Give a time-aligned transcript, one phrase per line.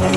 [0.00, 0.08] Hallo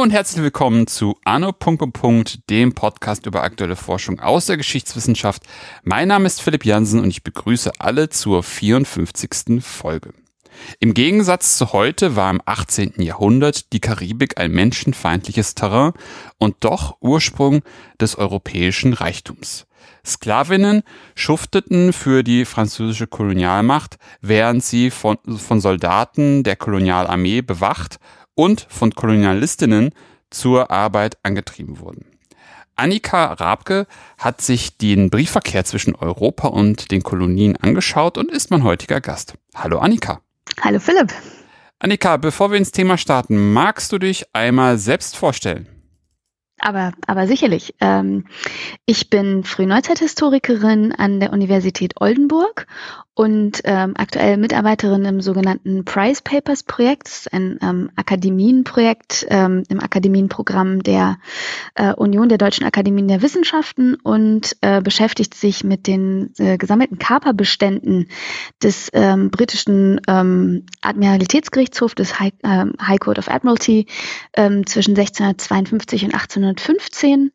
[0.00, 1.52] und herzlich willkommen zu Anno.
[2.48, 5.42] dem Podcast über aktuelle Forschung aus der Geschichtswissenschaft.
[5.82, 9.60] Mein Name ist Philipp Jansen und ich begrüße alle zur 54.
[9.64, 10.12] Folge.
[10.80, 12.94] Im Gegensatz zu heute war im 18.
[12.98, 15.92] Jahrhundert die Karibik ein menschenfeindliches Terrain
[16.38, 17.62] und doch Ursprung
[18.00, 19.66] des europäischen Reichtums.
[20.04, 20.82] Sklavinnen
[21.14, 27.98] schufteten für die französische Kolonialmacht, während sie von, von Soldaten der Kolonialarmee bewacht
[28.34, 29.90] und von Kolonialistinnen
[30.30, 32.06] zur Arbeit angetrieben wurden.
[32.74, 33.86] Annika Rabke
[34.18, 39.34] hat sich den Briefverkehr zwischen Europa und den Kolonien angeschaut und ist mein heutiger Gast.
[39.54, 40.20] Hallo Annika.
[40.60, 41.12] Hallo Philipp.
[41.78, 45.66] Annika, bevor wir ins Thema starten, magst du dich einmal selbst vorstellen?
[46.60, 47.74] Aber, aber sicherlich.
[47.80, 48.26] Ähm,
[48.86, 52.68] ich bin Frühneuzeithistorikerin an der Universität Oldenburg
[53.14, 59.64] und ähm, aktuell Mitarbeiterin im sogenannten Prize Papers Projekt, das ist ein ähm, Akademienprojekt ähm,
[59.68, 61.18] im Akademienprogramm der
[61.74, 66.98] äh, Union der Deutschen Akademien der Wissenschaften und äh, beschäftigt sich mit den äh, gesammelten
[66.98, 68.08] Kaperbeständen
[68.62, 73.86] des ähm, britischen ähm, Admiralitätsgerichtshofs des High, ähm, High Court of Admiralty
[74.34, 77.30] ähm, zwischen 1652 und 1815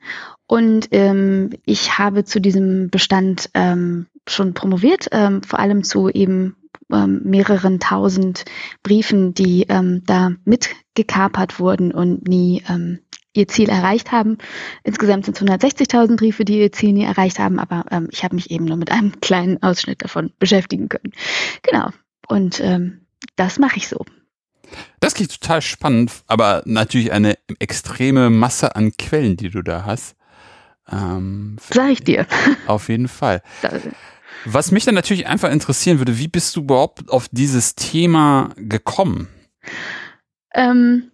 [0.48, 6.56] und ähm, ich habe zu diesem Bestand ähm, schon promoviert, ähm, vor allem zu eben
[6.92, 8.45] ähm, mehreren tausend
[8.83, 13.00] Briefen, die ähm, da mitgekapert wurden und nie ähm,
[13.33, 14.38] ihr Ziel erreicht haben.
[14.83, 18.36] Insgesamt sind es 160.000 Briefe, die ihr Ziel nie erreicht haben, aber ähm, ich habe
[18.36, 21.14] mich eben nur mit einem kleinen Ausschnitt davon beschäftigen können.
[21.64, 21.89] Genau.
[22.28, 23.05] Und ähm,
[23.36, 24.05] das mache ich so.
[25.00, 30.16] Das klingt total spannend, aber natürlich eine extreme Masse an Quellen, die du da hast.
[30.92, 32.25] Ähm, Sag ich dir.
[32.66, 33.42] Auf jeden Fall.
[34.49, 39.27] Was mich dann natürlich einfach interessieren würde, wie bist du überhaupt auf dieses Thema gekommen?
[40.53, 41.11] Ähm,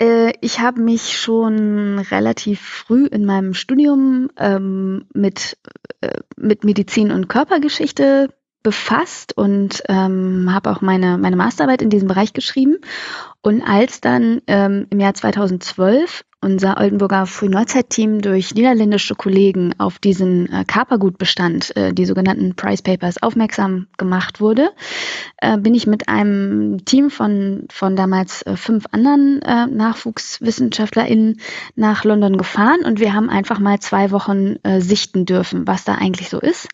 [0.00, 5.58] äh, ich habe mich schon relativ früh in meinem Studium ähm, mit,
[6.00, 8.30] äh, mit Medizin und Körpergeschichte
[8.64, 12.78] befasst und ähm, habe auch meine, meine Masterarbeit in diesem Bereich geschrieben.
[13.42, 20.50] Und als dann ähm, im Jahr 2012 unser Oldenburger Frühneuzeit-Team durch niederländische Kollegen auf diesen
[20.50, 24.70] äh, Kapergutbestand, äh, die sogenannten Price Papers, aufmerksam gemacht wurde,
[25.38, 31.40] äh, bin ich mit einem Team von, von damals äh, fünf anderen äh, NachwuchswissenschaftlerInnen
[31.76, 35.94] nach London gefahren und wir haben einfach mal zwei Wochen äh, sichten dürfen, was da
[35.94, 36.68] eigentlich so ist.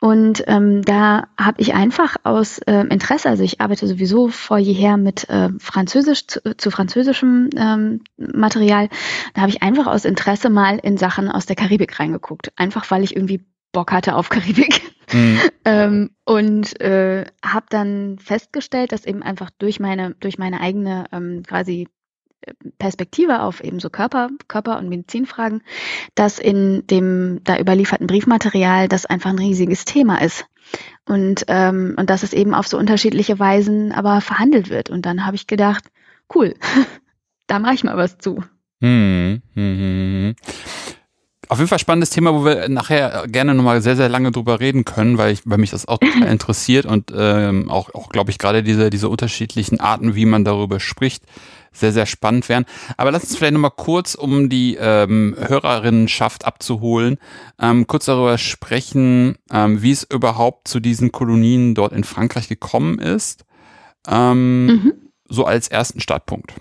[0.00, 4.96] Und ähm, da habe ich einfach aus äh, Interesse, also ich arbeite sowieso vor jeher
[4.96, 8.88] mit äh, Französisch zu, zu französischem ähm, Material,
[9.34, 12.52] da habe ich einfach aus Interesse mal in Sachen aus der Karibik reingeguckt.
[12.54, 14.82] Einfach weil ich irgendwie Bock hatte auf Karibik.
[15.12, 15.40] Mhm.
[15.64, 21.42] ähm, und äh, habe dann festgestellt, dass eben einfach durch meine, durch meine eigene ähm,
[21.44, 21.88] quasi
[22.78, 25.62] Perspektive auf eben so Körper, Körper- und Medizinfragen,
[26.14, 30.46] dass in dem da überlieferten Briefmaterial das einfach ein riesiges Thema ist.
[31.06, 34.90] Und, ähm, und dass es eben auf so unterschiedliche Weisen aber verhandelt wird.
[34.90, 35.84] Und dann habe ich gedacht,
[36.34, 36.54] cool,
[37.46, 38.44] da mache ich mal was zu.
[38.80, 40.34] Hm, hm, hm, hm.
[41.50, 44.84] Auf jeden Fall spannendes Thema, wo wir nachher gerne nochmal sehr, sehr lange drüber reden
[44.84, 48.38] können, weil ich, weil mich das auch total interessiert und ähm, auch, auch glaube ich,
[48.38, 51.24] gerade diese, diese unterschiedlichen Arten, wie man darüber spricht,
[51.78, 52.64] sehr, sehr spannend wären.
[52.96, 57.18] Aber lass uns vielleicht nochmal kurz, um die ähm, Hörerinnenschaft abzuholen,
[57.60, 62.98] ähm, kurz darüber sprechen, ähm, wie es überhaupt zu diesen Kolonien dort in Frankreich gekommen
[62.98, 63.44] ist.
[64.06, 64.92] Ähm, mhm.
[65.28, 66.54] So als ersten Startpunkt.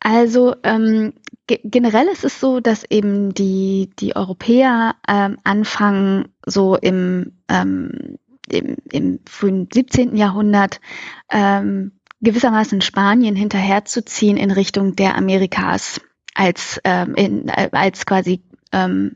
[0.00, 1.14] Also ähm,
[1.48, 8.18] ge generell ist es so, dass eben die, die Europäer ähm, anfangen, so im, ähm,
[8.48, 10.16] im, im frühen 17.
[10.16, 10.80] Jahrhundert
[11.28, 11.95] ähm,
[12.26, 16.00] gewissermaßen Spanien hinterherzuziehen in Richtung der Amerikas
[16.34, 18.42] als, ähm, in, äh, als quasi
[18.72, 19.14] ähm,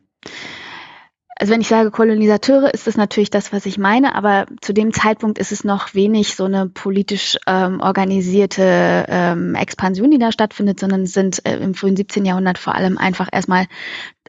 [1.40, 4.92] also wenn ich sage Kolonisateure, ist das natürlich das, was ich meine, aber zu dem
[4.92, 10.78] Zeitpunkt ist es noch wenig so eine politisch ähm, organisierte ähm, Expansion, die da stattfindet,
[10.78, 12.26] sondern sind äh, im frühen 17.
[12.26, 13.68] Jahrhundert vor allem einfach erstmal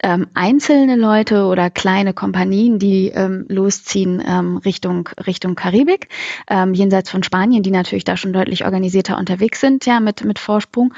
[0.04, 6.08] ähm, einzelne Leute oder kleine Kompanien, die ähm, losziehen ähm, Richtung Richtung Karibik,
[6.50, 10.40] ähm, jenseits von Spanien, die natürlich da schon deutlich organisierter unterwegs sind, ja mit mit
[10.40, 10.94] Vorsprung,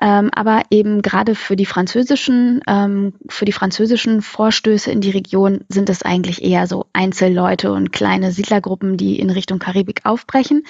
[0.00, 5.57] ähm, aber eben gerade für die französischen ähm, für die französischen Vorstöße in die Region
[5.68, 10.64] sind es eigentlich eher so Einzelleute und kleine Siedlergruppen, die in Richtung Karibik aufbrechen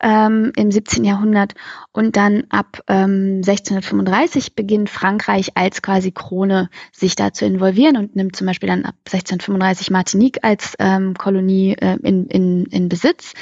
[0.00, 1.04] ähm, im 17.
[1.04, 1.54] Jahrhundert.
[1.92, 8.16] Und dann ab ähm, 1635 beginnt Frankreich als quasi Krone sich da zu involvieren und
[8.16, 13.34] nimmt zum Beispiel dann ab 1635 Martinique als ähm, Kolonie äh, in, in, in Besitz.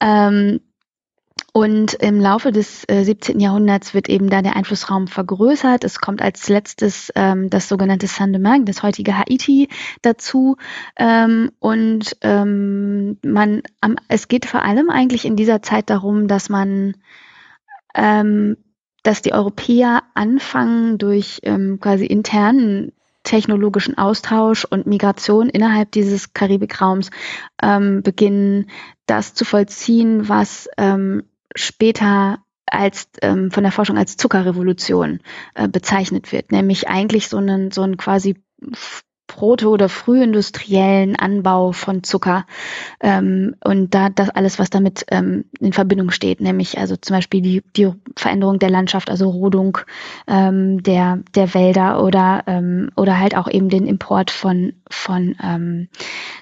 [0.00, 0.60] Ähm,
[1.52, 3.38] und im Laufe des äh, 17.
[3.38, 5.84] Jahrhunderts wird eben da der Einflussraum vergrößert.
[5.84, 9.68] Es kommt als letztes ähm, das sogenannte Saint-Domingue, das heutige Haiti,
[10.00, 10.56] dazu.
[10.96, 16.48] Ähm, und ähm, man, am, es geht vor allem eigentlich in dieser Zeit darum, dass
[16.48, 16.96] man,
[17.94, 18.56] ähm,
[19.02, 22.92] dass die Europäer anfangen durch ähm, quasi internen
[23.24, 27.10] technologischen Austausch und Migration innerhalb dieses Karibikraums
[27.62, 28.70] ähm, beginnen,
[29.06, 31.22] das zu vollziehen, was ähm,
[31.54, 35.20] später als ähm, von der Forschung als Zuckerrevolution
[35.54, 38.42] äh, bezeichnet wird, nämlich eigentlich so einen so ein quasi
[39.32, 42.46] proto- oder frühindustriellen Anbau von Zucker.
[43.00, 47.40] Ähm, und da das alles, was damit ähm, in Verbindung steht, nämlich also zum Beispiel
[47.40, 49.78] die, die Veränderung der Landschaft, also Rodung
[50.26, 55.88] ähm, der, der Wälder oder, ähm, oder halt auch eben den Import von, von ähm,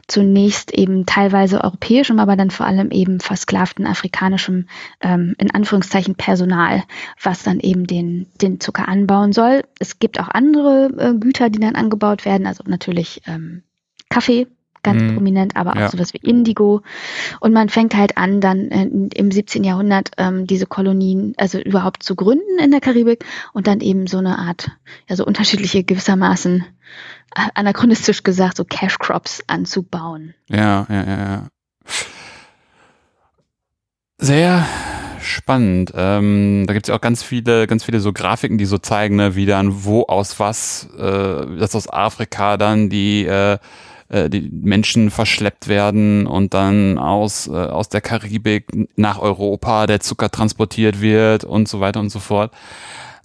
[0.07, 4.67] zunächst eben teilweise europäischem, aber dann vor allem eben versklavten afrikanischem,
[5.01, 6.83] ähm, in Anführungszeichen Personal,
[7.23, 9.63] was dann eben den, den Zucker anbauen soll.
[9.79, 13.63] Es gibt auch andere äh, Güter, die dann angebaut werden, also natürlich ähm,
[14.09, 14.47] Kaffee,
[14.83, 15.15] ganz mhm.
[15.15, 15.89] prominent, aber auch ja.
[15.89, 16.83] sowas wie Indigo.
[17.41, 19.65] Und man fängt halt an, dann im 17.
[19.65, 24.19] Jahrhundert ähm, diese Kolonien, also überhaupt zu gründen in der Karibik und dann eben so
[24.19, 24.71] eine Art,
[25.09, 26.65] ja so unterschiedliche gewissermaßen
[27.35, 30.35] anachronistisch gesagt, so Cash Crops anzubauen.
[30.49, 31.49] Ja, ja, ja.
[34.19, 34.67] Sehr
[35.23, 35.93] spannend.
[35.95, 39.17] Ähm, da gibt es ja auch ganz viele, ganz viele so Grafiken, die so zeigen,
[39.17, 43.59] ne, wie dann wo aus was, äh, dass aus Afrika dann die äh,
[44.09, 48.67] äh, die Menschen verschleppt werden und dann aus äh, aus der Karibik
[48.97, 52.53] nach Europa der Zucker transportiert wird und so weiter und so fort.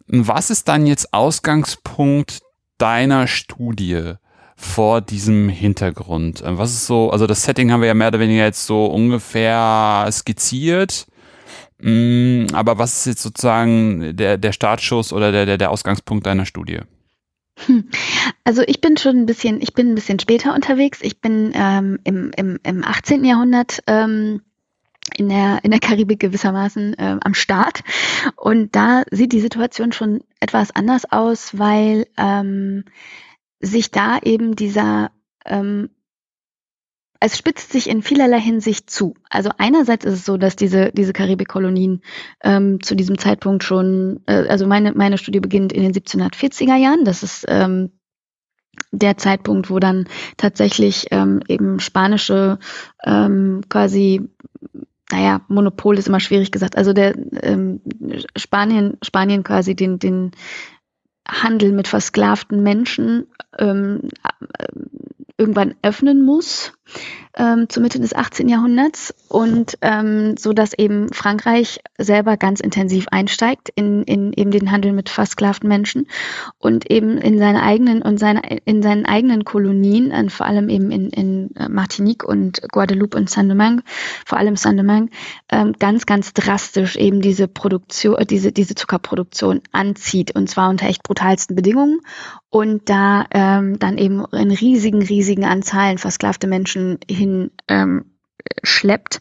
[0.08, 2.42] Was ist dann jetzt Ausgangspunkt
[2.77, 4.16] deiner Studie?
[4.57, 6.42] vor diesem Hintergrund?
[6.42, 8.86] Äh, was ist so, also das Setting haben wir ja mehr oder weniger jetzt so
[8.86, 11.07] ungefähr skizziert.
[11.80, 16.45] Mm, aber was ist jetzt sozusagen der, der Startschuss oder der, der, der Ausgangspunkt deiner
[16.45, 16.80] Studie?
[17.66, 17.89] Hm.
[18.44, 21.00] Also ich bin schon ein bisschen, ich bin ein bisschen später unterwegs.
[21.01, 23.24] Ich bin ähm, im, im, im 18.
[23.24, 24.42] Jahrhundert ähm,
[25.17, 27.81] in der, in der Karibik gewissermaßen äh, am Start.
[28.35, 32.85] Und da sieht die Situation schon etwas anders aus, weil ähm,
[33.59, 35.12] sich da eben dieser
[35.45, 35.89] ähm,
[37.19, 39.15] es spitzt sich in vielerlei Hinsicht zu.
[39.29, 42.01] Also einerseits ist es so, dass diese, diese Karibikkolonien
[42.44, 47.06] ähm, zu diesem Zeitpunkt schon, äh, also meine, meine Studie beginnt in den 1740er Jahren.
[47.06, 47.91] Das ist ähm,
[48.91, 50.07] der Zeitpunkt, wo dann
[50.38, 52.59] tatsächlich ähm, eben spanische
[53.03, 54.29] ähm, quasi
[55.15, 56.77] naja, Monopol ist immer schwierig gesagt.
[56.77, 57.79] Also der ähm,
[58.35, 60.31] Spanien, Spanien quasi den, den
[61.25, 63.27] Handel mit versklavten Menschen
[63.60, 64.66] ähm, äh,
[65.38, 66.74] irgendwann öffnen muss
[67.38, 68.48] ähm, zur Mitte des 18.
[68.48, 74.72] Jahrhunderts und ähm, so dass eben Frankreich selber ganz intensiv einsteigt in, in eben den
[74.72, 76.07] Handel mit versklavten Menschen
[76.60, 80.92] und eben in seine eigenen und seine in seinen eigenen Kolonien, äh, vor allem eben
[80.92, 83.84] in, in äh, Martinique und Guadeloupe und Saint-Domingue,
[84.25, 85.10] vor allem Saint-Domingue,
[85.50, 90.88] ähm, ganz ganz drastisch eben diese Produktion, äh, diese diese Zuckerproduktion anzieht und zwar unter
[90.88, 92.00] echt brutalsten Bedingungen
[92.50, 98.05] und da ähm, dann eben in riesigen riesigen Anzahlen versklavte Menschen hin ähm,
[98.63, 99.20] schleppt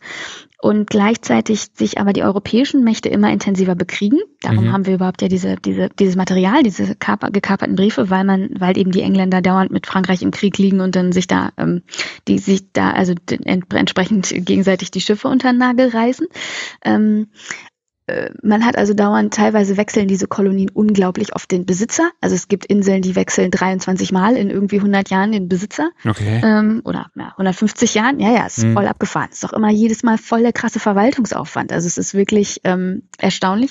[0.61, 4.19] und gleichzeitig sich aber die europäischen Mächte immer intensiver bekriegen.
[4.41, 4.73] Darum mhm.
[4.73, 8.79] haben wir überhaupt ja diese, diese, dieses Material, diese kaper, gekaperten Briefe, weil man, weil
[8.79, 11.83] eben die Engländer dauernd mit Frankreich im Krieg liegen und dann sich da, ähm,
[12.29, 13.13] die sich da also
[13.45, 16.29] entsprechend gegenseitig die Schiffe unter den Nagel reißen.
[16.83, 17.74] Ähm, äh,
[18.43, 22.11] man hat also dauernd, teilweise wechseln diese Kolonien unglaublich oft den Besitzer.
[22.21, 25.91] Also es gibt Inseln, die wechseln 23 Mal in irgendwie 100 Jahren den Besitzer.
[26.07, 26.41] Okay.
[26.45, 28.21] Ähm, oder ja, 150 Jahren.
[28.21, 28.75] Ja, ja, ist hm.
[28.75, 29.31] voll abgefahren.
[29.33, 31.73] Ist doch immer jedes Mal voll der krasse Verwaltungsaufwand.
[31.73, 33.71] Also es ist wirklich ähm, erstaunlich.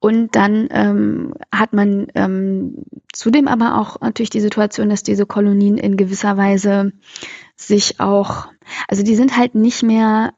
[0.00, 5.78] Und dann ähm, hat man ähm, zudem aber auch natürlich die Situation, dass diese Kolonien
[5.78, 6.92] in gewisser Weise
[7.54, 8.48] sich auch,
[8.88, 10.32] also die sind halt nicht mehr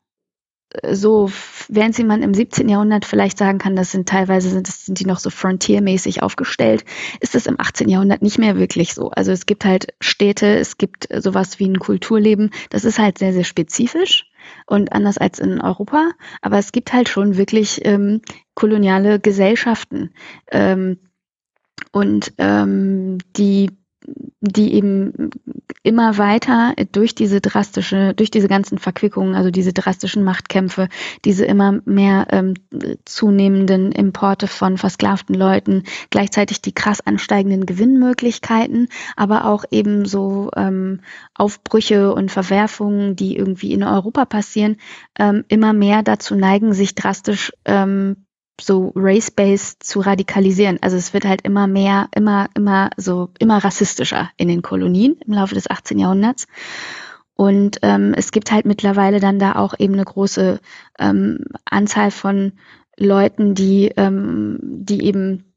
[0.92, 1.30] so,
[1.68, 2.68] während sie man im 17.
[2.68, 6.84] Jahrhundert vielleicht sagen kann, das sind teilweise sind, das sind die noch so frontiermäßig aufgestellt,
[7.20, 7.88] ist es im 18.
[7.88, 9.10] Jahrhundert nicht mehr wirklich so.
[9.10, 13.32] Also es gibt halt Städte, es gibt sowas wie ein Kulturleben, das ist halt sehr,
[13.32, 14.30] sehr spezifisch
[14.66, 16.10] und anders als in Europa,
[16.40, 18.22] aber es gibt halt schon wirklich ähm,
[18.54, 20.14] koloniale Gesellschaften
[20.52, 20.98] ähm,
[21.92, 23.70] und ähm, die
[24.40, 25.31] die eben
[25.83, 30.88] immer weiter durch diese drastische, durch diese ganzen Verquickungen, also diese drastischen Machtkämpfe,
[31.25, 32.55] diese immer mehr ähm,
[33.05, 41.00] zunehmenden Importe von versklavten Leuten, gleichzeitig die krass ansteigenden Gewinnmöglichkeiten, aber auch eben so ähm,
[41.35, 44.76] Aufbrüche und Verwerfungen, die irgendwie in Europa passieren,
[45.19, 48.25] ähm, immer mehr dazu neigen, sich drastisch ähm,
[48.62, 50.79] so race-based zu radikalisieren.
[50.81, 55.35] Also es wird halt immer mehr, immer, immer so, immer rassistischer in den Kolonien im
[55.35, 55.99] Laufe des 18.
[55.99, 56.47] Jahrhunderts.
[57.35, 60.61] Und ähm, es gibt halt mittlerweile dann da auch eben eine große
[60.99, 62.52] ähm, Anzahl von
[62.99, 65.50] Leuten, die, ähm, die eben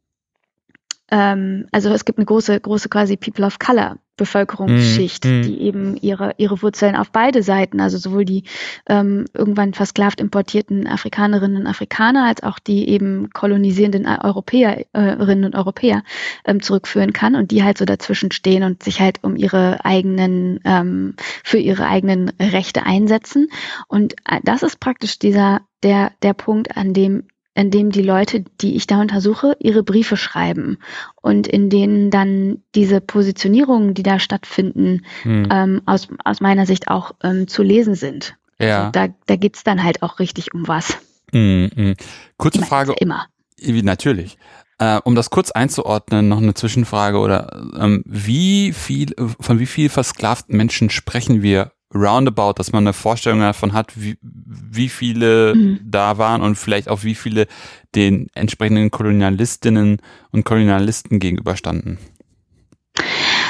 [1.12, 5.42] ähm, also es gibt eine große, große quasi People of Color Bevölkerungsschicht, mm, mm.
[5.42, 8.44] die eben ihre, ihre Wurzeln auf beide Seiten, also sowohl die
[8.88, 16.04] ähm, irgendwann versklavt importierten Afrikanerinnen und Afrikaner als auch die eben kolonisierenden Europäerinnen und Europäer
[16.46, 20.60] ähm, zurückführen kann und die halt so dazwischen stehen und sich halt um ihre eigenen,
[20.64, 23.48] ähm, für ihre eigenen Rechte einsetzen.
[23.88, 27.24] Und äh, das ist praktisch dieser, der, der Punkt, an dem
[27.56, 30.78] in dem die Leute, die ich da untersuche, ihre Briefe schreiben
[31.22, 35.48] und in denen dann diese Positionierungen, die da stattfinden, hm.
[35.52, 38.36] ähm, aus, aus meiner Sicht auch ähm, zu lesen sind.
[38.60, 38.80] Ja.
[38.80, 40.98] Also da da geht's dann halt auch richtig um was.
[41.32, 41.96] Hm, hm.
[42.38, 42.94] Kurze immer, Frage.
[43.00, 43.26] Immer.
[43.60, 44.38] Natürlich.
[44.80, 49.90] Äh, um das kurz einzuordnen, noch eine Zwischenfrage oder ähm, wie viel, von wie viel
[49.90, 55.80] versklavten Menschen sprechen wir roundabout, dass man eine Vorstellung davon hat, wie, wie viele mhm.
[55.84, 57.48] da waren und vielleicht auch wie viele
[57.96, 59.98] den entsprechenden Kolonialistinnen
[60.32, 62.00] und Kolonialisten gegenüberstanden?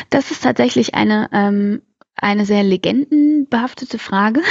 [0.10, 1.82] Das ist tatsächlich eine, ähm,
[2.16, 4.42] eine sehr legendenbehaftete Frage.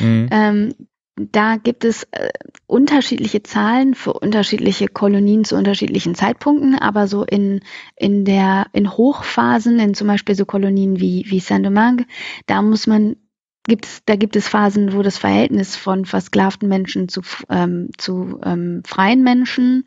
[0.00, 0.28] Mhm.
[0.32, 0.74] ähm,
[1.18, 2.28] da gibt es äh,
[2.66, 7.60] unterschiedliche Zahlen für unterschiedliche Kolonien zu unterschiedlichen Zeitpunkten, aber so in,
[7.96, 12.06] in der, in Hochphasen, in zum Beispiel so Kolonien wie, wie Saint-Domingue,
[12.46, 13.16] da muss man
[13.68, 18.82] gibt's, da gibt es Phasen, wo das Verhältnis von versklavten Menschen zu, ähm, zu ähm,
[18.84, 19.84] freien Menschen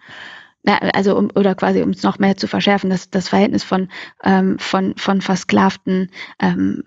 [0.63, 3.89] also um, oder quasi um es noch mehr zu verschärfen, das, das Verhältnis von,
[4.23, 6.83] ähm, von, von versklavten ähm,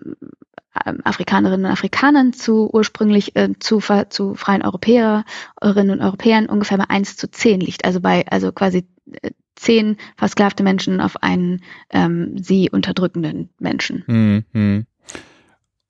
[0.85, 5.25] ähm Afrikanerinnen und Afrikanern zu ursprünglich äh, zu, zu freien Europäerinnen
[5.91, 7.85] und Europäern ungefähr bei eins zu zehn liegt.
[7.85, 8.87] Also bei also quasi
[9.21, 14.03] äh, zehn versklavte Menschen auf einen ähm, sie unterdrückenden Menschen.
[14.53, 14.85] Mhm.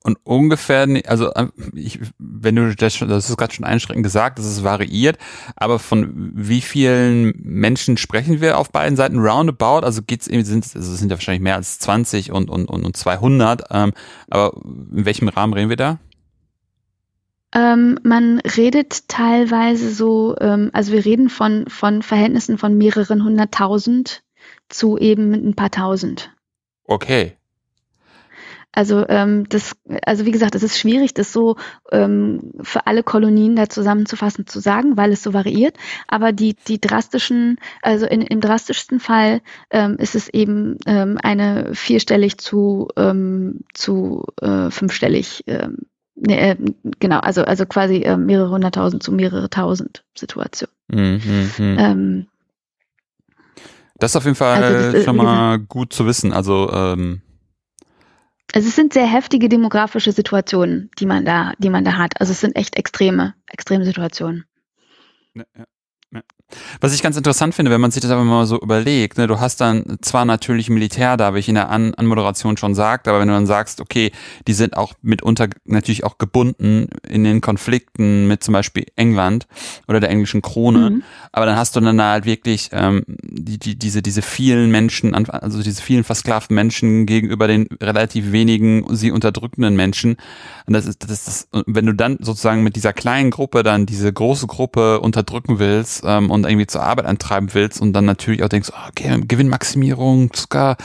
[0.06, 4.38] Und ungefähr, also ähm, ich, wenn du das schon, das ist gerade schon einschränkend gesagt,
[4.38, 5.18] dass es variiert,
[5.56, 9.84] aber von wie vielen Menschen sprechen wir auf beiden Seiten roundabout?
[9.84, 12.84] Also geht's eben, sind, also es sind ja wahrscheinlich mehr als 20 und, und, und,
[12.84, 13.92] und 200, ähm,
[14.30, 15.98] aber in welchem Rahmen reden wir da?
[17.52, 24.22] Ähm, man redet teilweise so, ähm, also wir reden von, von Verhältnissen von mehreren hunderttausend
[24.68, 26.32] zu eben ein paar tausend.
[26.84, 27.35] Okay.
[28.76, 31.56] Also ähm, das, also wie gesagt, es ist schwierig, das so
[31.90, 35.78] ähm, für alle Kolonien da zusammenzufassen zu sagen, weil es so variiert.
[36.08, 39.40] Aber die die drastischen, also in, im drastischsten Fall
[39.70, 45.44] ähm, ist es eben ähm, eine vierstellig zu ähm, zu äh, fünfstellig.
[45.46, 45.78] Ähm,
[46.14, 46.56] nee, äh,
[47.00, 50.68] genau, also also quasi äh, mehrere hunderttausend zu mehrere tausend Situation.
[50.88, 51.82] Mhm, mh.
[51.82, 52.26] ähm,
[53.98, 56.34] das ist auf jeden Fall also das, schon mal gut zu wissen.
[56.34, 57.22] Also ähm,
[58.56, 62.18] also es sind sehr heftige demografische Situationen, die man da, die man da hat.
[62.18, 64.46] Also es sind echt extreme, extreme Situationen.
[65.34, 65.66] Ja, ja.
[66.80, 69.40] Was ich ganz interessant finde, wenn man sich das aber mal so überlegt, ne, du
[69.40, 73.20] hast dann zwar natürlich Militär da, wie ich in der An Anmoderation schon sagte, aber
[73.20, 74.12] wenn du dann sagst, okay,
[74.46, 79.48] die sind auch mitunter natürlich auch gebunden in den Konflikten mit zum Beispiel England
[79.88, 81.02] oder der englischen Krone, mhm.
[81.32, 85.62] aber dann hast du dann halt wirklich ähm, die, die, diese, diese vielen Menschen, also
[85.62, 90.16] diese vielen versklavten Menschen gegenüber den relativ wenigen sie unterdrückenden Menschen.
[90.66, 94.12] Und das ist, das ist, wenn du dann sozusagen mit dieser kleinen Gruppe dann diese
[94.12, 98.48] große Gruppe unterdrücken willst, ähm, und irgendwie zur Arbeit antreiben willst und dann natürlich auch
[98.48, 100.76] denkst, ah, okay, Gewinnmaximierung, Zucker,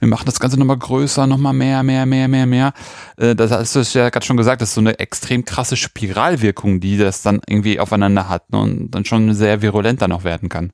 [0.00, 2.72] wir machen das Ganze nochmal größer, nochmal mehr, mehr, mehr, mehr, mehr.
[3.16, 6.80] Äh, das hast du ja gerade schon gesagt, das ist so eine extrem krasse Spiralwirkung,
[6.80, 10.48] die das dann irgendwie aufeinander hat ne, und dann schon sehr virulent dann auch werden
[10.48, 10.72] kann.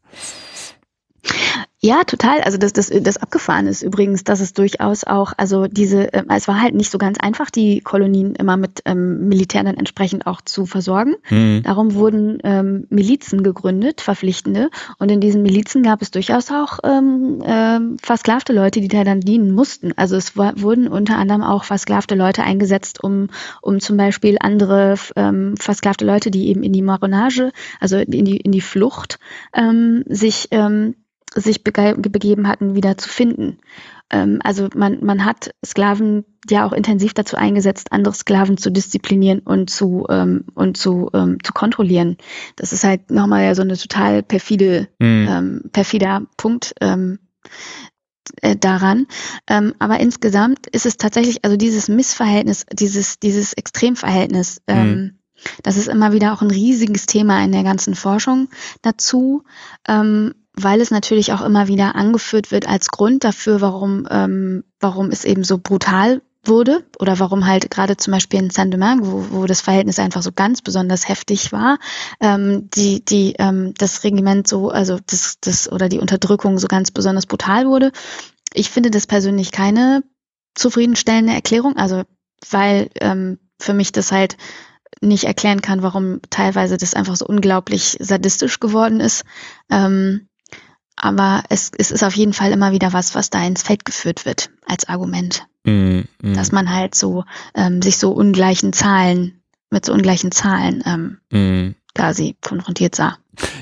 [1.84, 2.42] Ja, total.
[2.42, 6.46] Also das, das, das abgefahren ist übrigens, dass es durchaus auch, also diese, äh, es
[6.46, 10.40] war halt nicht so ganz einfach, die Kolonien immer mit ähm, Militär dann entsprechend auch
[10.40, 11.16] zu versorgen.
[11.28, 11.62] Mhm.
[11.64, 14.70] Darum wurden ähm, Milizen gegründet, verpflichtende.
[15.00, 19.20] Und in diesen Milizen gab es durchaus auch ähm, äh, versklavte Leute, die da dann
[19.20, 19.92] dienen mussten.
[19.96, 23.26] Also es war, wurden unter anderem auch versklavte Leute eingesetzt, um,
[23.60, 28.36] um zum Beispiel andere ähm, versklavte Leute, die eben in die Maronage, also in die,
[28.36, 29.18] in die Flucht,
[29.52, 30.94] ähm, sich ähm,
[31.34, 33.58] sich bege begeben hatten, wieder zu finden.
[34.10, 39.40] Ähm, also man, man hat Sklaven ja auch intensiv dazu eingesetzt, andere Sklaven zu disziplinieren
[39.40, 42.18] und zu ähm, und zu ähm, zu kontrollieren.
[42.56, 45.26] Das ist halt nochmal ja so eine total perfide mhm.
[45.28, 47.18] ähm, perfider Punkt ähm,
[48.42, 49.06] äh, daran.
[49.48, 54.60] Ähm, aber insgesamt ist es tatsächlich, also dieses Missverhältnis, dieses dieses Extremverhältnis.
[54.66, 55.18] Ähm, mhm.
[55.62, 58.48] Das ist immer wieder auch ein riesiges Thema in der ganzen Forschung
[58.82, 59.42] dazu.
[59.88, 65.10] Ähm, weil es natürlich auch immer wieder angeführt wird als Grund dafür, warum, ähm, warum
[65.10, 69.46] es eben so brutal wurde oder warum halt gerade zum Beispiel in Saint-Domingue, wo, wo
[69.46, 71.78] das Verhältnis einfach so ganz besonders heftig war,
[72.20, 76.90] ähm, die, die, ähm, das Regiment so, also das, das oder die Unterdrückung so ganz
[76.90, 77.92] besonders brutal wurde.
[78.52, 80.02] Ich finde das persönlich keine
[80.54, 82.02] zufriedenstellende Erklärung, also
[82.50, 84.36] weil ähm, für mich das halt
[85.00, 89.24] nicht erklären kann, warum teilweise das einfach so unglaublich sadistisch geworden ist.
[89.70, 90.28] Ähm,
[90.96, 94.24] aber es, es ist auf jeden Fall immer wieder was, was da ins Feld geführt
[94.24, 95.46] wird als Argument.
[95.64, 96.34] Mm, mm.
[96.34, 101.74] Dass man halt so ähm, sich so ungleichen Zahlen, mit so ungleichen Zahlen ähm, mm.
[101.94, 103.16] da sie konfrontiert sah.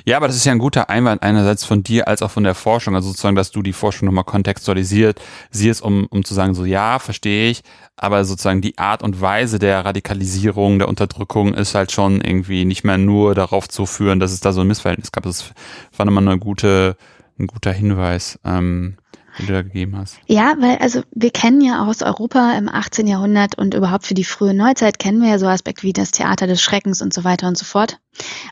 [0.05, 2.57] Ja, aber das ist ja ein guter Einwand einerseits von dir als auch von der
[2.57, 5.21] Forschung, also sozusagen, dass du die Forschung nochmal kontextualisiert
[5.51, 7.63] siehst, um, um zu sagen, so ja, verstehe ich,
[7.97, 12.83] aber sozusagen die Art und Weise der Radikalisierung, der Unterdrückung ist halt schon irgendwie nicht
[12.83, 15.23] mehr nur darauf zu führen, dass es da so ein Missverhältnis gab.
[15.23, 15.53] Das
[15.97, 16.97] war nochmal eine gute
[17.40, 18.97] ein guter Hinweis, ähm,
[19.38, 20.18] den du da gegeben hast.
[20.26, 23.06] Ja, weil also wir kennen ja aus Europa im 18.
[23.06, 26.47] Jahrhundert und überhaupt für die frühe Neuzeit kennen wir ja so Aspekte wie das Theater
[26.47, 27.99] des Schreckens und so weiter und so fort.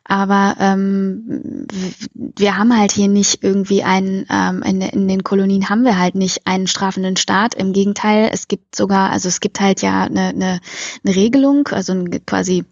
[0.05, 1.67] Aber ähm,
[2.15, 6.15] wir haben halt hier nicht irgendwie einen, ähm, in, in den Kolonien haben wir halt
[6.15, 7.55] nicht einen strafenden Staat.
[7.55, 10.61] Im Gegenteil, es gibt sogar, also es gibt halt ja eine, eine,
[11.05, 12.65] eine Regelung, also quasi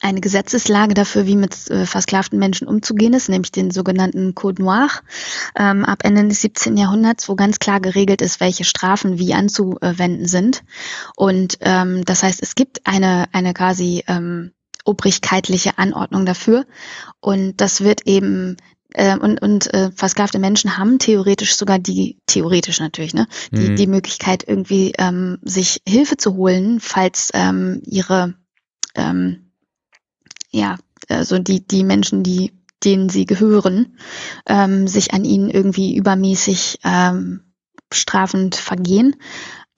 [0.00, 4.88] eine Gesetzeslage dafür, wie mit äh, versklavten Menschen umzugehen ist, nämlich den sogenannten Code Noir
[5.56, 6.76] ähm, ab Ende des 17.
[6.76, 10.62] Jahrhunderts, wo ganz klar geregelt ist, welche Strafen wie anzuwenden sind.
[11.16, 14.52] Und ähm, das heißt, es gibt eine, eine quasi ähm,
[14.84, 16.64] obrigkeitliche Anordnung dafür.
[17.20, 18.56] Und das wird eben
[18.94, 23.76] äh, und, und äh, versklavte Menschen haben theoretisch sogar die, theoretisch natürlich, ne, die, mhm.
[23.76, 28.34] die Möglichkeit, irgendwie ähm, sich Hilfe zu holen, falls ähm, ihre
[28.94, 29.47] ähm,
[30.50, 30.76] ja,
[31.08, 32.52] also die, die Menschen, die,
[32.84, 33.98] denen sie gehören,
[34.46, 37.40] ähm, sich an ihnen irgendwie übermäßig ähm,
[37.92, 39.16] strafend vergehen.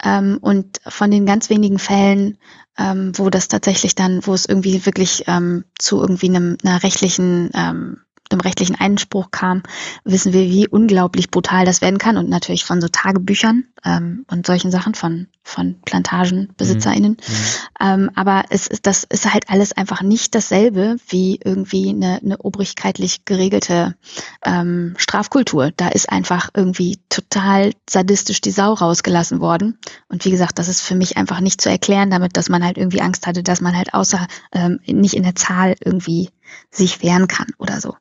[0.03, 2.39] Ähm, und von den ganz wenigen Fällen,
[2.79, 7.51] ähm, wo das tatsächlich dann, wo es irgendwie wirklich ähm, zu irgendwie einem, einer rechtlichen
[7.55, 7.99] ähm,
[8.33, 9.63] einem rechtlichen Einspruch kam,
[10.05, 14.47] wissen wir, wie unglaublich brutal das werden kann und natürlich von so Tagebüchern ähm, und
[14.47, 17.13] solchen Sachen von von PlantagenbesitzerInnen.
[17.13, 17.17] Mhm.
[17.17, 17.45] mhm.
[17.81, 22.39] Ähm, aber es ist, das ist halt alles einfach nicht dasselbe wie irgendwie eine, eine
[22.39, 23.97] obrigkeitlich geregelte
[24.45, 25.73] ähm, Strafkultur.
[25.77, 29.79] Da ist einfach irgendwie total sadistisch die Sau rausgelassen worden.
[30.09, 32.79] Und wie gesagt, das ist für mich einfach nicht zu erklären, damit, dass man halt
[32.79, 36.31] irgendwie Angst hatte, dass man halt außer ähm, nicht in der Zahl irgendwie
[36.71, 37.97] sich wehren kann oder so.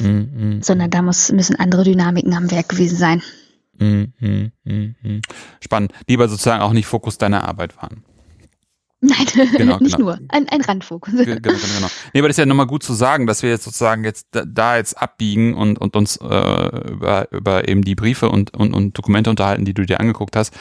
[0.00, 0.62] Mhm, mhm.
[0.62, 3.22] Sondern da muss, müssen andere Dynamiken am Werk gewesen sein.
[3.78, 5.22] Mhm, mhm, mhm,
[5.60, 5.92] Spannend.
[6.08, 8.04] Die aber sozusagen auch nicht Fokus deiner Arbeit waren.
[9.00, 10.10] Nein, genau, nicht genau.
[10.10, 10.18] nur.
[10.28, 11.12] Ein, ein Randfokus.
[11.14, 11.88] Genau, genau, genau.
[12.12, 14.44] Nee, aber das ist ja nochmal gut zu sagen, dass wir jetzt sozusagen jetzt da,
[14.44, 18.98] da jetzt abbiegen und, und uns äh, über, über eben die Briefe und, und, und
[18.98, 20.52] Dokumente unterhalten, die du dir angeguckt hast,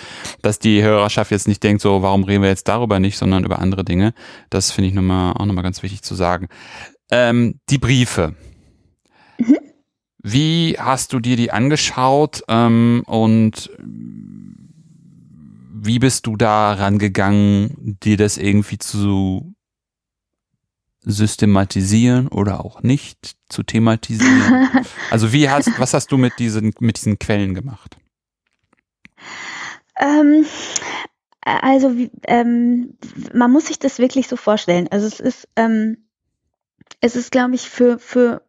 [0.44, 3.58] dass die Hörerschaft jetzt nicht denkt, so, warum reden wir jetzt darüber nicht, sondern über
[3.60, 4.14] andere Dinge.
[4.52, 6.48] Das finde ich nochmal, auch nochmal ganz wichtig zu sagen.
[7.10, 8.36] Ähm, die Briefe.
[9.40, 9.58] Mhm.
[10.30, 13.72] Wie hast du dir die angeschaut ähm, und
[15.74, 19.56] wie bist du da rangegangen, dir das irgendwie zu
[21.00, 24.70] systematisieren oder auch nicht zu thematisieren?
[25.12, 27.96] also wie hast, was hast du mit diesen, mit diesen Quellen gemacht?
[29.98, 30.46] Ähm,
[31.40, 32.98] also ähm,
[33.34, 34.90] man muss sich das wirklich so vorstellen.
[34.92, 36.10] Also es ist, ähm,
[37.00, 38.47] es ist, glaube ich, für, für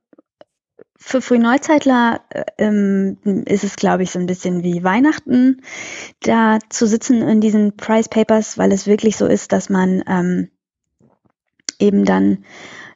[0.99, 5.63] für Frühneuzeitler äh, ähm, ist es, glaube ich, so ein bisschen wie Weihnachten,
[6.21, 10.51] da zu sitzen in diesen Price Papers, weil es wirklich so ist, dass man ähm,
[11.79, 12.45] eben dann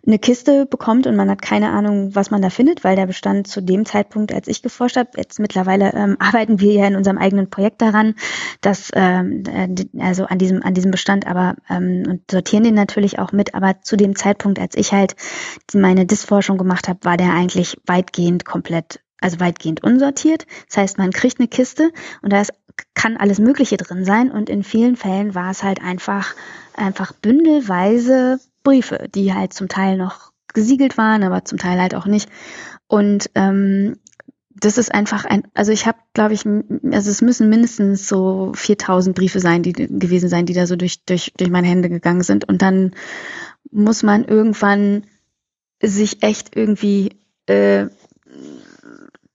[0.04, 3.46] eine Kiste bekommt und man hat keine Ahnung, was man da findet, weil der Bestand
[3.46, 7.18] zu dem Zeitpunkt, als ich geforscht habe, jetzt mittlerweile ähm, arbeiten wir ja in unserem
[7.18, 8.14] eigenen Projekt daran,
[8.60, 9.68] dass ähm, äh,
[10.00, 13.80] also an diesem an diesem Bestand, aber ähm, und sortieren den natürlich auch mit, aber
[13.82, 15.14] zu dem Zeitpunkt, als ich halt
[15.72, 20.46] meine Disforschung gemacht habe, war der eigentlich weitgehend komplett also weitgehend unsortiert.
[20.66, 22.52] Das heißt, man kriegt eine Kiste und da ist,
[22.94, 24.32] kann alles Mögliche drin sein.
[24.32, 26.34] Und in vielen Fällen war es halt einfach
[26.74, 32.06] einfach bündelweise Briefe, die halt zum Teil noch gesiegelt waren, aber zum Teil halt auch
[32.06, 32.28] nicht.
[32.86, 33.96] Und ähm,
[34.50, 39.16] das ist einfach ein, also ich habe, glaube ich, also es müssen mindestens so 4000
[39.16, 42.48] Briefe sein, die gewesen sein, die da so durch, durch, durch meine Hände gegangen sind.
[42.48, 42.92] Und dann
[43.70, 45.04] muss man irgendwann
[45.82, 47.86] sich echt irgendwie äh,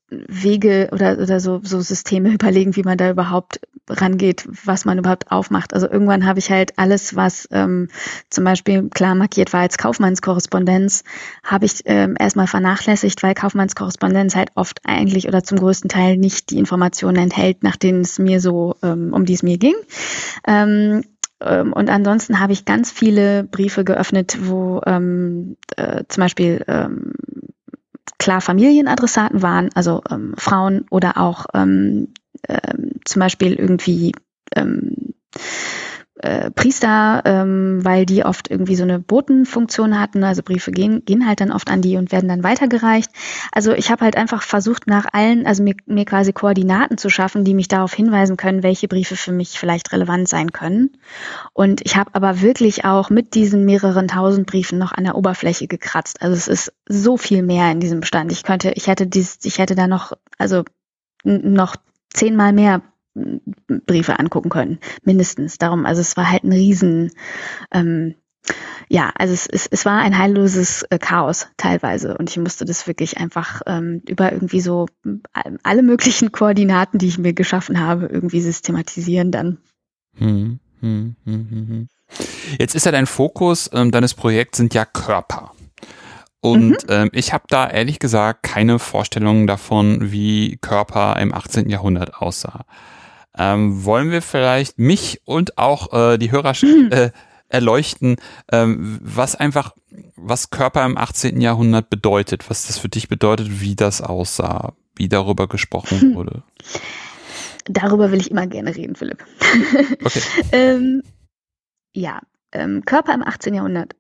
[0.10, 3.60] Wege oder, oder so, so Systeme überlegen, wie man da überhaupt
[3.90, 5.74] rangeht, was man überhaupt aufmacht.
[5.74, 7.90] Also irgendwann habe ich halt alles, was ähm,
[8.30, 11.04] zum Beispiel klar markiert war als Kaufmannskorrespondenz,
[11.44, 16.50] habe ich ähm, erstmal vernachlässigt, weil Kaufmannskorrespondenz halt oft eigentlich oder zum größten Teil nicht
[16.50, 19.76] die Informationen enthält, nach denen es mir so, ähm, um die es mir ging.
[20.46, 21.04] Ähm,
[21.42, 27.14] ähm und ansonsten habe ich ganz viele Briefe geöffnet, wo ähm, äh, zum Beispiel ähm,
[28.18, 32.10] klar Familienadressaten waren, also ähm, Frauen oder auch ähm,
[32.48, 34.14] ähm, zum Beispiel irgendwie
[34.56, 35.14] ähm,
[36.20, 40.24] äh, Priester, ähm, weil die oft irgendwie so eine Botenfunktion hatten.
[40.24, 43.12] Also Briefe gehen, gehen halt dann oft an die und werden dann weitergereicht.
[43.52, 47.44] Also ich habe halt einfach versucht, nach allen, also mir, mir quasi Koordinaten zu schaffen,
[47.44, 50.98] die mich darauf hinweisen können, welche Briefe für mich vielleicht relevant sein können.
[51.54, 55.68] Und ich habe aber wirklich auch mit diesen mehreren tausend Briefen noch an der Oberfläche
[55.68, 56.22] gekratzt.
[56.22, 58.32] Also es ist so viel mehr in diesem Bestand.
[58.32, 60.64] Ich könnte, ich hätte dies, ich hätte da noch, also
[61.24, 61.76] noch
[62.14, 62.82] zehnmal mehr
[63.86, 65.58] Briefe angucken können, mindestens.
[65.58, 67.12] Darum, also es war halt ein Riesen,
[67.72, 68.16] ähm,
[68.90, 72.88] ja, also es, es, es war ein heilloses äh, Chaos teilweise und ich musste das
[72.88, 74.86] wirklich einfach ähm, über irgendwie so
[75.64, 79.58] alle möglichen Koordinaten, die ich mir geschaffen habe, irgendwie systematisieren dann.
[80.16, 81.88] Hm, hm, hm, hm, hm.
[82.58, 85.52] Jetzt ist ja dein Fokus ähm, deines Projekts sind ja Körper.
[86.52, 86.90] Und mhm.
[86.90, 91.70] ähm, ich habe da ehrlich gesagt keine Vorstellung davon, wie Körper im 18.
[91.70, 92.66] Jahrhundert aussah.
[93.38, 96.90] Ähm, wollen wir vielleicht mich und auch äh, die Hörer mhm.
[96.92, 97.12] äh,
[97.50, 98.18] erleuchten,
[98.52, 99.74] ähm, was einfach,
[100.16, 101.40] was Körper im 18.
[101.40, 106.16] Jahrhundert bedeutet, was das für dich bedeutet, wie das aussah, wie darüber gesprochen hm.
[106.16, 106.44] wurde?
[107.66, 109.24] Darüber will ich immer gerne reden, Philipp.
[110.04, 110.22] Okay.
[110.52, 111.04] ähm,
[111.94, 113.54] ja, ähm, Körper im 18.
[113.54, 113.96] Jahrhundert.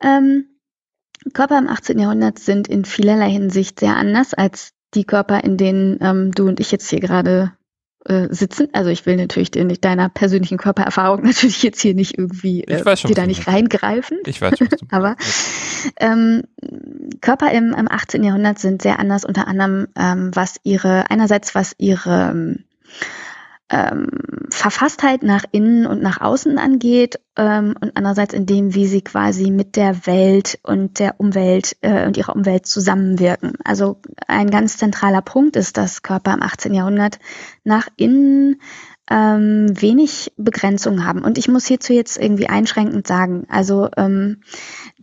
[0.00, 0.46] Ähm,
[1.32, 1.98] Körper im 18.
[1.98, 6.60] Jahrhundert sind in vielerlei Hinsicht sehr anders als die Körper, in denen ähm, du und
[6.60, 7.52] ich jetzt hier gerade
[8.04, 8.68] äh, sitzen.
[8.72, 12.96] Also ich will natürlich dir nicht deiner persönlichen Körpererfahrung natürlich jetzt hier nicht irgendwie äh,
[12.96, 14.18] schon, dir da nicht reingreifen.
[14.26, 14.68] Ich weiß schon.
[14.90, 15.16] Aber
[15.98, 16.42] ähm,
[17.20, 18.22] Körper im, im 18.
[18.22, 22.58] Jahrhundert sind sehr anders, unter anderem ähm, was ihre einerseits was ihre
[23.70, 24.08] ähm,
[24.50, 29.50] Verfasstheit nach innen und nach außen angeht ähm, und andererseits in dem, wie sie quasi
[29.50, 33.54] mit der Welt und der Umwelt äh, und ihrer Umwelt zusammenwirken.
[33.64, 36.74] Also ein ganz zentraler Punkt ist, dass Körper im 18.
[36.74, 37.18] Jahrhundert
[37.64, 38.60] nach innen
[39.10, 41.22] ähm, wenig Begrenzungen haben.
[41.22, 44.42] Und ich muss hierzu jetzt irgendwie einschränkend sagen, also ähm,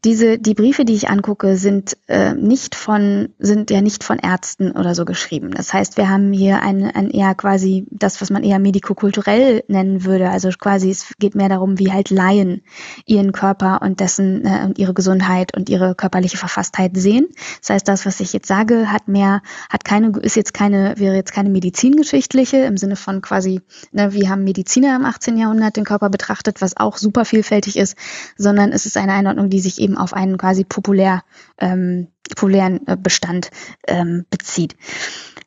[0.03, 4.71] diese, die Briefe, die ich angucke, sind äh, nicht von, sind ja nicht von Ärzten
[4.71, 5.51] oder so geschrieben.
[5.51, 10.03] Das heißt, wir haben hier ein, ein eher quasi das, was man eher medikokulturell nennen
[10.03, 10.31] würde.
[10.31, 12.63] Also quasi, es geht mehr darum, wie halt Laien
[13.05, 17.27] ihren Körper und dessen äh, und ihre Gesundheit und ihre körperliche Verfasstheit sehen.
[17.59, 21.15] Das heißt, das, was ich jetzt sage, hat mehr, hat keine, ist jetzt keine, wäre
[21.15, 23.61] jetzt keine medizingeschichtliche im Sinne von quasi,
[23.91, 25.37] ne, wie haben Mediziner im 18.
[25.37, 27.95] Jahrhundert den Körper betrachtet, was auch super vielfältig ist,
[28.35, 31.23] sondern es ist eine Einordnung, die sich eben eben auf einen quasi populär,
[31.57, 33.51] ähm, populären äh, Bestand
[33.87, 34.75] ähm, bezieht.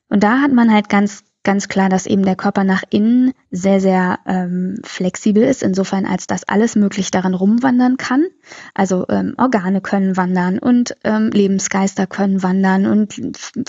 [0.08, 3.78] Und da hat man halt ganz ganz klar, dass eben der Körper nach innen sehr,
[3.78, 8.24] sehr ähm, flexibel ist, insofern als dass alles möglich daran rumwandern kann.
[8.72, 13.14] Also ähm, Organe können wandern und ähm, Lebensgeister können wandern und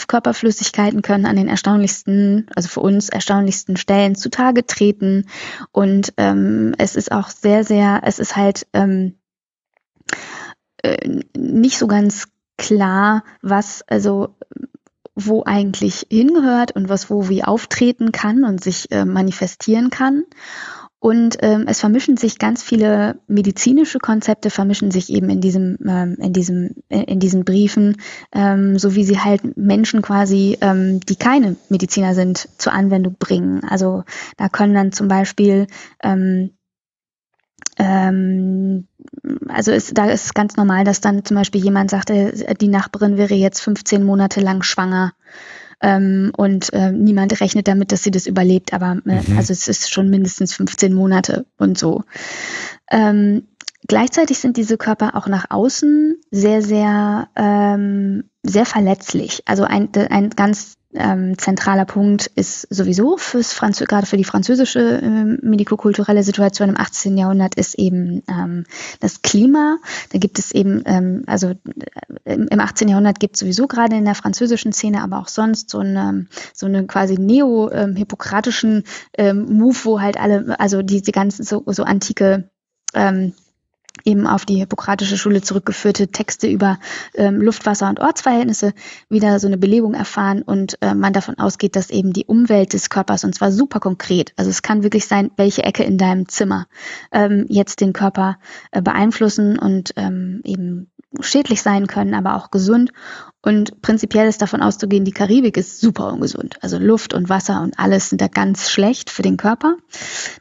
[0.08, 5.26] Körperflüssigkeiten können an den erstaunlichsten, also für uns erstaunlichsten Stellen zutage treten.
[5.74, 9.16] Und ähm, es ist auch sehr, sehr, es ist halt ähm,
[10.86, 14.36] äh, nicht so ganz klar, was also
[15.16, 20.26] wo eigentlich hingehört und was wo wie auftreten kann und sich äh, manifestieren kann.
[21.00, 26.18] Und ähm, es vermischen sich ganz viele medizinische Konzepte, vermischen sich eben in diesem, ähm,
[26.20, 27.98] in diesem, in diesen Briefen,
[28.32, 33.64] ähm, so wie sie halt Menschen quasi, ähm, die keine Mediziner sind, zur Anwendung bringen.
[33.64, 34.04] Also
[34.38, 35.68] da können dann zum Beispiel
[36.02, 36.56] ähm,
[37.78, 38.88] ähm,
[39.48, 42.68] also ist, da ist es ganz normal, dass dann zum Beispiel jemand sagt, äh, die
[42.68, 45.14] Nachbarin wäre jetzt 15 Monate lang schwanger.
[45.82, 49.38] Ähm, und äh, niemand rechnet damit, dass sie das überlebt, aber äh, mhm.
[49.38, 52.04] also es ist schon mindestens 15 Monate und so.
[52.90, 53.48] Ähm,
[53.88, 59.44] gleichzeitig sind diese Körper auch nach außen sehr, sehr, ähm, sehr verletzlich.
[59.46, 65.02] Also ein, ein ganz ähm, zentraler Punkt ist sowieso fürs Franz gerade für die französische
[65.02, 67.18] äh, medikokulturelle Situation im 18.
[67.18, 68.66] Jahrhundert ist eben ähm,
[69.00, 69.78] das Klima.
[70.12, 71.54] Da gibt es eben, ähm, also
[72.24, 72.88] äh, im 18.
[72.88, 76.66] Jahrhundert gibt es sowieso gerade in der französischen Szene, aber auch sonst so eine, so
[76.66, 78.84] eine quasi neo-hippokratischen
[79.18, 82.50] ähm, Move, wo halt alle, also diese ganzen so, so antike
[82.94, 83.34] ähm,
[84.04, 86.80] eben auf die hippokratische Schule zurückgeführte Texte über
[87.14, 88.74] ähm, Luftwasser und Ortsverhältnisse
[89.10, 92.90] wieder so eine Belebung erfahren und äh, man davon ausgeht, dass eben die Umwelt des
[92.90, 96.68] Körpers, und zwar super konkret, also es kann wirklich sein, welche Ecke in deinem Zimmer
[97.12, 98.38] ähm, jetzt den Körper
[98.72, 102.92] äh, beeinflussen und ähm, eben schädlich sein können, aber auch gesund.
[103.46, 106.58] Und prinzipiell ist davon auszugehen, die Karibik ist super ungesund.
[106.62, 109.78] Also Luft und Wasser und alles sind da ganz schlecht für den Körper.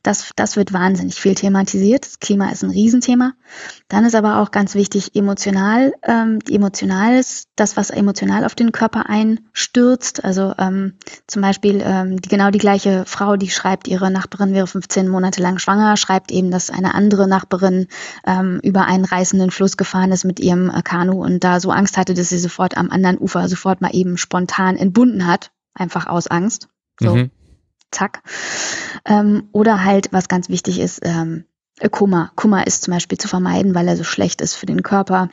[0.03, 2.07] Das, das wird wahnsinnig viel thematisiert.
[2.07, 3.35] Das Klima ist ein Riesenthema.
[3.89, 8.73] Dann ist aber auch ganz wichtig, emotional, ähm, emotional ist das, was emotional auf den
[8.73, 10.25] Körper einstürzt.
[10.25, 10.95] Also ähm,
[11.27, 15.43] zum Beispiel ähm, die, genau die gleiche Frau, die schreibt, ihre Nachbarin wäre 15 Monate
[15.43, 17.87] lang schwanger, schreibt eben, dass eine andere Nachbarin
[18.27, 22.15] ähm, über einen reißenden Fluss gefahren ist mit ihrem Kanu und da so Angst hatte,
[22.15, 26.69] dass sie sofort am anderen Ufer sofort mal eben spontan entbunden hat, einfach aus Angst.
[27.01, 27.31] So, mhm.
[27.91, 28.23] zack.
[29.05, 31.45] Ähm, oder halt, was ganz wichtig ist, ähm,
[31.91, 32.31] Kummer.
[32.37, 35.31] Kummer ist zum Beispiel zu vermeiden, weil er so schlecht ist für den Körper.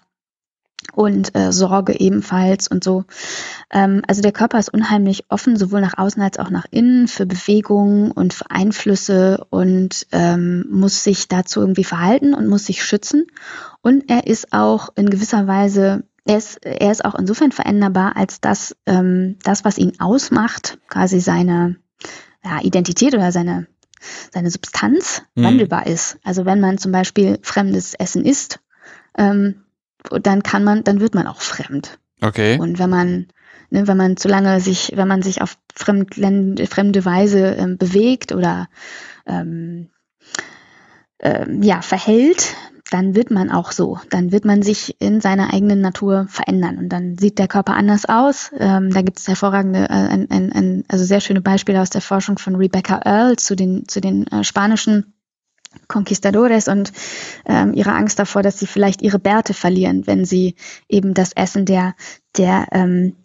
[0.94, 3.06] Und äh, Sorge ebenfalls und so.
[3.70, 7.28] Ähm, also der Körper ist unheimlich offen, sowohl nach außen als auch nach innen, für
[7.28, 13.28] Bewegungen und für Einflüsse und ähm, muss sich dazu irgendwie verhalten und muss sich schützen.
[13.82, 18.42] Und er ist auch in gewisser Weise er ist, er ist auch insofern veränderbar, als
[18.42, 21.78] dass ähm, das, was ihn ausmacht, quasi seine
[22.44, 23.68] ja, Identität oder seine,
[24.32, 25.44] seine Substanz mhm.
[25.44, 26.18] wandelbar ist.
[26.24, 28.60] Also wenn man zum Beispiel fremdes Essen isst,
[29.18, 29.64] ähm,
[30.10, 32.00] dann kann man, dann wird man auch fremd.
[32.22, 32.60] Okay.
[32.60, 33.28] Und wenn man,
[33.70, 38.32] ne, wenn man zu lange sich, wenn man sich auf fremd, fremde Weise ähm, bewegt
[38.32, 38.68] oder
[39.26, 39.90] ähm,
[41.20, 42.56] ähm, ja, verhält,
[42.92, 44.00] dann wird man auch so.
[44.10, 48.06] Dann wird man sich in seiner eigenen Natur verändern und dann sieht der Körper anders
[48.06, 48.52] aus.
[48.60, 52.02] Ähm, da gibt es hervorragende, äh, ein, ein, ein, also sehr schöne Beispiele aus der
[52.02, 55.14] Forschung von Rebecca Earl zu den, zu den äh, spanischen
[55.88, 56.92] Conquistadores und
[57.46, 60.56] ähm, ihre Angst davor, dass sie vielleicht ihre Bärte verlieren, wenn sie
[60.90, 61.96] eben das Essen der,
[62.38, 63.16] der ähm,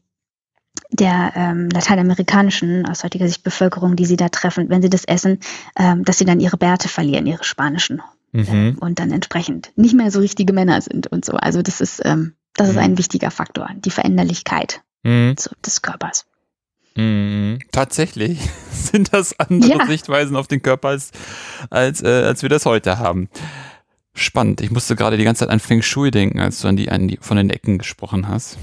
[0.90, 5.40] der ähm, lateinamerikanischen, aus heutiger Sicht Bevölkerung, die sie da treffen, wenn sie das essen,
[5.76, 8.00] ähm, dass sie dann ihre Bärte verlieren, ihre spanischen
[8.32, 8.76] mhm.
[8.80, 11.32] und dann entsprechend nicht mehr so richtige Männer sind und so.
[11.34, 12.98] Also das ist, ähm, das ist ein mhm.
[12.98, 15.34] wichtiger Faktor, die Veränderlichkeit mhm.
[15.38, 16.26] so, des Körpers.
[16.96, 17.58] Mhm.
[17.72, 18.38] Tatsächlich
[18.72, 19.86] sind das andere ja.
[19.86, 21.12] Sichtweisen auf den Körper als,
[21.70, 23.28] als, äh, als wir das heute haben.
[24.14, 24.62] Spannend.
[24.62, 27.06] Ich musste gerade die ganze Zeit an Feng Shui denken, als du an die, an
[27.06, 28.56] die von den Ecken gesprochen hast.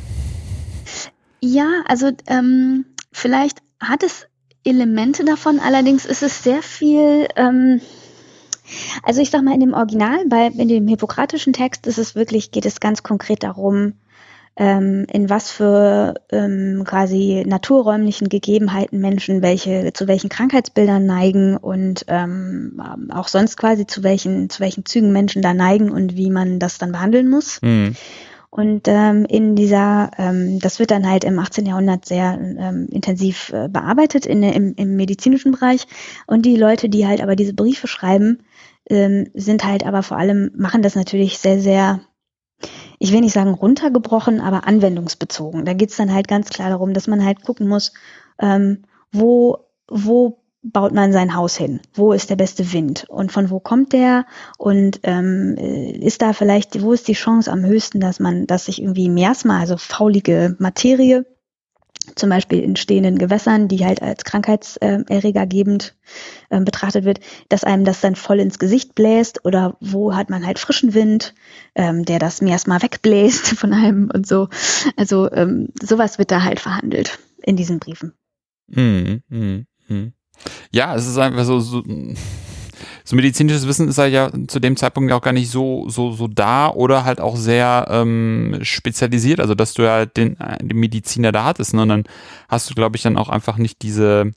[1.41, 4.25] Ja, also ähm, vielleicht hat es
[4.63, 7.81] Elemente davon, allerdings ist es sehr viel, ähm,
[9.03, 12.51] also ich sag mal, in dem Original, bei in dem hippokratischen Text ist es wirklich,
[12.51, 13.93] geht es ganz konkret darum,
[14.55, 22.05] ähm, in was für ähm, quasi naturräumlichen Gegebenheiten Menschen welche zu welchen Krankheitsbildern neigen und
[22.07, 26.59] ähm, auch sonst quasi zu welchen zu welchen Zügen Menschen da neigen und wie man
[26.59, 27.61] das dann behandeln muss.
[27.63, 27.95] Mhm.
[28.51, 31.65] Und ähm, in dieser, ähm, das wird dann halt im 18.
[31.65, 35.87] Jahrhundert sehr ähm, intensiv äh, bearbeitet in, im, im medizinischen Bereich.
[36.27, 38.43] Und die Leute, die halt aber diese Briefe schreiben,
[38.89, 42.01] ähm, sind halt aber vor allem, machen das natürlich sehr, sehr,
[42.99, 45.65] ich will nicht sagen runtergebrochen, aber anwendungsbezogen.
[45.65, 47.93] Da geht's dann halt ganz klar darum, dass man halt gucken muss,
[48.39, 51.81] ähm, wo, wo baut man sein Haus hin?
[51.93, 53.05] Wo ist der beste Wind?
[53.09, 54.25] Und von wo kommt der?
[54.57, 58.81] Und ähm, ist da vielleicht, wo ist die Chance am höchsten, dass man, dass sich
[58.81, 61.25] irgendwie Miasma, also faulige Materie,
[62.15, 65.95] zum Beispiel in stehenden Gewässern, die halt als krankheitserregergebend
[66.49, 70.45] äh, betrachtet wird, dass einem das dann voll ins Gesicht bläst oder wo hat man
[70.45, 71.33] halt frischen Wind,
[71.75, 74.49] ähm, der das Miasma wegbläst von einem und so.
[74.97, 78.13] Also ähm, sowas wird da halt verhandelt in diesen Briefen.
[78.67, 80.13] Mm, mm, mm.
[80.71, 81.83] Ja, es ist einfach so, so,
[83.03, 86.27] so medizinisches Wissen ist halt ja zu dem Zeitpunkt auch gar nicht so, so, so
[86.27, 91.43] da oder halt auch sehr ähm, spezialisiert, also dass du ja den, den Mediziner da
[91.43, 91.81] hattest, ne?
[91.81, 92.03] Und dann
[92.47, 94.31] hast du, glaube ich, dann auch einfach nicht diese,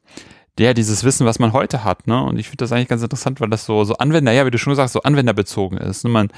[0.59, 2.21] der dieses Wissen, was man heute hat, ne?
[2.23, 4.59] Und ich finde das eigentlich ganz interessant, weil das so, so Anwender, ja, wie du
[4.59, 6.05] schon gesagt hast, so anwenderbezogen ist.
[6.05, 6.11] Ne?
[6.11, 6.29] Man,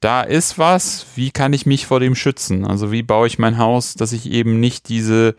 [0.00, 2.66] da ist was, wie kann ich mich vor dem schützen?
[2.66, 5.36] Also wie baue ich mein Haus, dass ich eben nicht diese,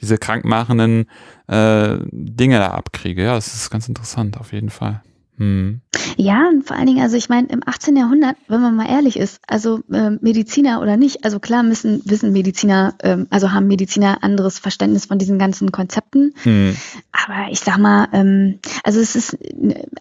[0.00, 1.08] diese krankmachenden
[1.46, 3.22] äh, Dinge da abkriege.
[3.22, 5.02] Ja, das ist ganz interessant, auf jeden Fall.
[5.38, 5.80] Hm.
[6.16, 7.96] Ja, und vor allen Dingen, also ich meine, im 18.
[7.96, 12.32] Jahrhundert, wenn man mal ehrlich ist, also äh, Mediziner oder nicht, also klar müssen, wissen
[12.32, 16.34] Mediziner, ähm, also haben Mediziner anderes Verständnis von diesen ganzen Konzepten.
[16.42, 16.76] Hm.
[17.12, 19.36] Aber ich sag mal, ähm, also es ist,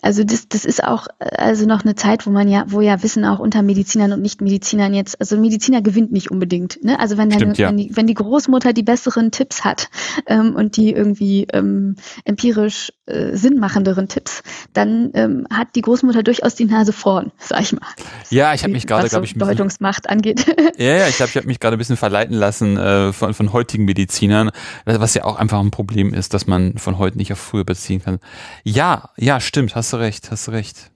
[0.02, 3.26] also das, das ist auch also noch eine Zeit, wo man ja, wo ja Wissen
[3.26, 6.84] auch unter Medizinern und Nicht-Medizinern jetzt, also Mediziner gewinnt nicht unbedingt.
[6.84, 7.00] Ne?
[7.00, 7.70] Also wenn, deine, Stimmt, ja.
[7.70, 9.90] wenn, die, wenn die Großmutter die besseren Tipps hat
[10.28, 14.44] ähm, und die irgendwie ähm, empirisch äh, sinnmachenderen Tipps,
[14.74, 17.82] dann ähm, hat die Großmutter durchaus die Nase vorn, sag ich mal.
[18.30, 20.46] Ja, ich habe mich gerade, glaube ich, Deutungsmacht angeht.
[20.78, 23.54] Ja, ja, ich glaube, ich habe mich gerade ein bisschen verleiten lassen äh, von, von
[23.54, 24.50] heutigen Medizinern,
[24.86, 28.02] was ja auch einfach ein Problem ist, dass man von heute nicht auf früher beziehen
[28.04, 28.20] kann.
[28.64, 30.92] Ja, ja, stimmt, hast du recht, hast du recht.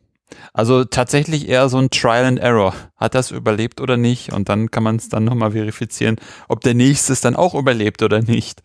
[0.53, 2.73] Also tatsächlich eher so ein Trial and Error.
[2.97, 4.33] Hat das überlebt oder nicht?
[4.33, 8.01] Und dann kann man es dann nochmal verifizieren, ob der nächste es dann auch überlebt
[8.01, 8.61] oder nicht.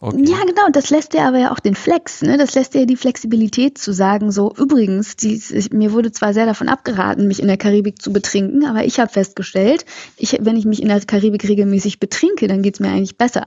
[0.00, 0.24] Okay.
[0.26, 2.38] Ja, genau, das lässt dir aber ja auch den Flex, ne?
[2.38, 6.68] Das lässt dir die Flexibilität zu sagen, so übrigens, die, mir wurde zwar sehr davon
[6.68, 9.84] abgeraten, mich in der Karibik zu betrinken, aber ich habe festgestellt,
[10.16, 13.44] ich, wenn ich mich in der Karibik regelmäßig betrinke, dann geht's mir eigentlich besser.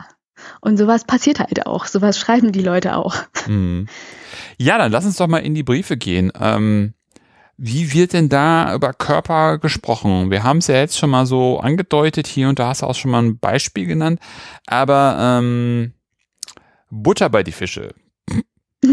[0.59, 1.85] Und sowas passiert halt auch.
[1.85, 3.15] Sowas schreiben die Leute auch.
[3.45, 3.87] Hm.
[4.57, 6.31] Ja, dann lass uns doch mal in die Briefe gehen.
[6.39, 6.93] Ähm,
[7.57, 10.31] wie wird denn da über Körper gesprochen?
[10.31, 12.95] Wir haben es ja jetzt schon mal so angedeutet, hier und da hast du auch
[12.95, 14.19] schon mal ein Beispiel genannt.
[14.65, 15.93] Aber ähm,
[16.91, 17.95] Butter bei die Fische.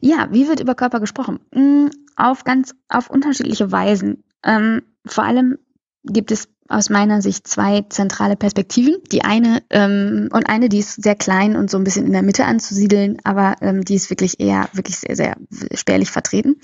[0.00, 1.40] Ja, wie wird über Körper gesprochen?
[1.52, 4.24] Hm, auf ganz, auf unterschiedliche Weisen.
[4.44, 5.58] Ähm, vor allem
[6.04, 8.96] gibt es aus meiner Sicht zwei zentrale Perspektiven.
[9.10, 12.22] Die eine ähm, und eine, die ist sehr klein und so ein bisschen in der
[12.22, 15.36] Mitte anzusiedeln, aber ähm, die ist wirklich eher wirklich sehr sehr
[15.74, 16.56] spärlich vertreten.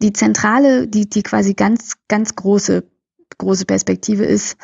[0.00, 2.84] Die zentrale, die die quasi ganz ganz große
[3.38, 4.56] große Perspektive ist.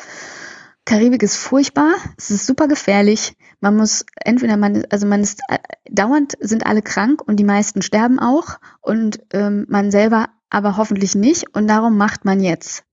[0.85, 3.35] Karibik ist furchtbar, es ist super gefährlich.
[3.59, 5.57] Man muss entweder man, also man ist äh,
[5.89, 11.15] dauernd sind alle krank und die meisten sterben auch und ähm, man selber aber hoffentlich
[11.15, 12.83] nicht und darum macht man jetzt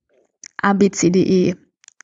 [0.61, 1.57] A, B, C, D, E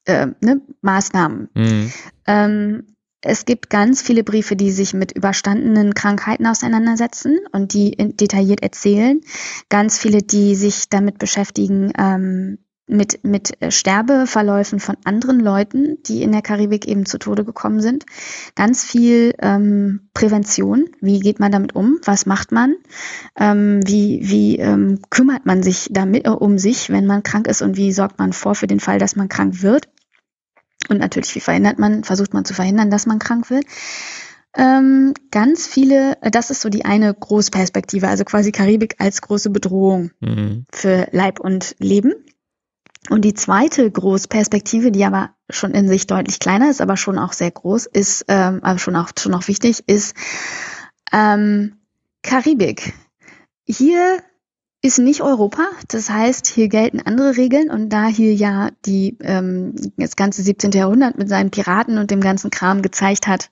[0.05, 1.49] äh, ne, Maßnahmen.
[1.55, 1.92] Mhm.
[2.27, 2.87] Ähm,
[3.21, 9.21] es gibt ganz viele Briefe, die sich mit überstandenen Krankheiten auseinandersetzen und die detailliert erzählen.
[9.68, 16.33] Ganz viele, die sich damit beschäftigen, ähm, mit, mit Sterbeverläufen von anderen Leuten, die in
[16.33, 18.05] der Karibik eben zu Tode gekommen sind.
[18.55, 20.88] Ganz viel ähm, Prävention.
[21.01, 21.98] Wie geht man damit um?
[22.05, 22.74] Was macht man?
[23.38, 27.62] Ähm, wie wie ähm, kümmert man sich damit äh, um sich, wenn man krank ist
[27.62, 29.88] und wie sorgt man vor für den Fall, dass man krank wird?
[30.88, 33.64] Und natürlich, wie verhindert man, versucht man zu verhindern, dass man krank wird.
[34.57, 39.51] Ähm, ganz viele, äh, das ist so die eine Großperspektive, also quasi Karibik als große
[39.51, 40.64] Bedrohung mhm.
[40.72, 42.14] für Leib und Leben.
[43.11, 47.33] Und die zweite Großperspektive, die aber schon in sich deutlich kleiner ist, aber schon auch
[47.33, 50.14] sehr groß, ist, ähm, aber schon auch, schon auch wichtig, ist
[51.12, 51.79] ähm,
[52.23, 52.92] Karibik.
[53.66, 54.18] Hier
[54.81, 59.75] ist nicht Europa, das heißt, hier gelten andere Regeln und da hier ja die ähm,
[59.97, 60.71] das ganze 17.
[60.71, 63.51] Jahrhundert mit seinen Piraten und dem ganzen Kram gezeigt hat,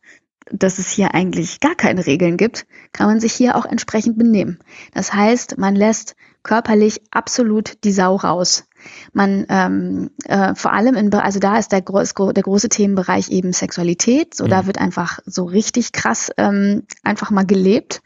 [0.51, 4.61] dass es hier eigentlich gar keine Regeln gibt, kann man sich hier auch entsprechend benehmen.
[4.95, 6.15] Das heißt, man lässt
[6.45, 8.65] körperlich absolut die Sau raus.
[9.13, 13.53] Man ähm, äh, vor allem in also da ist der, groß, der große Themenbereich eben
[13.53, 14.35] Sexualität.
[14.35, 14.51] So mhm.
[14.51, 18.03] da wird einfach so richtig krass ähm, einfach mal gelebt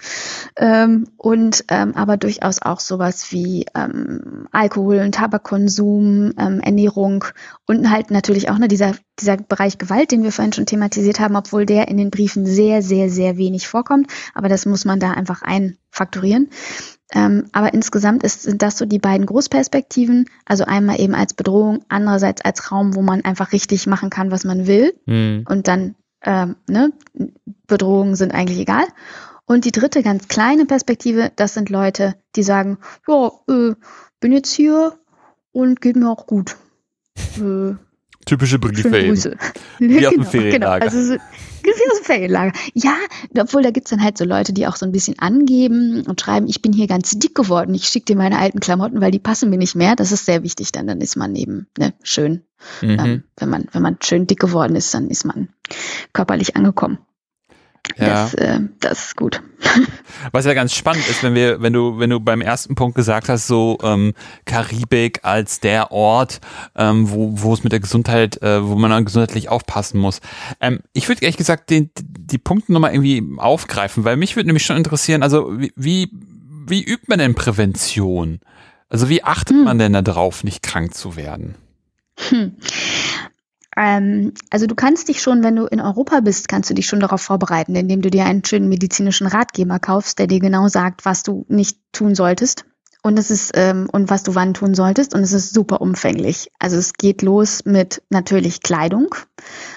[0.57, 7.25] ähm, und ähm, aber durchaus auch sowas wie ähm, Alkohol und Tabakkonsum, ähm, Ernährung
[7.67, 11.37] und halt natürlich auch ne, dieser dieser Bereich Gewalt, den wir vorhin schon thematisiert haben,
[11.37, 14.11] obwohl der in den Briefen sehr sehr sehr wenig vorkommt.
[14.35, 16.51] Aber das muss man da einfach einfakturieren.
[17.13, 20.27] Ähm, aber insgesamt ist, sind das so die beiden Großperspektiven.
[20.45, 24.45] Also einmal eben als Bedrohung, andererseits als Raum, wo man einfach richtig machen kann, was
[24.45, 24.95] man will.
[25.07, 25.45] Mhm.
[25.49, 26.93] Und dann, ähm, ne,
[27.67, 28.85] Bedrohungen sind eigentlich egal.
[29.45, 33.75] Und die dritte ganz kleine Perspektive, das sind Leute, die sagen, ja, äh,
[34.21, 34.97] bin jetzt hier
[35.51, 36.57] und geht mir auch gut.
[37.37, 37.75] Äh,
[38.31, 38.93] Typische Briefe.
[39.81, 40.51] Wie genau, dem Ferienlager.
[40.53, 40.71] Genau.
[40.71, 41.15] Also so,
[41.65, 42.53] wie aus dem Ferienlager.
[42.75, 42.95] Ja,
[43.37, 46.47] obwohl da gibt's dann halt so Leute, die auch so ein bisschen angeben und schreiben,
[46.47, 49.51] ich bin hier ganz dick geworden, ich schicke dir meine alten Klamotten, weil die passen
[49.51, 49.97] mir nicht mehr.
[49.97, 52.45] Das ist sehr wichtig, dann, dann ist man eben ne, schön.
[52.83, 52.99] Mhm.
[53.01, 55.49] Ähm, wenn, man, wenn man schön dick geworden ist, dann ist man
[56.13, 56.99] körperlich angekommen.
[57.97, 58.07] Ja.
[58.07, 59.43] Das, äh, das ist gut.
[60.33, 63.29] Was ja ganz spannend ist, wenn wir, wenn du, wenn du beim ersten Punkt gesagt
[63.29, 64.15] hast, so ähm,
[64.45, 66.41] Karibik als der Ort,
[66.77, 70.21] ähm, wo, wo es mit der Gesundheit, äh, wo man gesundheitlich aufpassen muss.
[70.61, 74.65] Ähm, ich würde ehrlich gesagt den, die Punkte nochmal irgendwie aufgreifen, weil mich würde nämlich
[74.65, 76.11] schon interessieren, also wie, wie,
[76.67, 78.41] wie übt man denn Prävention?
[78.89, 79.65] Also wie achtet hm.
[79.65, 81.55] man denn darauf, nicht krank zu werden?
[82.29, 82.57] Hm.
[83.81, 87.01] Ähm, also du kannst dich schon, wenn du in Europa bist, kannst du dich schon
[87.01, 91.23] darauf vorbereiten, indem du dir einen schönen medizinischen Ratgeber kaufst, der dir genau sagt, was
[91.23, 92.67] du nicht tun solltest
[93.03, 96.51] und es ist ähm, und was du wann tun solltest und es ist super umfänglich.
[96.59, 99.15] Also es geht los mit natürlich Kleidung.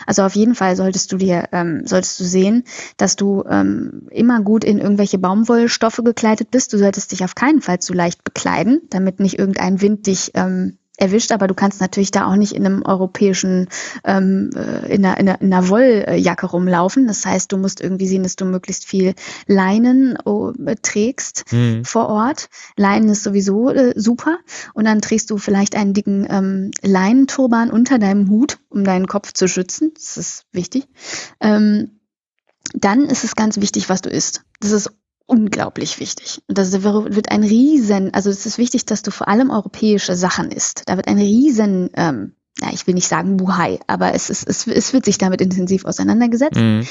[0.05, 2.65] Also auf jeden Fall solltest du dir ähm, solltest du sehen,
[2.97, 6.73] dass du ähm, immer gut in irgendwelche Baumwollstoffe gekleidet bist.
[6.73, 10.77] Du solltest dich auf keinen Fall zu leicht bekleiden, damit nicht irgendein Wind dich ähm,
[10.97, 13.67] erwischt, aber du kannst natürlich da auch nicht in einem europäischen,
[14.03, 17.07] ähm, äh, in, einer, in, einer, in einer Wolljacke rumlaufen.
[17.07, 19.15] Das heißt, du musst irgendwie sehen, dass du möglichst viel
[19.47, 21.83] Leinen oh, trägst mhm.
[21.83, 22.49] vor Ort.
[22.77, 24.37] Leinen ist sowieso äh, super.
[24.73, 29.33] Und dann trägst du vielleicht einen dicken ähm, Leinenturban unter deinem Hut, um deinen Kopf
[29.33, 29.91] zu schützen.
[29.95, 30.87] Das ist wichtig.
[31.39, 31.99] Ähm,
[32.73, 34.43] dann ist es ganz wichtig, was du isst.
[34.59, 34.91] Das ist
[35.33, 36.41] unglaublich wichtig.
[36.47, 40.51] Und das wird ein riesen, also es ist wichtig, dass du vor allem europäische Sachen
[40.51, 40.83] isst.
[40.85, 44.67] Da wird ein riesen, ähm, ja, ich will nicht sagen Buhai, aber es, ist, es,
[44.67, 46.85] es wird sich damit intensiv auseinandergesetzt, mhm.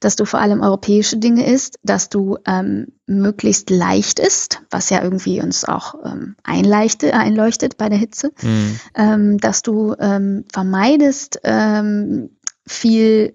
[0.00, 5.02] dass du vor allem europäische Dinge isst, dass du ähm, möglichst leicht isst, was ja
[5.02, 8.80] irgendwie uns auch ähm, einleuchtet, einleuchtet bei der Hitze, mhm.
[8.96, 12.30] ähm, dass du ähm, vermeidest, ähm,
[12.66, 13.34] viel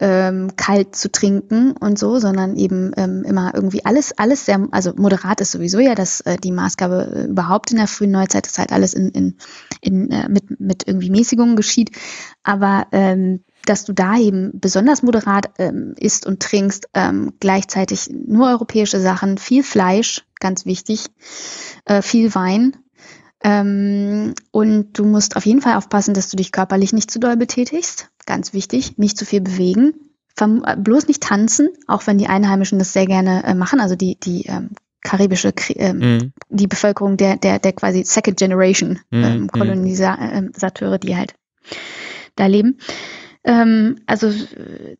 [0.00, 4.92] ähm, kalt zu trinken und so, sondern eben ähm, immer irgendwie alles, alles sehr, also
[4.96, 8.58] moderat ist sowieso ja das äh, die Maßgabe äh, überhaupt in der frühen Neuzeit, dass
[8.58, 9.36] halt alles in, in,
[9.80, 11.92] in äh, mit, mit irgendwie Mäßigungen geschieht.
[12.42, 18.48] Aber ähm, dass du da eben besonders moderat ähm, isst und trinkst, ähm, gleichzeitig nur
[18.48, 21.06] europäische Sachen, viel Fleisch, ganz wichtig,
[21.84, 22.76] äh, viel Wein.
[23.42, 27.36] Ähm, und du musst auf jeden Fall aufpassen, dass du dich körperlich nicht zu doll
[27.36, 29.94] betätigst ganz wichtig, nicht zu viel bewegen,
[30.38, 34.18] äh, bloß nicht tanzen, auch wenn die Einheimischen das sehr gerne äh, machen, also die,
[34.18, 34.70] die ähm,
[35.02, 36.32] karibische, ähm, mm.
[36.48, 41.34] die Bevölkerung der, der, der quasi Second Generation mm, ähm, Kolonisateure, die halt
[42.36, 42.78] da leben.
[43.44, 44.32] Ähm, also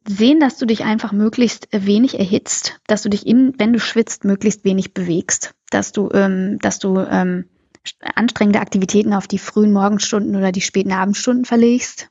[0.07, 4.25] sehen, dass du dich einfach möglichst wenig erhitzt, dass du dich, in, wenn du schwitzt,
[4.25, 7.47] möglichst wenig bewegst, dass du, ähm, dass du ähm,
[8.14, 12.11] anstrengende Aktivitäten auf die frühen Morgenstunden oder die späten Abendstunden verlegst,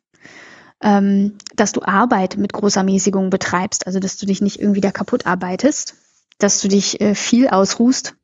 [0.84, 4.92] ähm, dass du Arbeit mit großer Mäßigung betreibst, also dass du dich nicht irgendwie da
[4.92, 5.96] kaputt arbeitest,
[6.38, 8.16] dass du dich äh, viel ausruhst.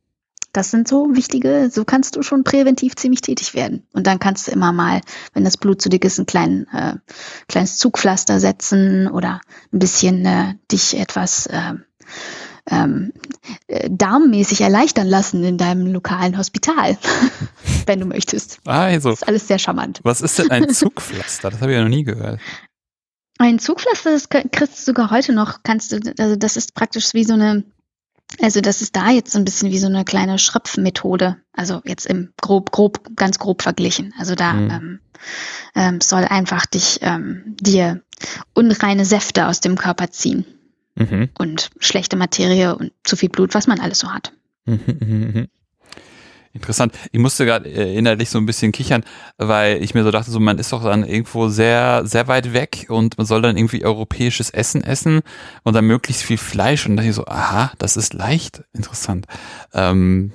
[0.51, 3.85] Das sind so wichtige, so kannst du schon präventiv ziemlich tätig werden.
[3.93, 5.01] Und dann kannst du immer mal,
[5.33, 6.95] wenn das Blut zu dick ist, ein klein, äh,
[7.47, 9.41] kleines Zugpflaster setzen oder
[9.71, 11.75] ein bisschen äh, dich etwas äh,
[12.69, 13.13] ähm,
[13.67, 16.97] äh, darmmäßig erleichtern lassen in deinem lokalen Hospital,
[17.85, 18.59] wenn du möchtest.
[18.65, 19.99] Also, das ist alles sehr charmant.
[20.03, 21.49] Was ist denn ein Zugpflaster?
[21.49, 22.39] Das habe ich ja noch nie gehört.
[23.37, 27.23] Ein Zugpflaster, das kriegst du sogar heute noch, kannst du, also das ist praktisch wie
[27.23, 27.63] so eine,
[28.41, 31.37] also das ist da jetzt so ein bisschen wie so eine kleine Schröpfmethode.
[31.53, 34.13] Also jetzt im grob, grob, ganz grob verglichen.
[34.19, 34.69] Also da mhm.
[34.69, 34.99] ähm,
[35.73, 38.01] ähm, soll einfach dich ähm, dir
[38.53, 40.45] unreine Säfte aus dem Körper ziehen
[40.99, 41.29] mhm.
[41.37, 44.31] und schlechte Materie und zu viel Blut, was man alles so hat.
[44.65, 45.47] Mhm, mhm, mhm.
[46.51, 46.93] Interessant.
[47.11, 49.03] Ich musste gerade äh, innerlich so ein bisschen kichern,
[49.37, 52.87] weil ich mir so dachte, so man ist doch dann irgendwo sehr, sehr weit weg
[52.89, 55.21] und man soll dann irgendwie europäisches Essen essen
[55.63, 58.63] und dann möglichst viel Fleisch und dann dachte ich so, aha, das ist leicht.
[58.73, 59.27] Interessant.
[59.73, 60.33] Ähm,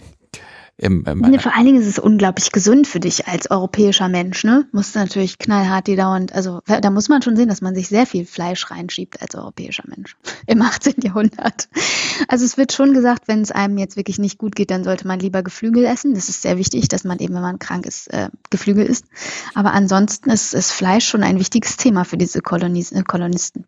[0.77, 4.43] im, im nee, vor allen Dingen ist es unglaublich gesund für dich als europäischer Mensch,
[4.43, 4.67] ne?
[4.73, 7.89] Musst du natürlich knallhart die dauernd, also da muss man schon sehen, dass man sich
[7.89, 10.17] sehr viel Fleisch reinschiebt als europäischer Mensch
[10.47, 10.95] im 18.
[11.03, 11.69] Jahrhundert.
[12.27, 15.07] Also es wird schon gesagt, wenn es einem jetzt wirklich nicht gut geht, dann sollte
[15.07, 16.15] man lieber Geflügel essen.
[16.15, 19.07] Das ist sehr wichtig, dass man eben, wenn man krank ist, äh, Geflügel isst.
[19.55, 23.67] Aber ansonsten ist, ist Fleisch schon ein wichtiges Thema für diese Kolonis äh, Kolonisten.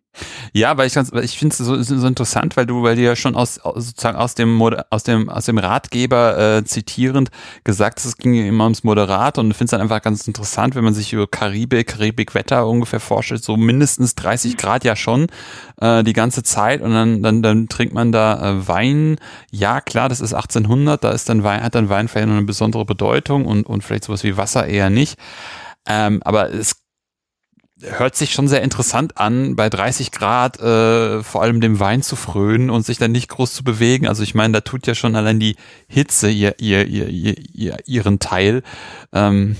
[0.53, 3.37] Ja, weil ich, ich finde es so, so interessant, weil du, weil du ja schon
[3.37, 6.65] aus, sozusagen aus dem, aus dem, aus dem Ratgeber äh,
[6.97, 7.31] zitierend
[7.65, 10.95] gesagt es ging immer ums Moderat und finde es dann einfach ganz interessant, wenn man
[10.95, 15.27] sich über Karibik, Karibikwetter ungefähr vorstellt, so mindestens 30 Grad ja schon
[15.81, 19.19] äh, die ganze Zeit und dann, dann, dann trinkt man da äh, Wein.
[19.51, 22.47] Ja, klar, das ist 1800, da ist dann Wein, hat dann Wein vielleicht noch eine
[22.47, 25.19] besondere Bedeutung und, und vielleicht sowas wie Wasser eher nicht.
[25.87, 26.86] Ähm, aber es
[27.83, 32.17] hört sich schon sehr interessant an, bei 30 Grad äh, vor allem dem Wein zu
[32.17, 34.09] frönen und sich dann nicht groß zu bewegen.
[34.09, 35.57] Also ich meine, da tut ja schon allein die
[35.87, 38.63] Hitze ihr, ihr, ihr, ihr, ihren Teil.
[39.13, 39.57] Ähm,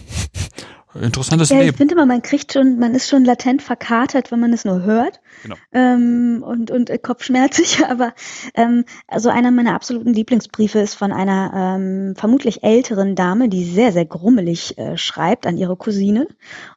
[1.03, 1.71] interessantes ja, Leben.
[1.71, 4.83] Ich finde immer, man kriegt schon, man ist schon latent verkatert, wenn man es nur
[4.83, 5.21] hört.
[5.43, 5.57] Genau.
[5.73, 8.15] Ähm, und, und äh, kopfschmerzig, aber
[8.55, 13.93] ähm, also einer meiner absoluten Lieblingsbriefe ist von einer ähm, vermutlich älteren Dame, die sehr,
[13.93, 16.27] sehr grummelig äh, schreibt an ihre Cousine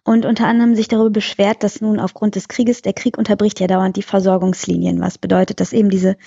[0.04, 3.68] und unter anderem sich darüber beschwert, dass nun aufgrund des Krieges, der Krieg unterbricht ja
[3.68, 6.18] dauernd die Versorgungslinien, was bedeutet, dass eben diese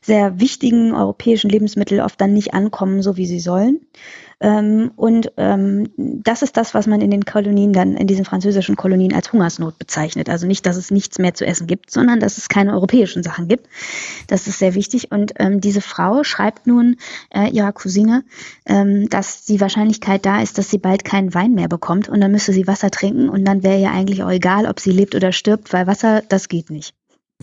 [0.00, 3.80] sehr wichtigen europäischen Lebensmittel oft dann nicht ankommen, so wie sie sollen
[4.96, 9.12] und ähm, das ist das, was man in den Kolonien dann, in diesen französischen Kolonien
[9.14, 10.28] als Hungersnot bezeichnet.
[10.28, 13.46] Also nicht, dass es nichts mehr zu essen gibt, sondern dass es keine europäischen Sachen
[13.46, 13.68] gibt.
[14.26, 15.12] Das ist sehr wichtig.
[15.12, 16.96] Und ähm, diese Frau schreibt nun
[17.30, 18.24] äh, ihrer Cousine,
[18.66, 22.32] ähm, dass die Wahrscheinlichkeit da ist, dass sie bald keinen Wein mehr bekommt und dann
[22.32, 25.30] müsste sie Wasser trinken und dann wäre ihr eigentlich auch egal, ob sie lebt oder
[25.30, 26.94] stirbt, weil Wasser, das geht nicht.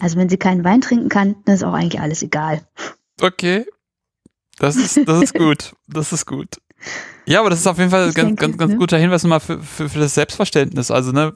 [0.02, 2.62] Also wenn sie keinen Wein trinken kann, dann ist auch eigentlich alles egal.
[3.22, 3.66] Okay.
[4.58, 5.74] Das ist, das ist gut.
[5.88, 6.58] Das ist gut.
[7.26, 8.78] Ja, aber das ist auf jeden Fall ein ganz, denke, ganz, ganz ne?
[8.78, 10.90] guter Hinweis nochmal für, für, für das Selbstverständnis.
[10.92, 11.34] Also, ne,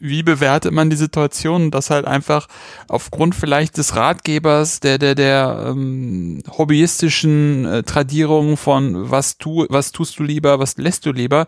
[0.00, 2.48] wie bewertet man die Situation, dass halt einfach
[2.88, 9.92] aufgrund vielleicht des Ratgebers, der der der ähm, hobbyistischen äh, Tradierung von was tu was
[9.92, 11.46] tust du lieber, was lässt du lieber,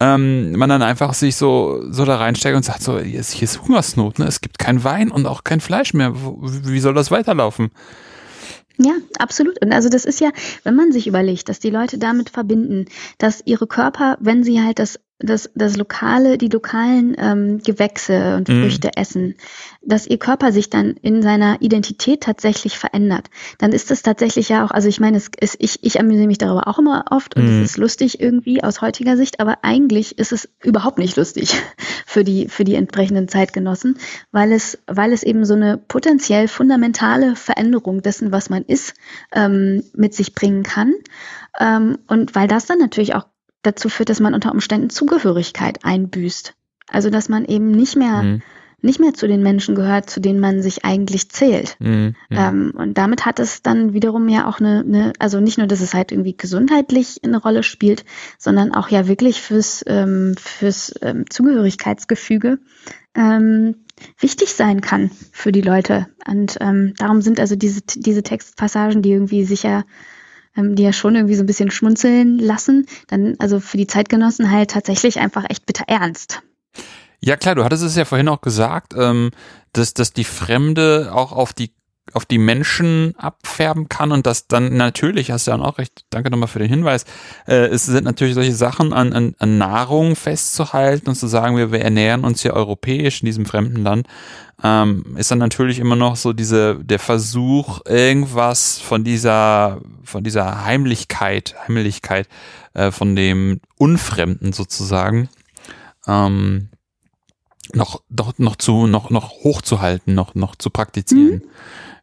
[0.00, 3.44] ähm, man dann einfach sich so so da reinsteigt und sagt so hier ist, hier
[3.44, 4.26] ist Hungersnot, ne?
[4.26, 6.12] Es gibt kein Wein und auch kein Fleisch mehr.
[6.14, 7.70] Wie soll das weiterlaufen?
[8.78, 9.62] Ja, absolut.
[9.62, 10.30] Und also das ist ja,
[10.62, 12.86] wenn man sich überlegt, dass die Leute damit verbinden,
[13.18, 18.48] dass ihre Körper, wenn sie halt das das, das lokale, die lokalen ähm, Gewächse und
[18.48, 18.62] mhm.
[18.62, 19.34] Früchte essen,
[19.80, 24.64] dass ihr Körper sich dann in seiner Identität tatsächlich verändert, dann ist das tatsächlich ja
[24.64, 27.44] auch, also ich meine, es ist, ich, ich amüsiere mich darüber auch immer oft und
[27.44, 27.62] mhm.
[27.62, 31.54] es ist lustig irgendwie aus heutiger Sicht, aber eigentlich ist es überhaupt nicht lustig
[32.06, 33.96] für die, für die entsprechenden Zeitgenossen,
[34.32, 38.94] weil es, weil es eben so eine potenziell fundamentale Veränderung dessen, was man ist,
[39.32, 40.92] ähm, mit sich bringen kann.
[41.58, 43.24] Ähm, und weil das dann natürlich auch
[43.66, 46.54] dazu führt, dass man unter Umständen Zugehörigkeit einbüßt.
[46.88, 48.42] Also dass man eben nicht mehr mhm.
[48.80, 51.76] nicht mehr zu den Menschen gehört, zu denen man sich eigentlich zählt.
[51.80, 52.14] Mhm.
[52.30, 55.80] Ähm, und damit hat es dann wiederum ja auch eine, eine, also nicht nur, dass
[55.80, 58.04] es halt irgendwie gesundheitlich eine Rolle spielt,
[58.38, 62.58] sondern auch ja wirklich fürs ähm, fürs ähm, Zugehörigkeitsgefüge
[63.16, 63.76] ähm,
[64.20, 66.06] wichtig sein kann für die Leute.
[66.28, 69.84] Und ähm, darum sind also diese diese Textpassagen, die irgendwie sicher
[70.56, 74.50] ähm, die ja schon irgendwie so ein bisschen schmunzeln lassen, dann also für die Zeitgenossen
[74.50, 76.42] halt tatsächlich einfach echt bitter ernst.
[77.20, 79.30] Ja klar, du hattest es ja vorhin auch gesagt, ähm,
[79.72, 81.72] dass, dass die Fremde auch auf die
[82.12, 86.30] auf die Menschen abfärben kann und das dann natürlich, hast du ja auch recht, danke
[86.30, 87.04] nochmal für den Hinweis,
[87.46, 91.72] äh, es sind natürlich solche Sachen an, an, an Nahrung festzuhalten und zu sagen, wir,
[91.72, 94.06] wir ernähren uns hier europäisch in diesem fremden Land,
[94.62, 100.64] ähm, ist dann natürlich immer noch so diese, der Versuch, irgendwas von dieser, von dieser
[100.64, 102.28] Heimlichkeit, Heimlichkeit
[102.74, 105.28] äh, von dem Unfremden sozusagen,
[106.06, 106.68] ähm,
[107.74, 111.42] noch, doch, noch zu, noch, noch hochzuhalten, noch, noch zu praktizieren.
[111.42, 111.50] Mhm.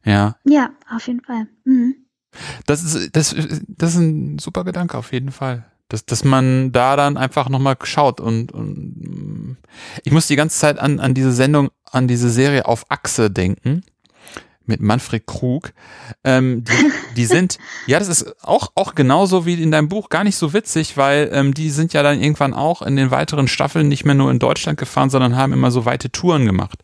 [0.05, 0.37] Ja.
[0.43, 1.47] Ja, auf jeden Fall.
[1.65, 1.95] Mhm.
[2.65, 3.35] Das ist, das,
[3.67, 5.65] das ist ein super Gedanke, auf jeden Fall.
[5.89, 9.57] Dass, dass man da dann einfach nochmal schaut und, und
[10.03, 13.83] ich muss die ganze Zeit an, an diese Sendung, an diese Serie auf Achse denken
[14.65, 15.73] mit Manfred Krug.
[16.23, 20.23] Ähm, die, die sind, ja, das ist auch, auch genauso wie in deinem Buch gar
[20.23, 23.87] nicht so witzig, weil ähm, die sind ja dann irgendwann auch in den weiteren Staffeln
[23.87, 26.79] nicht mehr nur in Deutschland gefahren, sondern haben immer so weite Touren gemacht.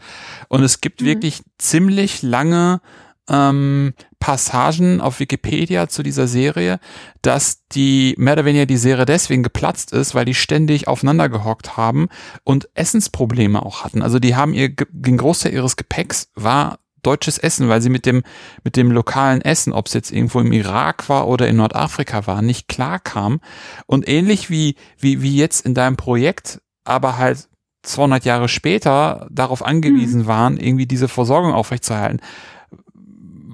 [0.50, 1.06] Und es gibt mhm.
[1.06, 2.82] wirklich ziemlich lange
[3.30, 6.80] ähm, Passagen auf Wikipedia zu dieser Serie,
[7.22, 11.78] dass die mehr oder weniger die Serie deswegen geplatzt ist, weil die ständig aufeinander gehockt
[11.78, 12.10] haben
[12.44, 14.02] und Essensprobleme auch hatten.
[14.02, 18.24] Also die haben ihr den Großteil ihres Gepäcks war deutsches Essen, weil sie mit dem
[18.64, 22.42] mit dem lokalen Essen, ob es jetzt irgendwo im Irak war oder in Nordafrika war,
[22.42, 23.40] nicht klar kam
[23.86, 27.48] und ähnlich wie wie wie jetzt in deinem Projekt, aber halt
[27.84, 30.28] 200 Jahre später darauf angewiesen mhm.
[30.28, 32.20] waren, irgendwie diese Versorgung aufrechtzuerhalten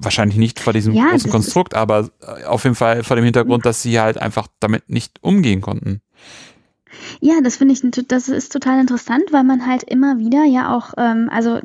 [0.05, 3.65] wahrscheinlich nicht vor diesem ja, großen Konstrukt, aber äh, auf jeden Fall vor dem Hintergrund,
[3.65, 6.01] dass sie halt einfach damit nicht umgehen konnten.
[7.19, 10.93] Ja, das finde ich, das ist total interessant, weil man halt immer wieder ja auch,
[10.97, 11.59] ähm, also,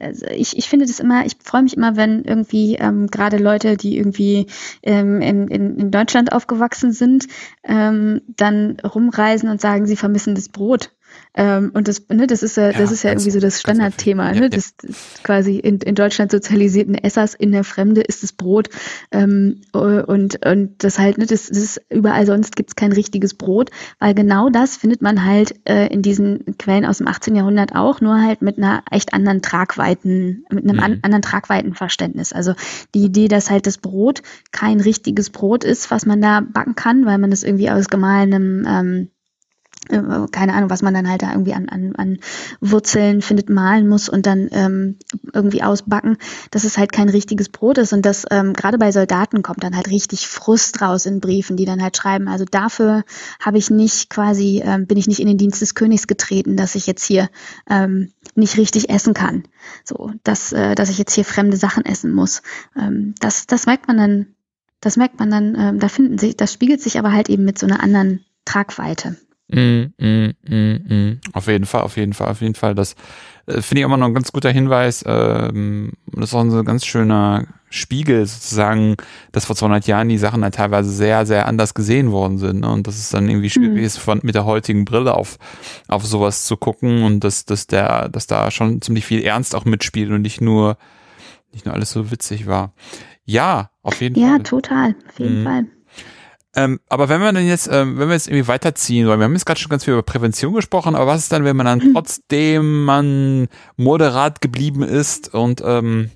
[0.00, 3.76] also ich, ich finde das immer, ich freue mich immer, wenn irgendwie ähm, gerade Leute,
[3.76, 4.46] die irgendwie
[4.82, 7.26] ähm, in, in, in Deutschland aufgewachsen sind,
[7.64, 10.90] ähm, dann rumreisen und sagen, sie vermissen das Brot.
[11.36, 14.48] Ähm, und das, ne, das ist ja, das ist ja irgendwie so das Standardthema, ne?
[14.48, 18.70] Das, das quasi in, in Deutschland sozialisierten Essers in der Fremde ist das Brot.
[19.12, 23.70] Ähm, und, und das halt, ne, das, das ist überall sonst gibt's kein richtiges Brot,
[23.98, 27.36] weil genau das findet man halt äh, in diesen Quellen aus dem 18.
[27.36, 30.82] Jahrhundert auch, nur halt mit einer echt anderen Tragweiten, mit einem mhm.
[30.82, 32.32] an, anderen Tragweitenverständnis.
[32.32, 32.54] Also
[32.94, 34.22] die Idee, dass halt das Brot
[34.52, 38.66] kein richtiges Brot ist, was man da backen kann, weil man das irgendwie aus gemahlenem
[38.66, 39.15] ähm, äh,
[39.88, 42.18] keine Ahnung, was man dann halt da irgendwie an, an, an
[42.60, 44.98] Wurzeln findet, malen muss und dann ähm,
[45.32, 46.16] irgendwie ausbacken,
[46.50, 49.76] dass es halt kein richtiges Brot ist und das ähm, gerade bei Soldaten kommt dann
[49.76, 53.04] halt richtig Frust raus in Briefen, die dann halt schreiben, also dafür
[53.40, 56.74] habe ich nicht quasi, ähm, bin ich nicht in den Dienst des Königs getreten, dass
[56.74, 57.28] ich jetzt hier
[57.68, 59.44] ähm, nicht richtig essen kann,
[59.84, 62.42] so, dass, äh, dass ich jetzt hier fremde Sachen essen muss.
[62.76, 64.26] Ähm, das, das merkt man dann,
[64.80, 67.58] das merkt man dann, ähm, da finden sich, das spiegelt sich aber halt eben mit
[67.58, 69.16] so einer anderen Tragweite.
[69.48, 71.20] Mm, mm, mm, mm.
[71.32, 72.74] Auf jeden Fall, auf jeden Fall, auf jeden Fall.
[72.74, 72.96] Das
[73.46, 75.04] äh, finde ich immer noch ein ganz guter Hinweis.
[75.06, 78.96] Ähm, das ist auch ein ganz schöner Spiegel sozusagen,
[79.32, 82.60] dass vor 200 Jahren die Sachen halt teilweise sehr, sehr anders gesehen worden sind.
[82.60, 82.70] Ne?
[82.70, 83.84] Und dass es dann irgendwie schwierig mhm.
[83.84, 85.38] ist, von, mit der heutigen Brille auf,
[85.86, 89.64] auf sowas zu gucken und dass, dass der, dass da schon ziemlich viel Ernst auch
[89.64, 90.76] mitspielt und nicht nur,
[91.52, 92.72] nicht nur alles so witzig war.
[93.24, 94.36] Ja, auf jeden ja, Fall.
[94.38, 95.44] Ja, total, auf jeden mhm.
[95.44, 95.66] Fall.
[96.56, 99.34] Ähm, aber wenn wir dann jetzt, ähm, wenn wir jetzt irgendwie weiterziehen, weil wir haben
[99.34, 101.80] jetzt gerade schon ganz viel über Prävention gesprochen, aber was ist dann, wenn man dann
[101.92, 106.10] trotzdem man moderat geblieben ist und ähm,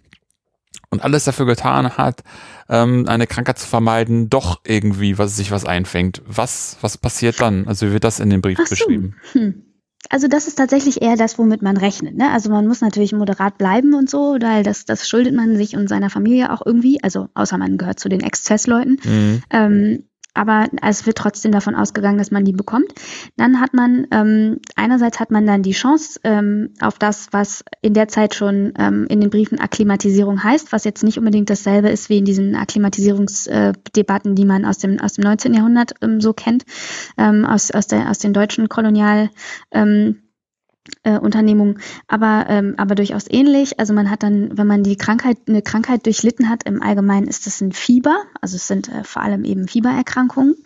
[0.93, 2.25] und alles dafür getan hat,
[2.69, 6.23] ähm, eine Krankheit zu vermeiden, doch irgendwie was sich was einfängt.
[6.27, 7.69] Was was passiert dann?
[7.69, 8.65] Also wie wird das in dem Brief so.
[8.65, 9.17] beschrieben?
[9.33, 9.67] Hm.
[10.09, 12.17] Also das ist tatsächlich eher das, womit man rechnet.
[12.17, 12.31] Ne?
[12.33, 15.89] Also man muss natürlich moderat bleiben und so, weil das, das schuldet man sich und
[15.89, 17.01] seiner Familie auch irgendwie.
[17.03, 18.99] Also außer man gehört zu den Exzessleuten.
[19.05, 19.43] Mhm.
[19.51, 22.93] Ähm, aber es wird trotzdem davon ausgegangen, dass man die bekommt.
[23.37, 27.95] Dann hat man, ähm, einerseits hat man dann die Chance ähm, auf das, was in
[27.95, 32.09] der Zeit schon ähm, in den Briefen Akklimatisierung heißt, was jetzt nicht unbedingt dasselbe ist
[32.09, 35.55] wie in diesen Akklimatisierungsdebatten, die man aus dem, aus dem 19.
[35.55, 36.65] Jahrhundert ähm, so kennt,
[37.19, 39.31] ähm, aus, aus, der, aus den deutschen Kolonial-
[39.73, 40.23] ähm,
[41.03, 41.79] äh, Unternehmung,
[42.09, 43.79] aber, ähm, aber durchaus ähnlich.
[43.81, 47.47] Also man hat dann, wenn man die Krankheit, eine Krankheit durchlitten hat, im Allgemeinen ist
[47.47, 50.57] das ein Fieber, also es sind äh, vor allem eben Fiebererkrankungen.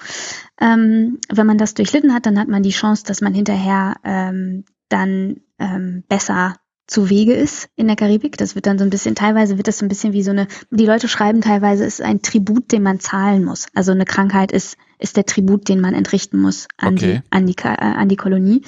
[0.61, 4.65] Ähm, wenn man das durchlitten hat, dann hat man die Chance, dass man hinterher ähm,
[4.89, 6.57] dann ähm, besser
[6.87, 8.37] zu Wege ist in der Karibik.
[8.37, 10.47] Das wird dann so ein bisschen, teilweise wird das so ein bisschen wie so eine,
[10.71, 13.67] die Leute schreiben teilweise, ist ein Tribut, den man zahlen muss.
[13.75, 17.23] Also eine Krankheit ist, ist der Tribut, den man entrichten muss an, okay.
[17.23, 18.63] die, an, die, äh, an die Kolonie.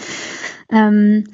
[0.71, 1.25] Ähm,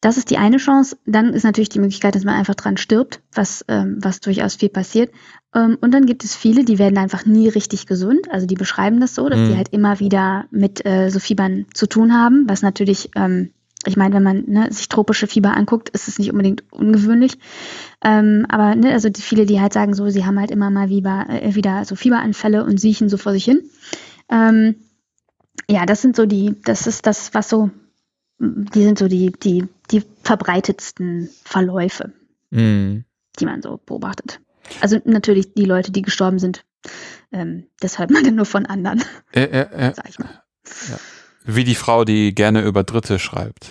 [0.00, 0.96] das ist die eine Chance.
[1.06, 4.68] Dann ist natürlich die Möglichkeit, dass man einfach dran stirbt, was, ähm, was durchaus viel
[4.68, 5.10] passiert.
[5.54, 8.30] Ähm, und dann gibt es viele, die werden einfach nie richtig gesund.
[8.30, 9.48] Also die beschreiben das so, dass mhm.
[9.48, 13.50] die halt immer wieder mit äh, so Fiebern zu tun haben, was natürlich, ähm,
[13.86, 17.38] ich meine, wenn man ne, sich tropische Fieber anguckt, ist es nicht unbedingt ungewöhnlich.
[18.04, 20.90] Ähm, aber ne, also die viele, die halt sagen so, sie haben halt immer mal
[20.90, 23.62] wieder, äh, wieder so Fieberanfälle und siechen so vor sich hin.
[24.30, 24.76] Ähm,
[25.68, 27.70] ja, das sind so die, das ist das, was so
[28.38, 32.12] die sind so die, die, die verbreitetsten Verläufe,
[32.50, 33.04] mhm.
[33.38, 34.40] die man so beobachtet.
[34.80, 36.64] Also natürlich die Leute, die gestorben sind,
[37.32, 39.02] ähm, das hört man dann nur von anderen.
[39.32, 40.42] Äh, äh, äh, sag ich mal.
[40.88, 40.98] Ja.
[41.44, 43.70] Wie die Frau, die gerne über Dritte schreibt,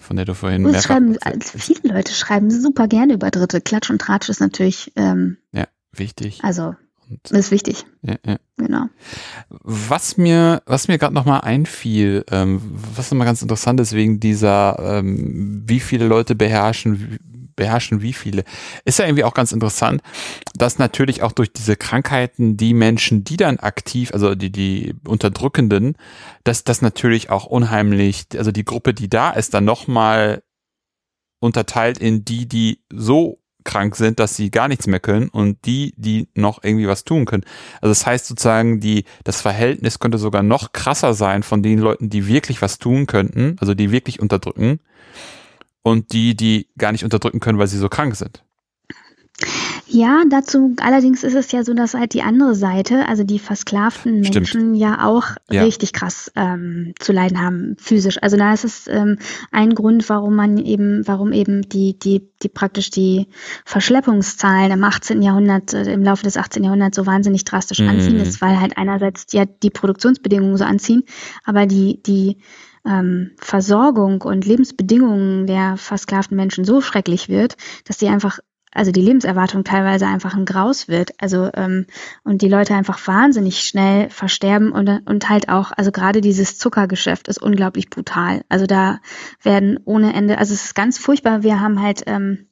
[0.00, 3.60] von der du vorhin mehr schreiben, Viele Leute schreiben super gerne über Dritte.
[3.60, 6.40] Klatsch und Tratsch ist natürlich ähm, ja, wichtig.
[6.44, 6.74] Also
[7.10, 7.84] und das ist wichtig.
[8.02, 8.36] Ja, ja.
[8.56, 8.86] Genau.
[9.48, 12.60] Was mir, was mir gerade nochmal einfiel, ähm,
[12.94, 17.18] was nochmal ganz interessant ist, wegen dieser, ähm, wie viele Leute beherrschen,
[17.56, 18.44] beherrschen wie viele,
[18.84, 20.02] ist ja irgendwie auch ganz interessant,
[20.54, 25.96] dass natürlich auch durch diese Krankheiten die Menschen, die dann aktiv, also die, die Unterdrückenden,
[26.44, 30.42] dass das natürlich auch unheimlich, also die Gruppe, die da ist, dann nochmal
[31.40, 35.94] unterteilt in die, die so krank sind, dass sie gar nichts mehr können und die,
[35.96, 37.44] die noch irgendwie was tun können.
[37.80, 42.08] Also das heißt sozusagen, die, das Verhältnis könnte sogar noch krasser sein von den Leuten,
[42.10, 44.80] die wirklich was tun könnten, also die wirklich unterdrücken
[45.82, 48.42] und die, die gar nicht unterdrücken können, weil sie so krank sind.
[49.90, 54.20] Ja, dazu allerdings ist es ja so, dass halt die andere Seite, also die versklavten
[54.20, 54.76] Menschen Stimmt.
[54.76, 55.62] ja auch ja.
[55.62, 58.22] richtig krass ähm, zu leiden haben, physisch.
[58.22, 59.18] Also da ist es ähm,
[59.50, 63.28] ein Grund, warum man eben, warum eben die, die, die praktisch die
[63.64, 65.22] Verschleppungszahlen im 18.
[65.22, 66.64] Jahrhundert, äh, im Laufe des 18.
[66.64, 67.88] Jahrhunderts so wahnsinnig drastisch mhm.
[67.88, 71.04] anziehen ist, weil halt einerseits ja die Produktionsbedingungen so anziehen,
[71.44, 72.36] aber die, die
[72.84, 78.38] ähm, Versorgung und Lebensbedingungen der versklavten Menschen so schrecklich wird, dass die einfach
[78.72, 81.12] also die Lebenserwartung teilweise einfach ein Graus wird.
[81.18, 81.86] Also ähm,
[82.24, 87.28] und die Leute einfach wahnsinnig schnell versterben und, und halt auch, also gerade dieses Zuckergeschäft
[87.28, 88.42] ist unglaublich brutal.
[88.48, 89.00] Also da
[89.42, 91.42] werden ohne Ende, also es ist ganz furchtbar.
[91.42, 92.46] Wir haben halt, ähm,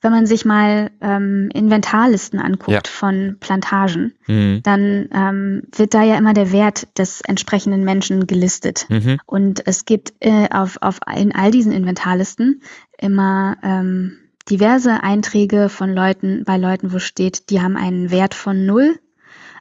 [0.00, 2.92] wenn man sich mal ähm, Inventarlisten anguckt ja.
[2.92, 4.60] von Plantagen, mhm.
[4.64, 8.86] dann ähm, wird da ja immer der Wert des entsprechenden Menschen gelistet.
[8.88, 9.18] Mhm.
[9.26, 12.62] Und es gibt äh, auf, auf in all diesen Inventarlisten
[12.98, 14.18] immer ähm,
[14.50, 18.98] diverse Einträge von Leuten, bei Leuten, wo steht, die haben einen Wert von null.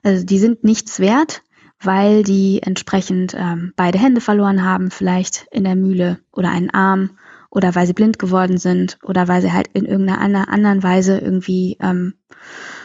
[0.03, 1.43] Also die sind nichts wert,
[1.79, 7.11] weil die entsprechend ähm, beide Hände verloren haben, vielleicht in der Mühle oder einen Arm
[7.49, 11.77] oder weil sie blind geworden sind oder weil sie halt in irgendeiner anderen Weise irgendwie
[11.81, 12.13] ähm,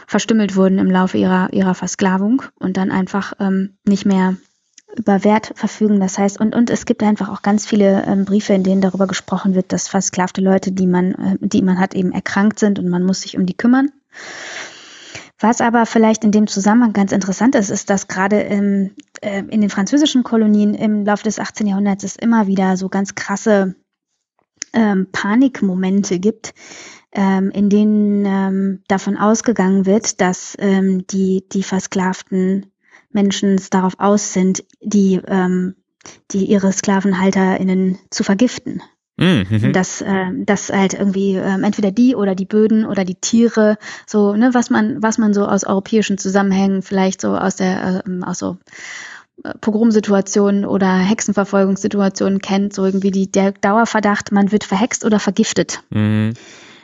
[0.05, 4.35] verstümmelt wurden im Laufe ihrer, ihrer Versklavung und dann einfach ähm, nicht mehr
[4.95, 5.99] über Wert verfügen.
[5.99, 9.07] Das heißt, und, und es gibt einfach auch ganz viele ähm, Briefe, in denen darüber
[9.07, 12.87] gesprochen wird, dass versklavte Leute, die man, äh, die man hat, eben erkrankt sind und
[12.89, 13.91] man muss sich um die kümmern.
[15.39, 19.61] Was aber vielleicht in dem Zusammenhang ganz interessant ist, ist, dass gerade im, äh, in
[19.61, 21.67] den französischen Kolonien im Laufe des 18.
[21.67, 23.75] Jahrhunderts es immer wieder so ganz krasse
[24.73, 26.55] ähm, Panikmomente gibt,
[27.11, 32.71] ähm, in denen ähm, davon ausgegangen wird, dass ähm, die, die versklavten
[33.17, 35.75] Menschen darauf aus sind, die, ähm,
[36.31, 38.83] die ihre SklavenhalterInnen zu vergiften.
[39.19, 39.73] Mhm.
[39.73, 44.35] Dass, äh, dass halt irgendwie ähm, entweder die oder die Böden oder die Tiere, so,
[44.35, 48.37] ne, was man, was man so aus europäischen Zusammenhängen, vielleicht so aus der, äh, aus
[48.37, 48.57] so
[49.43, 55.81] äh, Pogromsituationen oder Hexenverfolgungssituationen kennt, so irgendwie die, der Dauerverdacht, man wird verhext oder vergiftet.
[55.89, 56.33] Mhm.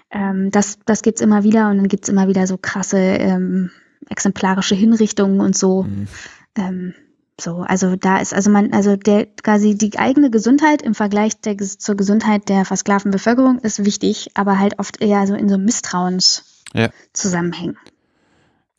[0.09, 3.69] Ähm, das das gibt's immer wieder und dann gibt's immer wieder so krasse ähm,
[4.09, 5.83] exemplarische Hinrichtungen und so.
[5.83, 6.07] Mhm.
[6.55, 6.93] Ähm,
[7.39, 11.57] so, also da ist also man, also der quasi die eigene Gesundheit im Vergleich der,
[11.57, 17.77] zur Gesundheit der versklavten Bevölkerung ist wichtig, aber halt oft eher so in so Misstrauenszusammenhängen.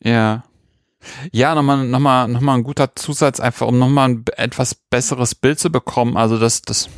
[0.01, 0.11] Ja.
[0.11, 0.43] ja.
[1.31, 5.69] Ja, nochmal, nochmal, nochmal ein guter Zusatz, einfach um nochmal ein etwas besseres Bild zu
[5.69, 6.17] bekommen.
[6.17, 6.89] Also, dass, dass,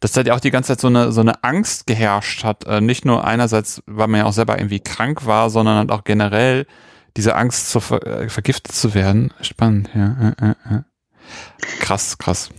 [0.00, 2.66] dass da ja auch die ganze Zeit so eine, so eine Angst geherrscht hat.
[2.66, 6.04] Äh, nicht nur einerseits, weil man ja auch selber irgendwie krank war, sondern halt auch
[6.04, 6.66] generell,
[7.16, 9.32] diese Angst, zu ver äh, vergiftet zu werden.
[9.40, 10.34] Spannend, ja.
[10.40, 10.82] Äh, äh,
[11.80, 12.50] krass, krass.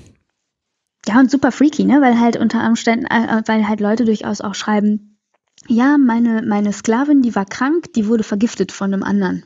[1.07, 2.01] Ja, und super freaky, ne?
[2.01, 5.19] Weil halt unter Umständen, äh, weil halt Leute durchaus auch schreiben,
[5.67, 9.43] ja, meine, meine Sklavin, die war krank, die wurde vergiftet von einem anderen.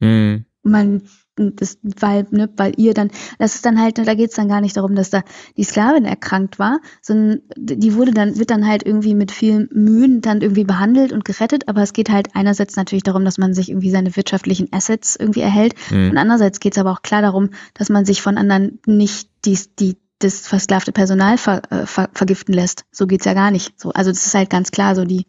[0.00, 0.46] Mhm.
[0.62, 1.02] Man
[1.36, 4.60] das, weil, ne, weil ihr dann, das ist dann halt, da geht es dann gar
[4.60, 5.22] nicht darum, dass da
[5.56, 10.20] die Sklavin erkrankt war, sondern die wurde dann, wird dann halt irgendwie mit vielen Mühen
[10.20, 13.70] dann irgendwie behandelt und gerettet, aber es geht halt einerseits natürlich darum, dass man sich
[13.70, 16.10] irgendwie seine wirtschaftlichen Assets irgendwie erhält mhm.
[16.10, 19.58] und andererseits geht es aber auch klar darum, dass man sich von anderen nicht die,
[19.78, 22.84] die das versklavte Personal ver, äh, ver, vergiften lässt.
[22.92, 23.78] So geht's ja gar nicht.
[23.80, 25.26] So, also das ist halt ganz klar so die,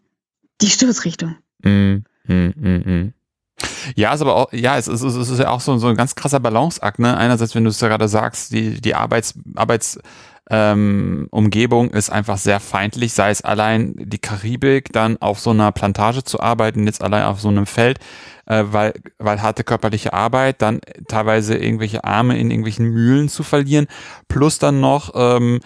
[0.61, 1.35] die Stoßrichtung.
[1.63, 2.03] Mhm.
[2.25, 3.13] Mhm, mh, mh.
[3.95, 6.15] Ja, ist aber auch, ja, es ist, es ist ja auch so, so ein ganz
[6.15, 7.17] krasser Balanceakt, ne?
[7.17, 9.99] Einerseits, wenn du es ja gerade sagst, die, die Arbeits, Arbeits,
[10.49, 15.71] ähm, Umgebung ist einfach sehr feindlich, sei es allein die Karibik, dann auf so einer
[15.71, 17.99] Plantage zu arbeiten, jetzt allein auf so einem Feld,
[18.45, 23.87] äh, weil, weil harte körperliche Arbeit, dann teilweise irgendwelche Arme in irgendwelchen Mühlen zu verlieren,
[24.27, 25.61] plus dann noch ähm,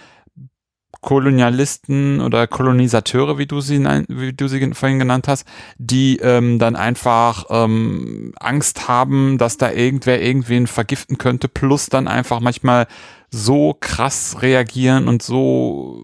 [1.01, 6.75] Kolonialisten oder Kolonisateure, wie du sie, wie du sie vorhin genannt hast, die ähm, dann
[6.75, 12.87] einfach ähm, Angst haben, dass da irgendwer irgendwen vergiften könnte, plus dann einfach manchmal
[13.29, 16.01] so krass reagieren und so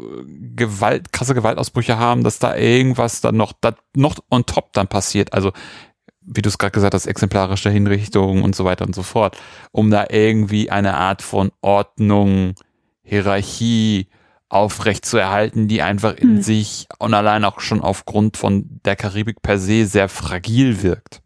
[0.56, 5.34] Gewalt, krasse Gewaltausbrüche haben, dass da irgendwas dann noch, da, noch on top dann passiert.
[5.34, 5.52] Also
[6.26, 9.38] wie du es gerade gesagt hast, exemplarische Hinrichtungen und so weiter und so fort,
[9.72, 12.56] um da irgendwie eine Art von Ordnung,
[13.04, 14.08] Hierarchie,
[14.54, 16.42] aufrecht zu erhalten, die einfach in hm.
[16.42, 21.24] sich und allein auch schon aufgrund von der Karibik per se sehr fragil wirkt.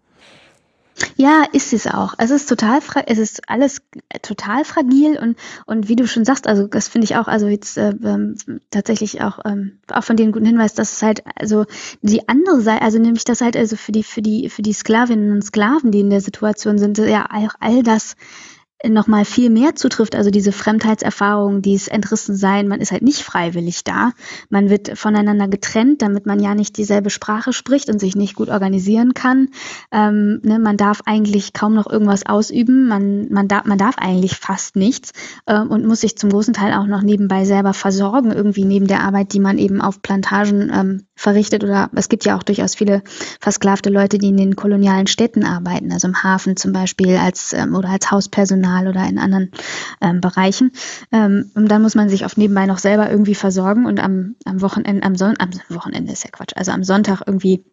[1.15, 2.15] Ja, ist es auch.
[2.17, 3.81] Es ist total, es ist alles
[4.23, 7.77] total fragil und und wie du schon sagst, also das finde ich auch, also jetzt
[7.77, 8.35] äh, ähm,
[8.71, 11.65] tatsächlich auch ähm, auch von dem guten Hinweis, dass es halt also
[12.01, 15.31] die andere Seite, also nämlich das halt also für die für die für die Sklavinnen
[15.31, 18.15] und Sklaven, die in der Situation sind, ja auch all das
[18.85, 24.11] nochmal viel mehr zutrifft, also diese Fremdheitserfahrung, dieses Entrissen-Sein, man ist halt nicht freiwillig da,
[24.49, 28.49] man wird voneinander getrennt, damit man ja nicht dieselbe Sprache spricht und sich nicht gut
[28.49, 29.49] organisieren kann.
[29.91, 34.35] Ähm, ne, man darf eigentlich kaum noch irgendwas ausüben, man, man, darf, man darf eigentlich
[34.35, 35.11] fast nichts
[35.47, 39.01] äh, und muss sich zum großen Teil auch noch nebenbei selber versorgen, irgendwie neben der
[39.01, 43.01] Arbeit, die man eben auf Plantagen ähm, verrichtet oder es gibt ja auch durchaus viele
[43.41, 47.75] versklavte Leute, die in den kolonialen Städten arbeiten, also im Hafen zum Beispiel als ähm,
[47.75, 49.51] oder als Hauspersonal oder in anderen
[49.99, 50.71] ähm, Bereichen.
[51.11, 54.61] Ähm, und dann muss man sich oft nebenbei noch selber irgendwie versorgen und am, am
[54.61, 57.65] Wochenende, am, Son am Wochenende ist ja Quatsch, also am Sonntag irgendwie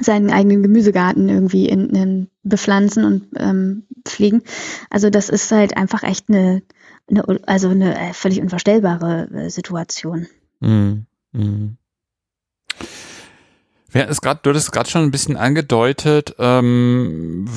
[0.00, 4.42] seinen eigenen Gemüsegarten irgendwie in, in bepflanzen und ähm, pflegen.
[4.90, 6.62] Also das ist halt einfach echt eine,
[7.08, 10.26] eine also eine äh, völlig unvorstellbare äh, Situation.
[10.60, 11.76] Mm, mm.
[13.90, 17.48] Wir es gerade, du hattest gerade schon ein bisschen angedeutet, ähm,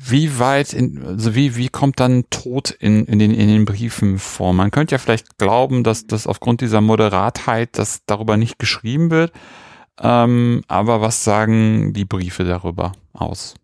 [0.00, 4.18] wie weit, in, also wie, wie kommt dann Tod in, in, den, in den Briefen
[4.18, 4.52] vor?
[4.52, 9.32] Man könnte ja vielleicht glauben, dass das aufgrund dieser Moderatheit, dass darüber nicht geschrieben wird.
[10.00, 13.54] Ähm, aber was sagen die Briefe darüber aus?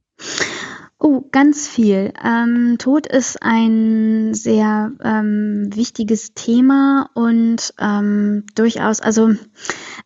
[1.04, 2.12] Oh, ganz viel.
[2.24, 9.32] Ähm, Tod ist ein sehr ähm, wichtiges Thema und ähm, durchaus, also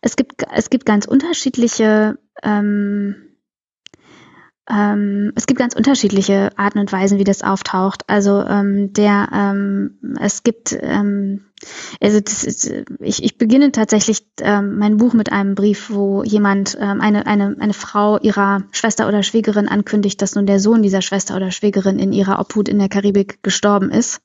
[0.01, 3.15] es gibt, es gibt ganz unterschiedliche ähm,
[4.69, 8.03] Ähm, es gibt ganz unterschiedliche Arten und Weisen, wie das auftaucht.
[8.07, 9.29] Also ähm, der,
[10.19, 10.73] es gibt,
[12.01, 17.01] also ist, ich, ich beginne tatsächlich ähm, mein Buch mit einem Brief, wo jemand, ähm,
[17.01, 21.35] eine, eine, eine Frau ihrer Schwester oder Schwägerin ankündigt, dass nun der Sohn dieser Schwester
[21.35, 24.21] oder Schwägerin in ihrer Obhut in der Karibik gestorben ist.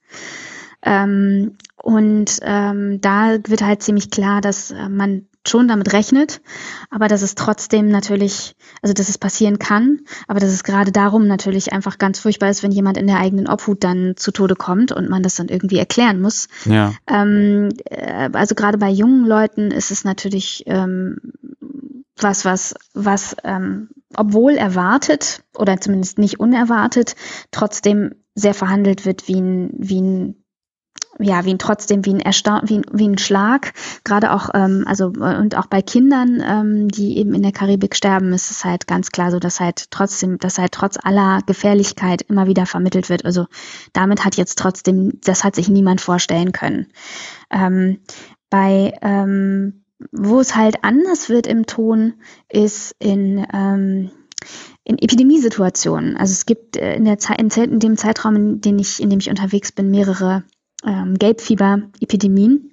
[0.82, 6.40] Ähm, und ähm, da wird halt ziemlich klar, dass äh, man schon damit rechnet,
[6.90, 11.26] aber dass es trotzdem natürlich, also dass es passieren kann, aber dass es gerade darum
[11.26, 14.92] natürlich einfach ganz furchtbar ist, wenn jemand in der eigenen Obhut dann zu Tode kommt
[14.92, 16.48] und man das dann irgendwie erklären muss.
[16.64, 16.92] Ja.
[17.08, 21.18] Ähm, äh, also gerade bei jungen Leuten ist es natürlich ähm,
[22.16, 27.16] was, was, was, ähm, obwohl erwartet oder zumindest nicht unerwartet,
[27.50, 30.41] trotzdem sehr verhandelt wird wie ein, wie ein
[31.18, 33.72] ja, wie ein trotzdem wie ein Ersta wie, wie ein Schlag.
[34.04, 38.32] Gerade auch, ähm, also und auch bei Kindern, ähm, die eben in der Karibik sterben,
[38.32, 42.46] ist es halt ganz klar so, dass halt trotzdem, dass halt trotz aller Gefährlichkeit immer
[42.46, 43.24] wieder vermittelt wird.
[43.24, 43.46] Also
[43.92, 46.86] damit hat jetzt trotzdem, das hat sich niemand vorstellen können.
[47.50, 47.98] Ähm,
[48.50, 52.14] bei ähm, wo es halt anders wird im Ton,
[52.48, 54.10] ist in ähm,
[54.84, 56.16] in Epidemiesituationen.
[56.16, 59.20] Also es gibt äh, in, der Zeit, in dem Zeitraum, in, dem ich, in dem
[59.20, 60.42] ich unterwegs bin, mehrere
[60.84, 62.68] ähm, Gelbfieber-Epidemien.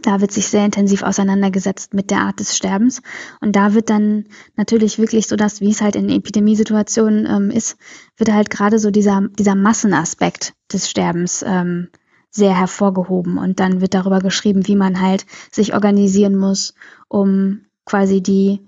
[0.00, 3.02] Da wird sich sehr intensiv auseinandergesetzt mit der Art des Sterbens.
[3.40, 4.24] Und da wird dann
[4.56, 7.76] natürlich wirklich so, dass, wie es halt in Epidemiesituationen ähm, ist,
[8.16, 11.88] wird halt gerade so dieser, dieser Massenaspekt des Sterbens ähm,
[12.30, 13.36] sehr hervorgehoben.
[13.36, 16.74] Und dann wird darüber geschrieben, wie man halt sich organisieren muss,
[17.08, 18.60] um quasi die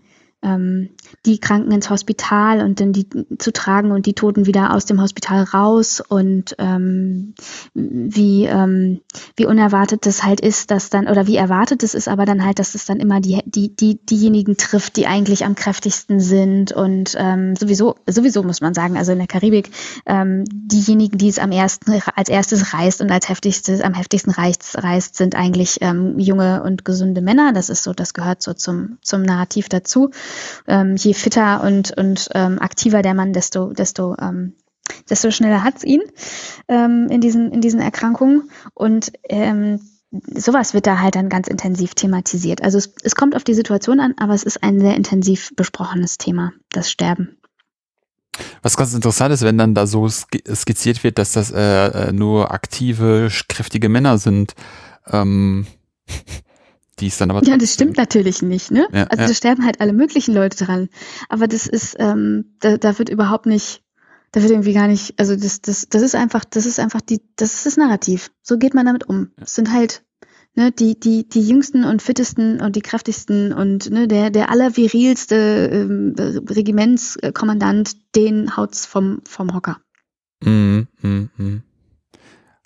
[1.26, 3.07] die Kranken ins Hospital und dann die
[3.38, 7.34] zu tragen und die Toten wieder aus dem Hospital raus und ähm,
[7.72, 9.01] wie ähm,
[9.36, 12.59] wie unerwartet das halt ist, dass dann oder wie erwartet es ist, aber dann halt,
[12.59, 17.16] dass es dann immer die die die diejenigen trifft, die eigentlich am kräftigsten sind und
[17.18, 19.70] ähm, sowieso sowieso muss man sagen, also in der Karibik
[20.07, 24.82] ähm, diejenigen, die es am ersten als erstes reißt und als heftigstes am heftigsten reißt,
[24.82, 27.53] reißt sind eigentlich ähm, junge und gesunde Männer.
[27.55, 30.11] Das ist so, das gehört so zum zum Narrativ dazu
[30.66, 34.55] ähm, je fitter und, und ähm, aktiver der Mann, desto, desto, ähm,
[35.09, 36.03] desto schneller hat's ihn
[36.68, 38.51] ähm, in, diesen, in diesen Erkrankungen.
[38.74, 39.80] Und ähm,
[40.35, 42.62] sowas wird da halt dann ganz intensiv thematisiert.
[42.62, 46.18] Also es, es kommt auf die Situation an, aber es ist ein sehr intensiv besprochenes
[46.18, 47.39] Thema, das Sterben.
[48.62, 52.51] Was ganz interessant ist, wenn dann da so skizziert wird, dass das äh, äh nur
[52.51, 54.55] aktive, kräftige Männer sind.
[55.07, 55.66] Ähm,
[57.01, 57.42] die ist dann aber.
[57.45, 58.86] Ja, das stimmt natürlich nicht, ne?
[58.92, 59.28] Ja, also ja.
[59.28, 60.88] da sterben halt alle möglichen Leute dran.
[61.28, 63.82] Aber das ist, ähm, da, da wird überhaupt nicht,
[64.32, 67.20] da wird irgendwie gar nicht, also das, das, das ist einfach, das ist einfach die,
[67.36, 68.30] das ist das Narrativ.
[68.42, 69.30] So geht man damit um.
[69.40, 70.05] Es sind halt
[70.55, 75.36] ne, die, die, die jüngsten und fittesten und die kräftigsten und ne, der, der allervirilste
[75.72, 79.80] ähm, Regimentskommandant, den haut's vom, vom Hocker.
[80.42, 81.61] Mhm, mh, mh.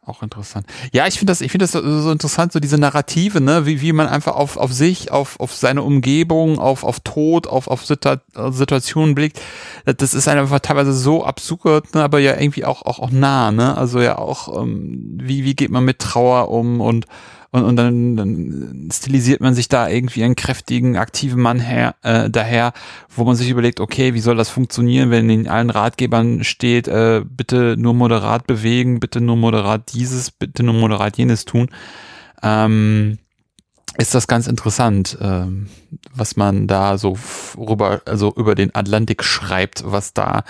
[0.08, 0.66] Auch interessant.
[0.90, 3.92] Ja, ich finde das, ich finde das so, interessant, so diese Narrative, ne, wie, wie
[3.92, 8.16] man einfach auf, auf sich, auf, auf seine Umgebung, auf, auf Tod, auf, auf Situa
[8.50, 9.38] Situationen blickt.
[9.84, 13.76] Das ist einfach teilweise so absurd, ne, aber ja irgendwie auch, auch, auch nah, ne,
[13.76, 17.04] also ja auch, ähm, wie, wie geht man mit Trauer um und,
[17.50, 22.28] und, und dann, dann stilisiert man sich da irgendwie einen kräftigen, aktiven Mann her, äh,
[22.28, 22.72] daher,
[23.08, 27.22] wo man sich überlegt, okay, wie soll das funktionieren, wenn in allen Ratgebern steht, äh,
[27.24, 31.70] bitte nur moderat bewegen, bitte nur moderat dieses, bitte nur moderat jenes tun.
[32.42, 33.18] Ähm,
[33.96, 35.68] ist das ganz interessant, ähm,
[36.14, 37.16] was man da so
[37.56, 40.44] rüber, also über den Atlantik schreibt, was da,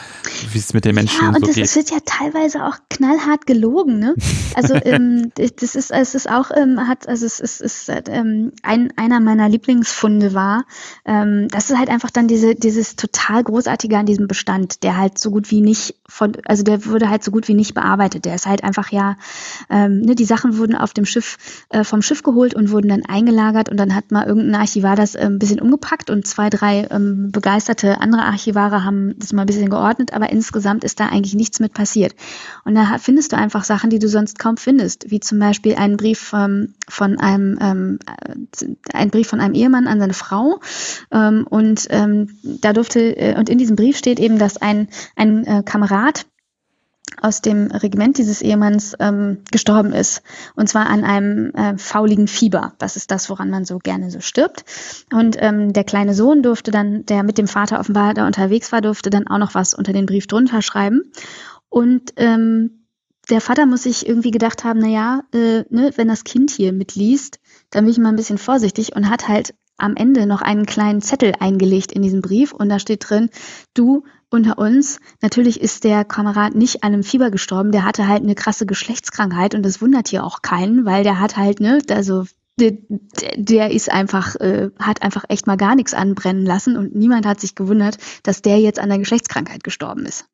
[0.50, 1.64] wie es mit den Menschen ja, und so das, geht.
[1.64, 4.14] Das wird ja teilweise auch knallhart gelogen, ne?
[4.54, 8.92] Also ähm, das ist, es ist auch, ähm, hat, also es ist, ist ähm, ein,
[8.96, 10.64] einer meiner Lieblingsfunde war.
[11.04, 15.18] Ähm, das ist halt einfach dann diese, dieses total großartige an diesem Bestand, der halt
[15.18, 18.24] so gut wie nicht von, also der wurde halt so gut wie nicht bearbeitet.
[18.24, 19.16] Der ist halt einfach ja,
[19.70, 23.04] ähm, ne, die Sachen wurden auf dem Schiff äh, vom Schiff geholt und wurden dann
[23.04, 26.86] eingeladen eingelagert und dann hat mal irgendein Archivar das ein bisschen umgepackt und zwei, drei
[26.90, 31.34] ähm, begeisterte andere Archivare haben das mal ein bisschen geordnet, aber insgesamt ist da eigentlich
[31.34, 32.14] nichts mit passiert.
[32.64, 35.96] Und da findest du einfach Sachen, die du sonst kaum findest, wie zum Beispiel einen
[35.96, 37.98] Brief ähm, von einem, ähm,
[38.92, 40.60] äh, Brief von einem Ehemann an seine Frau
[41.10, 45.44] ähm, und ähm, da durfte, äh, und in diesem Brief steht eben, dass ein, ein
[45.44, 46.26] äh, Kamerad
[47.20, 50.22] aus dem Regiment dieses Ehemanns ähm, gestorben ist.
[50.54, 52.74] Und zwar an einem äh, fauligen Fieber.
[52.78, 54.64] Das ist das, woran man so gerne so stirbt.
[55.12, 58.80] Und ähm, der kleine Sohn durfte dann, der mit dem Vater offenbar da unterwegs war,
[58.80, 61.02] durfte dann auch noch was unter den Brief drunter schreiben.
[61.68, 62.84] Und ähm,
[63.30, 66.72] der Vater muss sich irgendwie gedacht haben, na ja, äh, ne, wenn das Kind hier
[66.72, 67.40] mitliest,
[67.70, 71.00] dann bin ich mal ein bisschen vorsichtig und hat halt am Ende noch einen kleinen
[71.00, 73.30] Zettel eingelegt in diesem Brief und da steht drin,
[73.74, 78.22] du unter uns, natürlich ist der Kamerad nicht an einem Fieber gestorben, der hatte halt
[78.22, 82.24] eine krasse Geschlechtskrankheit und das wundert hier auch keinen, weil der hat halt, ne, also
[82.58, 82.72] der,
[83.36, 87.40] der ist einfach, äh, hat einfach echt mal gar nichts anbrennen lassen und niemand hat
[87.40, 90.26] sich gewundert, dass der jetzt an der Geschlechtskrankheit gestorben ist.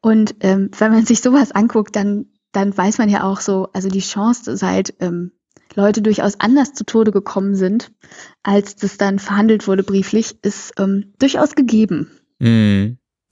[0.00, 3.88] Und ähm, wenn man sich sowas anguckt, dann, dann weiß man ja auch so, also
[3.88, 5.32] die Chance, dass halt ähm,
[5.74, 7.92] Leute durchaus anders zu Tode gekommen sind,
[8.42, 12.10] als das dann verhandelt wurde brieflich, ist ähm, durchaus gegeben.
[12.38, 12.97] Mhm.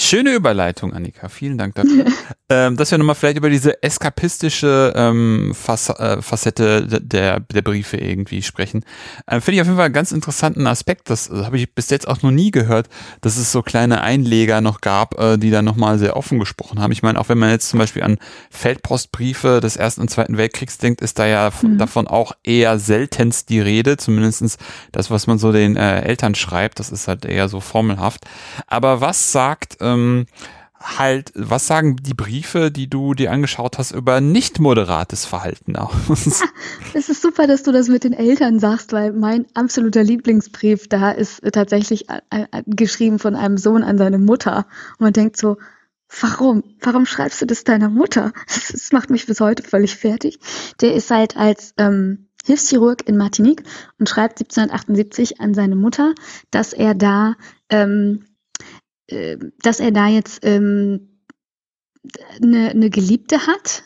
[0.00, 1.28] Schöne Überleitung, Annika.
[1.28, 2.04] Vielen Dank dafür.
[2.48, 7.96] ähm, dass wir nochmal vielleicht über diese eskapistische ähm, Fac äh, Facette der, der Briefe
[7.96, 8.84] irgendwie sprechen.
[9.28, 11.10] Ähm, Finde ich auf jeden Fall einen ganz interessanten Aspekt.
[11.10, 12.88] Das äh, habe ich bis jetzt auch noch nie gehört,
[13.22, 16.92] dass es so kleine Einleger noch gab, äh, die da nochmal sehr offen gesprochen haben.
[16.92, 18.18] Ich meine, auch wenn man jetzt zum Beispiel an
[18.50, 21.76] Feldpostbriefe des Ersten und Zweiten Weltkriegs denkt, ist da ja mhm.
[21.76, 23.96] davon auch eher seltenst die Rede.
[23.96, 24.58] Zumindestens
[24.92, 28.26] das, was man so den äh, Eltern schreibt, das ist halt eher so formelhaft.
[28.68, 30.26] Aber was sagt ähm,
[30.80, 36.42] halt, was sagen die Briefe, die du dir angeschaut hast, über nicht moderates Verhalten aus?
[36.94, 41.10] Es ist super, dass du das mit den Eltern sagst, weil mein absoluter Lieblingsbrief da
[41.10, 42.06] ist tatsächlich
[42.66, 44.66] geschrieben von einem Sohn an seine Mutter.
[44.92, 45.58] Und man denkt so,
[46.20, 46.64] warum?
[46.80, 48.32] Warum schreibst du das deiner Mutter?
[48.46, 50.38] Das macht mich bis heute völlig fertig.
[50.80, 53.62] Der ist halt als ähm, Hilfschirurg in Martinique
[53.98, 56.14] und schreibt 1778 an seine Mutter,
[56.50, 57.34] dass er da
[57.68, 58.27] ähm, äh,
[59.62, 61.20] dass er da jetzt ähm,
[62.42, 63.84] eine, eine Geliebte hat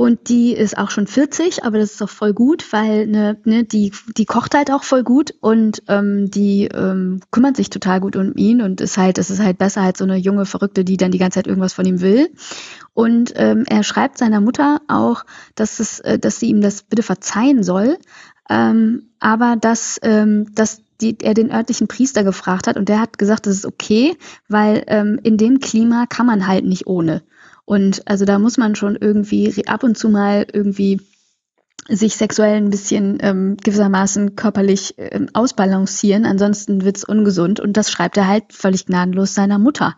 [0.00, 3.64] und die ist auch schon 40, aber das ist auch voll gut, weil ne, ne,
[3.64, 8.14] die, die kocht halt auch voll gut und ähm, die ähm, kümmert sich total gut
[8.14, 10.98] um ihn und ist halt, es ist halt besser als so eine junge Verrückte, die
[10.98, 12.30] dann die ganze Zeit irgendwas von ihm will.
[12.94, 15.24] Und ähm, er schreibt seiner Mutter auch,
[15.56, 17.98] dass es, äh, dass sie ihm das bitte verzeihen soll,
[18.48, 23.18] ähm, aber dass, ähm, dass die, er den örtlichen Priester gefragt hat und der hat
[23.18, 24.16] gesagt, das ist okay,
[24.48, 27.22] weil ähm, in dem Klima kann man halt nicht ohne.
[27.64, 31.00] Und also da muss man schon irgendwie ab und zu mal irgendwie
[31.88, 37.60] sich sexuell ein bisschen ähm, gewissermaßen körperlich ähm, ausbalancieren, ansonsten wird's ungesund.
[37.60, 39.96] Und das schreibt er halt völlig gnadenlos seiner Mutter.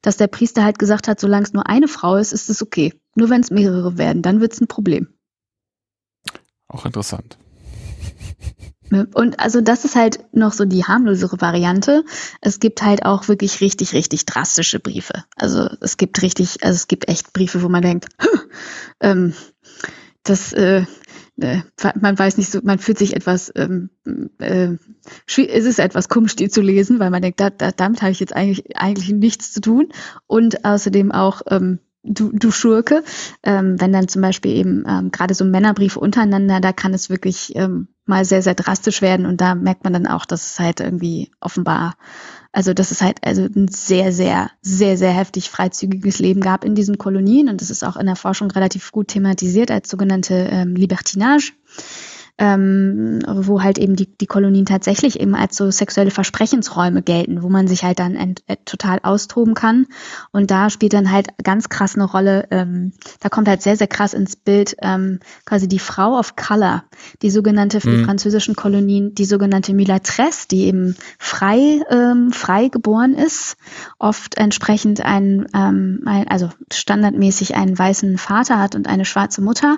[0.00, 2.92] Dass der Priester halt gesagt hat, solange es nur eine Frau ist, ist es okay.
[3.14, 5.08] Nur wenn es mehrere werden, dann wird's ein Problem.
[6.66, 7.38] Auch interessant.
[8.92, 12.04] Und also das ist halt noch so die harmlosere Variante.
[12.40, 15.24] Es gibt halt auch wirklich richtig, richtig drastische Briefe.
[15.36, 18.06] Also es gibt richtig, also es gibt echt Briefe, wo man denkt,
[19.00, 19.34] ähm,
[20.22, 20.84] das, äh,
[21.40, 21.62] äh,
[22.00, 23.90] man weiß nicht so, man fühlt sich etwas, ähm,
[24.38, 24.76] äh,
[25.26, 28.20] es ist etwas komisch, die zu lesen, weil man denkt, da, da, damit habe ich
[28.20, 29.88] jetzt eigentlich, eigentlich nichts zu tun.
[30.26, 33.02] Und außerdem auch, ähm, du, du Schurke,
[33.42, 37.56] ähm, wenn dann zum Beispiel eben ähm, gerade so Männerbriefe untereinander, da kann es wirklich
[37.56, 40.80] ähm, mal sehr, sehr drastisch werden und da merkt man dann auch, dass es halt
[40.80, 41.94] irgendwie offenbar,
[42.50, 46.74] also dass es halt also ein sehr, sehr, sehr, sehr heftig freizügiges Leben gab in
[46.74, 50.74] diesen Kolonien und das ist auch in der Forschung relativ gut thematisiert als sogenannte ähm,
[50.74, 51.52] Libertinage
[52.38, 57.48] ähm, wo halt eben die, die Kolonien tatsächlich eben als so sexuelle Versprechensräume gelten, wo
[57.48, 59.86] man sich halt dann ent, äh, total austoben kann.
[60.32, 63.86] Und da spielt dann halt ganz krass eine Rolle, ähm, da kommt halt sehr, sehr
[63.86, 66.84] krass ins Bild ähm, quasi die Frau of Color,
[67.20, 67.98] die sogenannte für mhm.
[67.98, 73.56] die französischen Kolonien, die sogenannte Mulatresse, die eben frei, ähm, frei geboren ist,
[73.98, 79.76] oft entsprechend ein, ähm, ein, also standardmäßig einen weißen Vater hat und eine schwarze Mutter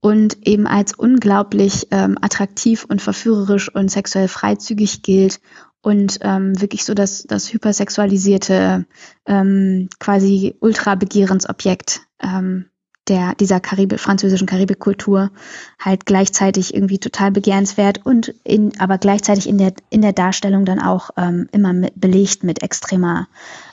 [0.00, 5.40] und eben als unglaublich ähm, attraktiv und verführerisch und sexuell freizügig gilt
[5.82, 8.86] und ähm, wirklich so das, das hypersexualisierte,
[9.26, 12.66] ähm, quasi ultra-Begehrensobjekt ähm,
[13.08, 15.30] der, dieser Karib französischen Karibikkultur
[15.78, 20.80] halt gleichzeitig irgendwie total begehrenswert und in, aber gleichzeitig in der, in der Darstellung dann
[20.80, 23.26] auch ähm, immer mit, belegt mit extremer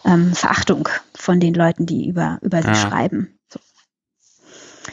[0.06, 2.76] ähm, Verachtung von den Leuten, die über, über sie ja.
[2.76, 3.37] schreiben.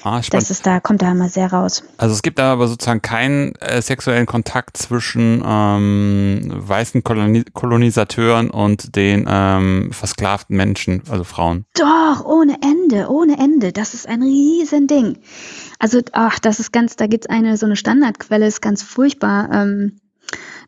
[0.03, 1.85] Ah, das ist da, kommt da immer sehr raus.
[1.97, 8.51] Also es gibt da aber sozusagen keinen äh, sexuellen Kontakt zwischen ähm, weißen Koloni Kolonisateuren
[8.51, 11.65] und den ähm, versklavten Menschen, also Frauen.
[11.79, 13.73] Doch, ohne Ende, ohne Ende.
[13.73, 15.19] Das ist ein Riesending.
[15.79, 19.51] Also, ach, das ist ganz, da gibt's eine, so eine Standardquelle, ist ganz furchtbar.
[19.53, 20.01] Ähm,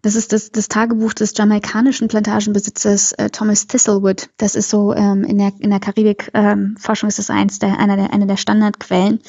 [0.03, 4.29] das ist das, das Tagebuch des jamaikanischen Plantagenbesitzers äh, Thomas Thistlewood.
[4.37, 7.97] Das ist so ähm, in der in der Karibik-Forschung ähm, ist das eins der einer
[7.97, 9.21] der eine der Standardquellen,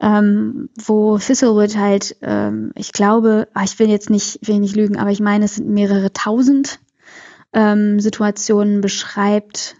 [0.00, 4.98] ähm, wo Thistlewood halt, ähm, ich glaube, ach, ich will jetzt nicht will nicht lügen,
[4.98, 6.80] aber ich meine, es sind mehrere tausend
[7.52, 9.76] ähm, Situationen beschreibt,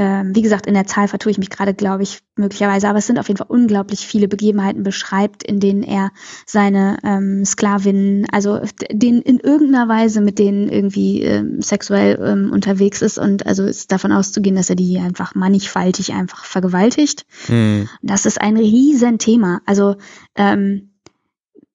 [0.00, 3.06] ähm, wie gesagt, in der Zahl vertue ich mich gerade, glaube ich, möglicherweise, aber es
[3.06, 6.10] sind auf jeden Fall unglaublich viele Begebenheiten beschreibt, in denen er
[6.46, 13.02] seine ähm, Sklavinnen, also den in irgendeiner Weise mit denen irgendwie ähm, sexuell ähm, unterwegs
[13.02, 17.26] ist und also ist davon auszugehen, dass er die einfach mannigfaltig einfach vergewaltigt.
[17.48, 17.90] Mhm.
[18.00, 19.60] Das ist ein Riesenthema.
[19.66, 19.96] Also
[20.34, 20.92] ähm,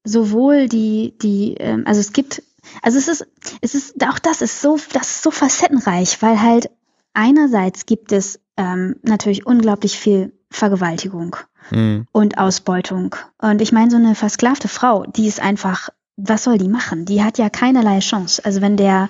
[0.04, 2.42] sowohl die, die, ähm, also es gibt
[2.82, 3.28] also es ist,
[3.62, 6.72] es ist, auch das ist so, das ist so facettenreich, weil halt
[7.16, 11.36] einerseits gibt es ähm, natürlich unglaublich viel Vergewaltigung
[11.72, 12.08] mhm.
[12.12, 13.16] und Ausbeutung.
[13.38, 17.06] Und ich meine, so eine versklavte Frau, die ist einfach, was soll die machen?
[17.06, 18.44] Die hat ja keinerlei Chance.
[18.46, 19.10] Also wenn der,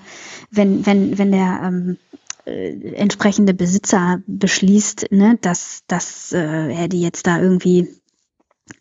[0.49, 1.97] wenn, wenn, wenn der ähm,
[2.45, 7.88] äh, entsprechende Besitzer beschließt, ne, dass, dass äh, er die jetzt da irgendwie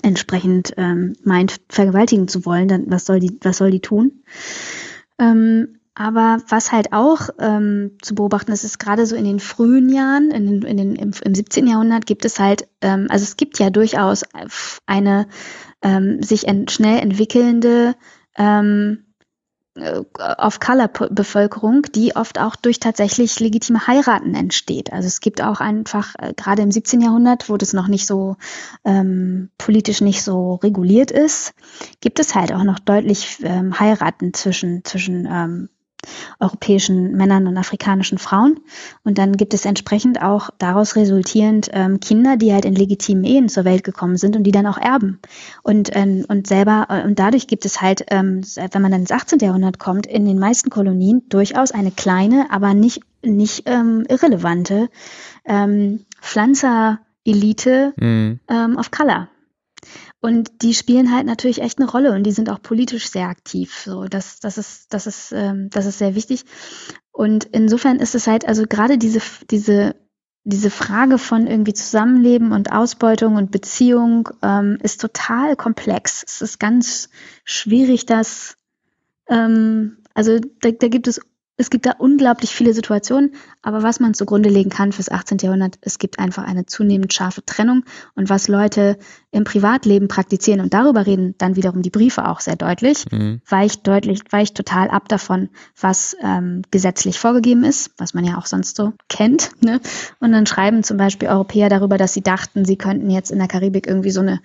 [0.03, 4.23] entsprechend ähm, meint, vergewaltigen zu wollen, dann was soll die, was soll die tun?
[5.19, 9.89] Ähm, aber was halt auch ähm, zu beobachten ist, ist gerade so in den frühen
[9.89, 11.67] Jahren, in in den, im, im 17.
[11.67, 14.25] Jahrhundert gibt es halt, ähm, also es gibt ja durchaus
[14.87, 15.29] eine
[15.83, 17.95] ähm, sich ent schnell entwickelnde
[18.37, 19.05] ähm,
[19.77, 24.93] Off-Color-Bevölkerung, die oft auch durch tatsächlich legitime Heiraten entsteht.
[24.93, 27.01] Also es gibt auch einfach, äh, gerade im 17.
[27.01, 28.37] Jahrhundert, wo das noch nicht so
[28.85, 31.55] ähm, politisch nicht so reguliert ist,
[32.01, 35.69] gibt es halt auch noch deutlich ähm, Heiraten zwischen, zwischen ähm,
[36.41, 38.61] europäischen Männern und afrikanischen Frauen.
[39.03, 43.49] Und dann gibt es entsprechend auch daraus resultierend ähm, Kinder, die halt in legitimen Ehen
[43.49, 45.21] zur Welt gekommen sind und die dann auch erben.
[45.63, 49.13] Und, ähm, und selber, äh, und dadurch gibt es halt, ähm, wenn man dann ins
[49.13, 49.39] 18.
[49.41, 54.89] Jahrhundert kommt, in den meisten Kolonien durchaus eine kleine, aber nicht, nicht ähm, irrelevante
[55.45, 58.41] ähm, Pflanzer-Elite mhm.
[58.49, 59.29] ähm, of Color.
[60.25, 63.83] Und die spielen halt natürlich echt eine Rolle und die sind auch politisch sehr aktiv.
[63.85, 66.47] So, das, das ist, das ist, ähm, das ist sehr wichtig.
[67.13, 69.21] Und insofern ist es halt, also gerade diese,
[69.51, 69.97] diese,
[70.45, 76.25] diese Frage von irgendwie Zusammenleben und Ausbeutung und Beziehung ähm, ist total komplex.
[76.27, 77.11] Es ist ganz
[77.45, 78.57] schwierig, das,
[79.29, 81.21] ähm, also da, da gibt es
[81.57, 85.39] es gibt da unglaublich viele Situationen, aber was man zugrunde legen kann fürs 18.
[85.39, 87.85] Jahrhundert, es gibt einfach eine zunehmend scharfe Trennung
[88.17, 88.99] und was Leute
[89.31, 93.41] im Privatleben praktizieren und darüber reden, dann wiederum die Briefe auch sehr deutlich, mhm.
[93.49, 95.49] weicht deutlich, weicht total ab davon,
[95.81, 99.51] was ähm, gesetzlich vorgegeben ist, was man ja auch sonst so kennt.
[99.63, 99.81] Ne?
[100.19, 103.49] Und dann schreiben zum Beispiel Europäer darüber, dass sie dachten, sie könnten jetzt in der
[103.49, 104.41] Karibik irgendwie so eine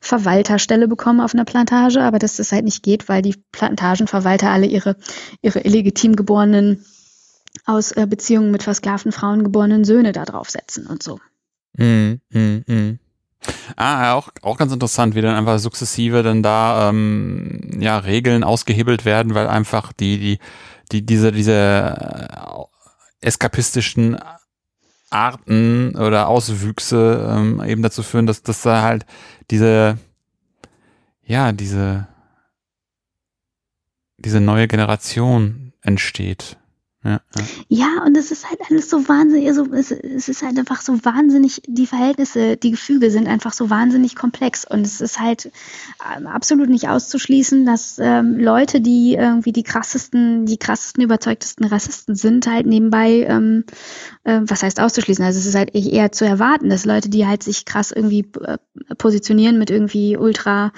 [0.00, 4.66] Verwalterstelle bekommen auf einer Plantage, aber dass das halt nicht geht, weil die Plantagenverwalter alle
[4.66, 4.96] ihre,
[5.42, 6.84] ihre illegitim geborenen geborenen,
[7.66, 11.20] aus äh, Beziehungen mit versklavten Frauen geborenen Söhne da draufsetzen und so.
[11.76, 12.98] Mm, mm, mm.
[13.76, 19.04] Ah, auch, auch ganz interessant, wie dann einfach sukzessive dann da ähm, ja Regeln ausgehebelt
[19.04, 20.38] werden, weil einfach die die
[20.92, 24.18] die diese diese äh, eskapistischen
[25.10, 29.04] Arten oder Auswüchse ähm, eben dazu führen, dass dass da halt
[29.50, 29.98] diese
[31.26, 32.08] ja diese
[34.16, 36.56] diese neue Generation entsteht.
[37.04, 37.44] Ja, ja.
[37.68, 41.04] ja, und es ist halt alles so wahnsinnig, also es, es, ist halt einfach so
[41.04, 45.52] wahnsinnig, die Verhältnisse, die Gefüge sind einfach so wahnsinnig komplex und es ist halt
[46.16, 52.14] ähm, absolut nicht auszuschließen, dass ähm, Leute, die irgendwie die krassesten, die krassesten, überzeugtesten Rassisten
[52.14, 53.64] sind, halt nebenbei, ähm,
[54.24, 55.26] äh, was heißt auszuschließen?
[55.26, 58.56] Also es ist halt eher zu erwarten, dass Leute, die halt sich krass irgendwie äh,
[58.96, 60.72] positionieren mit irgendwie ultra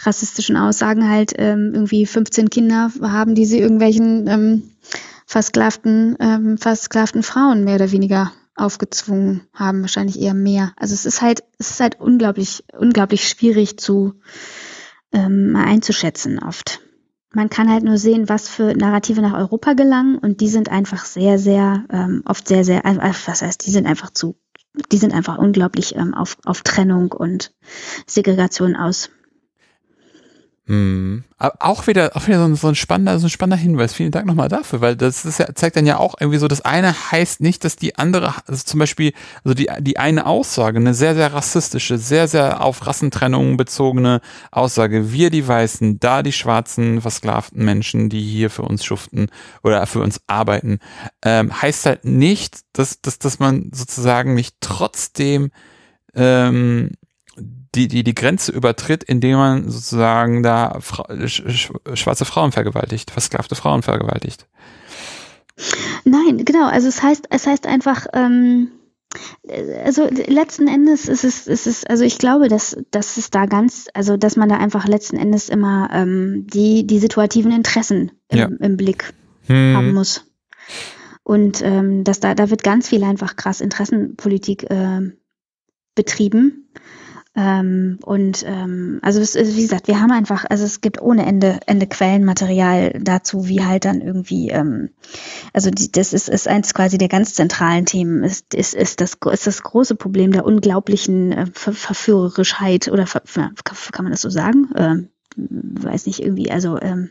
[0.00, 4.62] rassistischen Aussagen, halt ähm, irgendwie 15 Kinder haben, die sie irgendwelchen ähm,
[5.26, 10.72] versklavten, ähm, versklavten Frauen mehr oder weniger aufgezwungen haben, wahrscheinlich eher mehr.
[10.76, 14.20] Also es ist halt, es ist halt unglaublich, unglaublich schwierig zu
[15.12, 16.80] ähm, einzuschätzen oft.
[17.34, 21.06] Man kann halt nur sehen, was für Narrative nach Europa gelangen und die sind einfach
[21.06, 24.36] sehr, sehr, ähm, oft sehr, sehr, äh, was heißt, die sind einfach zu,
[24.90, 27.54] die sind einfach unglaublich ähm, auf, auf Trennung und
[28.06, 29.10] Segregation aus.
[30.72, 31.24] Hm.
[31.38, 33.92] Auch wieder, auch wieder so ein, so ein spannender, so ein spannender Hinweis.
[33.92, 36.62] Vielen Dank nochmal dafür, weil das ist ja, zeigt dann ja auch irgendwie so, das
[36.62, 39.12] eine heißt nicht, dass die andere, also zum Beispiel,
[39.44, 45.12] also die, die eine Aussage, eine sehr, sehr rassistische, sehr, sehr auf Rassentrennung bezogene Aussage,
[45.12, 49.26] wir die Weißen, da die schwarzen, versklavten Menschen, die hier für uns schuften
[49.62, 50.78] oder für uns arbeiten,
[51.22, 55.50] ähm, heißt halt nicht, dass, dass, dass man sozusagen nicht trotzdem
[56.14, 56.92] ähm,
[57.74, 64.46] die, die, die Grenze übertritt, indem man sozusagen da schwarze Frauen vergewaltigt, versklavte Frauen vergewaltigt.
[66.04, 66.66] Nein, genau.
[66.66, 68.72] Also es heißt, es heißt einfach, ähm,
[69.84, 73.88] also letzten Endes ist es, ist es, also ich glaube, dass, dass es da ganz,
[73.94, 78.48] also dass man da einfach letzten Endes immer ähm, die, die situativen Interessen im, ja.
[78.60, 79.12] im Blick
[79.46, 79.76] hm.
[79.76, 80.26] haben muss.
[81.22, 85.12] Und ähm, dass da, da wird ganz viel einfach krass Interessenpolitik äh,
[85.94, 86.68] betrieben.
[87.34, 91.24] Ähm, und ähm, also es ist, wie gesagt, wir haben einfach, also es gibt ohne
[91.24, 94.90] Ende, Ende Quellenmaterial dazu, wie halt dann irgendwie, ähm,
[95.54, 99.16] also die, das ist, ist eins quasi der ganz zentralen Themen, ist, ist, ist, das,
[99.32, 104.28] ist das große Problem der unglaublichen äh, Ver Verführerischheit oder ver kann man das so
[104.28, 104.68] sagen?
[104.76, 107.10] Ähm, weiß nicht, irgendwie, also ähm,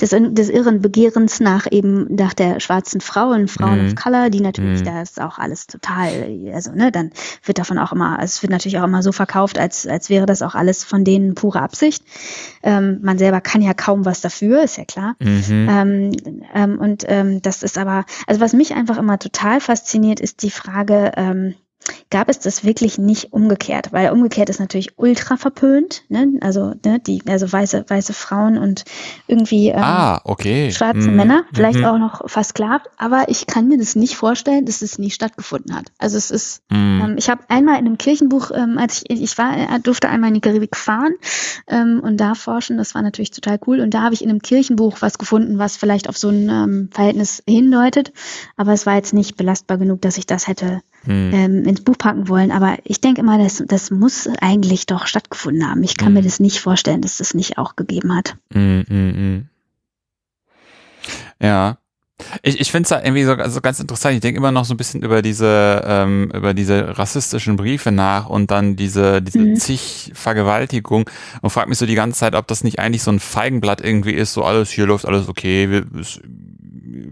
[0.00, 3.86] des, des irren Begehrens nach eben nach der schwarzen Frau und Frauen mhm.
[3.88, 4.84] of Color, die natürlich, mhm.
[4.84, 6.10] da ist auch alles total,
[6.52, 7.10] also ne, dann
[7.44, 10.26] wird davon auch immer, also es wird natürlich auch immer so verkauft, als, als wäre
[10.26, 12.04] das auch alles von denen pure Absicht.
[12.62, 15.16] Ähm, man selber kann ja kaum was dafür, ist ja klar.
[15.20, 15.68] Mhm.
[15.70, 16.12] Ähm,
[16.54, 20.50] ähm, und ähm, das ist aber, also was mich einfach immer total fasziniert, ist die
[20.50, 21.54] Frage, ähm,
[22.10, 26.38] gab es das wirklich nicht umgekehrt, weil umgekehrt ist natürlich ultra verpönt, ne?
[26.40, 28.84] also ne, die also weiße weiße Frauen und
[29.26, 30.70] irgendwie ähm, ah, okay.
[30.72, 31.16] schwarze mm.
[31.16, 31.94] Männer, vielleicht mm -hmm.
[31.94, 35.86] auch noch versklavt, aber ich kann mir das nicht vorstellen, dass es nie stattgefunden hat.
[35.98, 36.74] Also es ist, mm.
[36.74, 40.28] ähm, ich habe einmal in einem Kirchenbuch, ähm, als ich ich war, äh, durfte einmal
[40.28, 41.14] in die Karibik fahren
[41.66, 44.42] ähm, und da forschen, das war natürlich total cool und da habe ich in einem
[44.42, 48.12] Kirchenbuch was gefunden, was vielleicht auf so ein ähm, Verhältnis hindeutet,
[48.56, 51.30] aber es war jetzt nicht belastbar genug, dass ich das hätte hm.
[51.32, 52.50] ähm, ins Buch packen wollen.
[52.50, 55.82] Aber ich denke immer, das, das muss eigentlich doch stattgefunden haben.
[55.82, 56.14] Ich kann hm.
[56.14, 58.36] mir das nicht vorstellen, dass das nicht auch gegeben hat.
[58.52, 59.48] Hm, hm, hm.
[61.40, 61.78] ja.
[62.42, 64.14] Ich, ich finde es halt irgendwie so also ganz interessant.
[64.14, 68.28] Ich denke immer noch so ein bisschen über diese ähm, über diese rassistischen Briefe nach
[68.28, 69.56] und dann diese diese mhm.
[69.56, 71.08] zig Vergewaltigung
[71.40, 74.12] und frage mich so die ganze Zeit, ob das nicht eigentlich so ein Feigenblatt irgendwie
[74.12, 74.34] ist.
[74.34, 75.82] So alles hier läuft alles okay.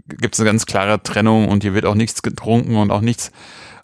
[0.07, 3.31] Gibt es eine ganz klare Trennung und hier wird auch nichts getrunken und auch nichts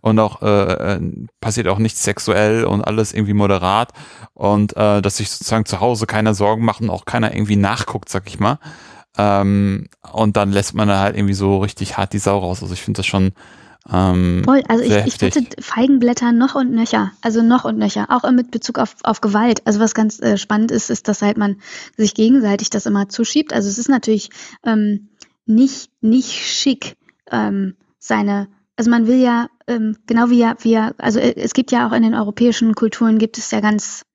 [0.02, 1.02] und auch äh, äh,
[1.42, 3.92] passiert auch nichts sexuell und alles irgendwie moderat
[4.34, 8.10] und äh, dass sich sozusagen zu Hause keiner Sorgen macht und auch keiner irgendwie nachguckt,
[8.10, 8.60] sag ich mal.
[9.18, 12.62] Ähm, und dann lässt man da halt irgendwie so richtig hart die Sau raus.
[12.62, 13.32] Also ich finde das schon
[13.92, 18.30] ähm, Voll, also ich, ich finde Feigenblätter noch und nöcher, also noch und nöcher, auch
[18.32, 19.66] mit Bezug auf, auf Gewalt.
[19.66, 21.62] Also was ganz äh, spannend ist, ist, dass halt man
[21.96, 23.54] sich gegenseitig das immer zuschiebt.
[23.54, 24.30] Also es ist natürlich
[24.66, 25.10] ähm,
[25.46, 26.98] nicht, nicht schick,
[27.32, 31.54] ähm, seine also man will ja, ähm, genau wie ja, wie ja, also äh, es
[31.54, 34.06] gibt ja auch in den europäischen Kulturen gibt es ja ganz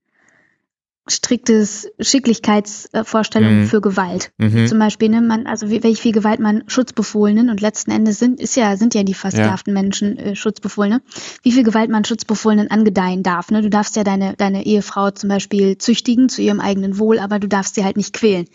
[1.09, 3.67] striktes Schicklichkeitsvorstellungen mhm.
[3.67, 4.31] für Gewalt.
[4.39, 4.69] Mhm.
[4.69, 8.41] Zum Beispiel, ne, man, also wie, welch viel Gewalt man Schutzbefohlenen und letzten Endes sind,
[8.41, 9.83] ist ja, sind ja die versklavten ja.
[9.83, 11.03] Menschen äh, Schutzbefohlene,
[11.43, 13.51] wie viel Gewalt man Schutzbefohlenen angedeihen darf.
[13.51, 13.63] Ne?
[13.63, 17.49] Du darfst ja deine, deine Ehefrau zum Beispiel züchtigen zu ihrem eigenen Wohl, aber du
[17.49, 18.47] darfst sie halt nicht quälen.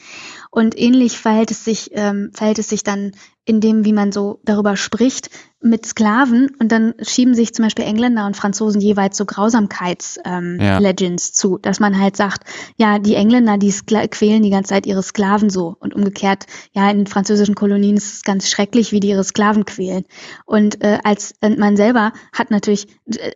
[0.49, 3.11] Und ähnlich verhält es sich, ähm, verhält es sich dann
[3.43, 5.29] in dem, wie man so darüber spricht,
[5.59, 10.59] mit Sklaven und dann schieben sich zum Beispiel Engländer und Franzosen jeweils so Grausamkeits-Legends ähm,
[10.59, 11.17] ja.
[11.17, 12.43] zu, dass man halt sagt,
[12.77, 13.73] ja, die Engländer, die
[14.11, 18.13] quälen die ganze Zeit ihre Sklaven so und umgekehrt, ja, in den französischen Kolonien ist
[18.13, 20.05] es ganz schrecklich, wie die ihre Sklaven quälen.
[20.45, 22.87] Und äh, als und man selber hat natürlich,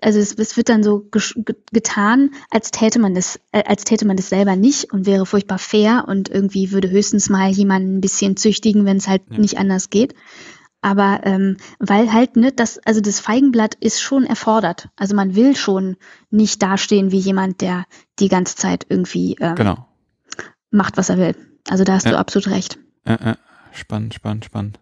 [0.01, 1.07] also es, es wird dann so
[1.71, 5.57] getan, als täte man das, äh, als täte man das selber nicht und wäre furchtbar
[5.57, 9.39] fair und irgendwie würde höchstens mal jemanden ein bisschen züchtigen, wenn es halt ja.
[9.39, 10.13] nicht anders geht.
[10.81, 14.89] Aber ähm, weil halt, ne, das, also das Feigenblatt ist schon erfordert.
[14.95, 15.95] Also man will schon
[16.31, 17.85] nicht dastehen wie jemand, der
[18.19, 19.87] die ganze Zeit irgendwie ähm, genau.
[20.71, 21.35] macht, was er will.
[21.69, 22.11] Also da hast ja.
[22.11, 22.79] du absolut recht.
[23.05, 23.37] Ja, ja.
[23.73, 24.79] Spannend, spannend, spannend.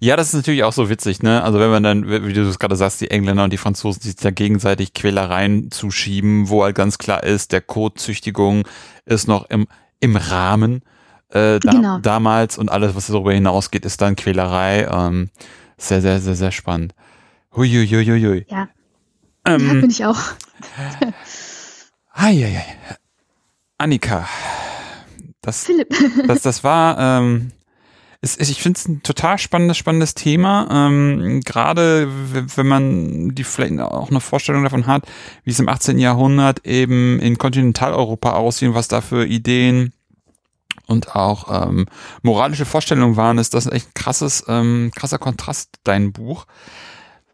[0.00, 1.42] Ja, das ist natürlich auch so witzig, ne?
[1.42, 4.16] Also wenn man dann, wie du es gerade sagst, die Engländer und die Franzosen sich
[4.16, 8.66] da gegenseitig Quälereien zuschieben, wo halt ganz klar ist, der Kotzüchtigung
[9.06, 9.66] ist noch im,
[10.00, 10.82] im Rahmen
[11.32, 11.98] äh, da, genau.
[11.98, 14.86] damals und alles, was darüber hinausgeht, ist dann Quälerei.
[14.90, 15.30] Ähm,
[15.76, 16.94] sehr, sehr, sehr, sehr spannend.
[17.56, 18.46] Huiuiuiui.
[18.48, 18.68] Ja.
[19.44, 20.20] Ähm, ja, bin ich auch.
[22.14, 22.56] Hi.
[23.78, 24.28] Annika.
[25.40, 25.88] Das, Philipp.
[26.26, 27.50] das, das war, ähm,
[28.20, 30.68] ist, ich finde es ein total spannendes, spannendes Thema.
[30.70, 32.08] Ähm, Gerade
[32.54, 35.04] wenn man die vielleicht auch eine Vorstellung davon hat,
[35.42, 35.98] wie es im 18.
[35.98, 39.92] Jahrhundert eben in Kontinentaleuropa aussehen, was da für Ideen
[40.86, 41.86] und auch ähm,
[42.22, 46.46] moralische Vorstellungen waren, ist das echt ein krasses, ähm, krasser Kontrast, dein Buch.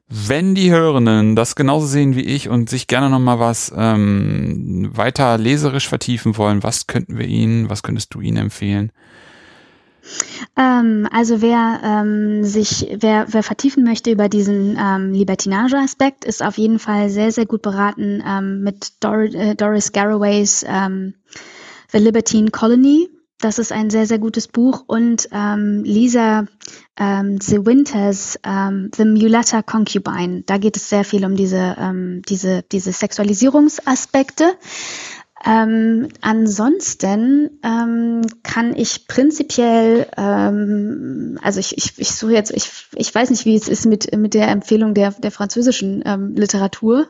[0.08, 5.36] Wenn die Hörenden das genauso sehen wie ich und sich gerne nochmal was ähm, weiter
[5.36, 8.90] leserisch vertiefen wollen, was könnten wir ihnen, was könntest du ihnen empfehlen?
[10.56, 16.56] Ähm, also wer ähm, sich, wer, wer vertiefen möchte über diesen ähm, Libertinage-Aspekt, ist auf
[16.56, 21.14] jeden Fall sehr, sehr gut beraten ähm, mit Dor äh, Doris Garraways ähm,
[21.92, 23.08] The Libertine Colony.
[23.40, 24.82] Das ist ein sehr, sehr gutes Buch.
[24.86, 26.47] Und ähm, Lisa
[26.98, 32.23] ähm, The Winters, ähm, The Mulata Concubine, da geht es sehr viel um diese, ähm,
[32.28, 34.56] diese, diese Sexualisierungsaspekte.
[35.47, 43.15] Ähm, ansonsten ähm, kann ich prinzipiell, ähm, also ich, ich, ich suche jetzt, ich, ich
[43.15, 47.09] weiß nicht, wie es ist mit, mit der Empfehlung der, der französischen ähm, Literatur,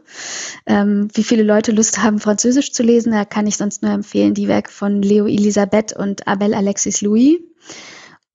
[0.67, 3.13] ähm, wie viele Leute Lust haben, Französisch zu lesen.
[3.13, 7.39] Da kann ich sonst nur empfehlen die Werke von Leo Elisabeth und Abel Alexis Louis.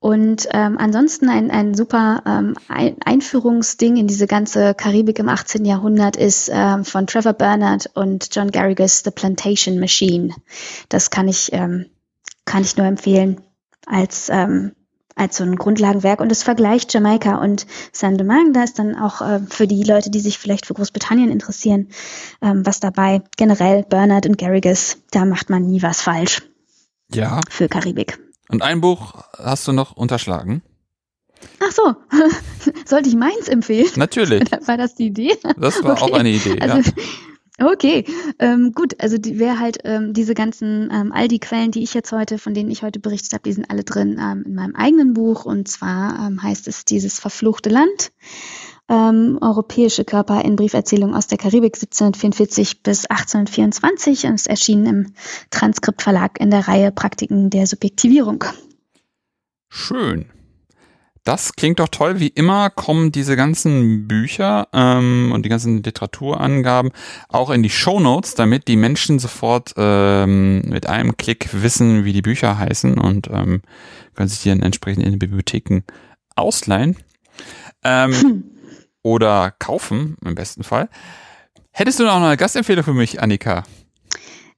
[0.03, 5.63] Und ähm, ansonsten ein, ein super ähm, ein Einführungsding in diese ganze Karibik im 18.
[5.63, 10.35] Jahrhundert ist ähm, von Trevor Bernard und John Garrigus The Plantation Machine.
[10.89, 11.85] Das kann ich, ähm,
[12.43, 13.39] kann ich nur empfehlen
[13.85, 14.73] als, ähm,
[15.15, 16.19] als so ein Grundlagenwerk.
[16.19, 18.51] Und es vergleicht Jamaika und Saint-Domingue.
[18.51, 21.87] Da ist dann auch äh, für die Leute, die sich vielleicht für Großbritannien interessieren,
[22.41, 23.21] ähm, was dabei.
[23.37, 26.41] Generell Bernard und Garrigus, da macht man nie was falsch.
[27.13, 27.39] Ja.
[27.49, 28.19] Für Karibik.
[28.49, 30.61] Und ein Buch hast du noch unterschlagen?
[31.59, 31.95] Ach so,
[32.85, 33.89] sollte ich meins empfehlen?
[33.95, 34.51] Natürlich.
[34.67, 35.37] War das die Idee?
[35.57, 36.03] Das war okay.
[36.03, 36.59] auch eine Idee.
[36.61, 37.03] Also, ja.
[37.59, 38.05] Okay,
[38.39, 38.99] ähm, gut.
[38.99, 42.39] Also die, wer halt ähm, diese ganzen, ähm, all die Quellen, die ich jetzt heute,
[42.39, 45.45] von denen ich heute berichtet habe, die sind alle drin ähm, in meinem eigenen Buch.
[45.45, 48.11] Und zwar ähm, heißt es dieses verfluchte Land
[48.89, 55.13] ähm, europäische Körper in Brieferzählungen aus der Karibik 1744 bis 1824 und es erschien im
[55.51, 58.43] Transkriptverlag in der Reihe Praktiken der Subjektivierung.
[59.69, 60.25] Schön.
[61.23, 62.19] Das klingt doch toll.
[62.19, 66.91] Wie immer kommen diese ganzen Bücher ähm, und die ganzen Literaturangaben
[67.29, 72.11] auch in die Show Notes, damit die Menschen sofort ähm, mit einem Klick wissen, wie
[72.11, 73.61] die Bücher heißen und ähm,
[74.15, 75.83] können sich die dann entsprechend in den Bibliotheken
[76.35, 76.97] ausleihen.
[77.85, 78.43] Ähm, hm.
[79.03, 80.89] Oder kaufen, im besten Fall.
[81.71, 83.63] Hättest du noch eine Gastempfehlung für mich, Annika?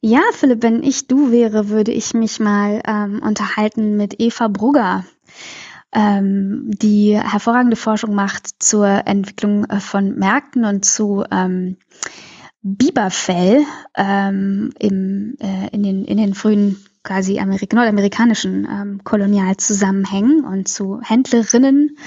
[0.02, 5.06] Ja, Philipp, wenn ich du wäre, würde ich mich mal ähm, unterhalten mit Eva Brugger,
[5.92, 11.78] ähm, die hervorragende Forschung macht zur Entwicklung äh, von Märkten und zu ähm,
[12.62, 13.64] Biberfell
[13.96, 21.00] ähm, im, äh, in, den, in den frühen quasi Amerik nordamerikanischen ähm, Kolonialzusammenhängen und zu
[21.02, 21.98] Händlerinnen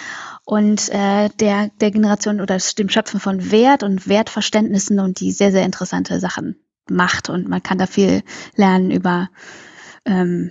[0.48, 5.52] und äh, der, der Generation oder dem Schöpfen von Wert und Wertverständnissen und die sehr,
[5.52, 6.56] sehr interessante Sachen
[6.88, 7.28] macht.
[7.28, 8.22] Und man kann da viel
[8.56, 9.28] lernen über
[10.06, 10.50] ähm,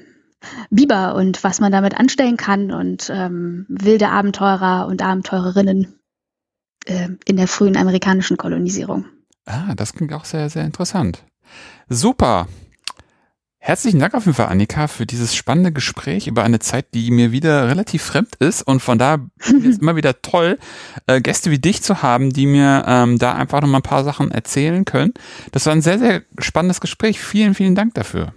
[0.70, 5.96] Biber und was man damit anstellen kann und ähm, wilde Abenteurer und Abenteurerinnen
[6.86, 9.06] äh, in der frühen amerikanischen Kolonisierung.
[9.48, 11.24] Ah, das klingt auch sehr, sehr interessant.
[11.90, 12.48] Super.
[13.60, 17.32] Herzlichen Dank auf jeden Fall, Annika, für dieses spannende Gespräch über eine Zeit, die mir
[17.32, 18.62] wieder relativ fremd ist.
[18.62, 20.58] Und von da ist es immer wieder toll,
[21.08, 24.04] äh, Gäste wie dich zu haben, die mir ähm, da einfach noch mal ein paar
[24.04, 25.14] Sachen erzählen können.
[25.52, 27.20] Das war ein sehr, sehr spannendes Gespräch.
[27.20, 28.34] Vielen, vielen Dank dafür.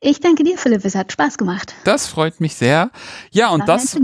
[0.00, 0.84] Ich danke dir, Philipp.
[0.84, 1.74] Es hat Spaß gemacht.
[1.84, 2.90] Das freut mich sehr.
[3.30, 3.98] Ja, und war das.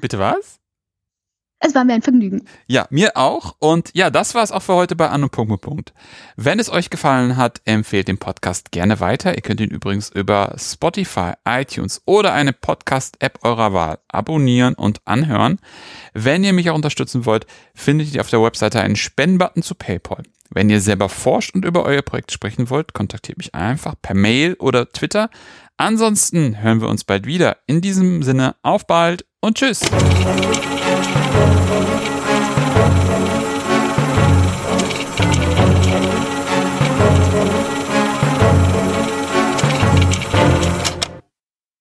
[0.00, 0.58] Bitte was?
[1.66, 2.44] Es war mir ein Vergnügen.
[2.66, 3.56] Ja, mir auch.
[3.58, 5.94] Und ja, das war es auch für heute bei Anno Punkt, Punkt.
[6.36, 9.34] Wenn es euch gefallen hat, empfehlt den Podcast gerne weiter.
[9.34, 15.58] Ihr könnt ihn übrigens über Spotify, iTunes oder eine Podcast-App eurer Wahl abonnieren und anhören.
[16.12, 20.22] Wenn ihr mich auch unterstützen wollt, findet ihr auf der Webseite einen Spendenbutton zu PayPal.
[20.50, 24.54] Wenn ihr selber forscht und über euer Projekt sprechen wollt, kontaktiert mich einfach per Mail
[24.58, 25.30] oder Twitter.
[25.78, 27.56] Ansonsten hören wir uns bald wieder.
[27.66, 29.80] In diesem Sinne, auf bald und tschüss.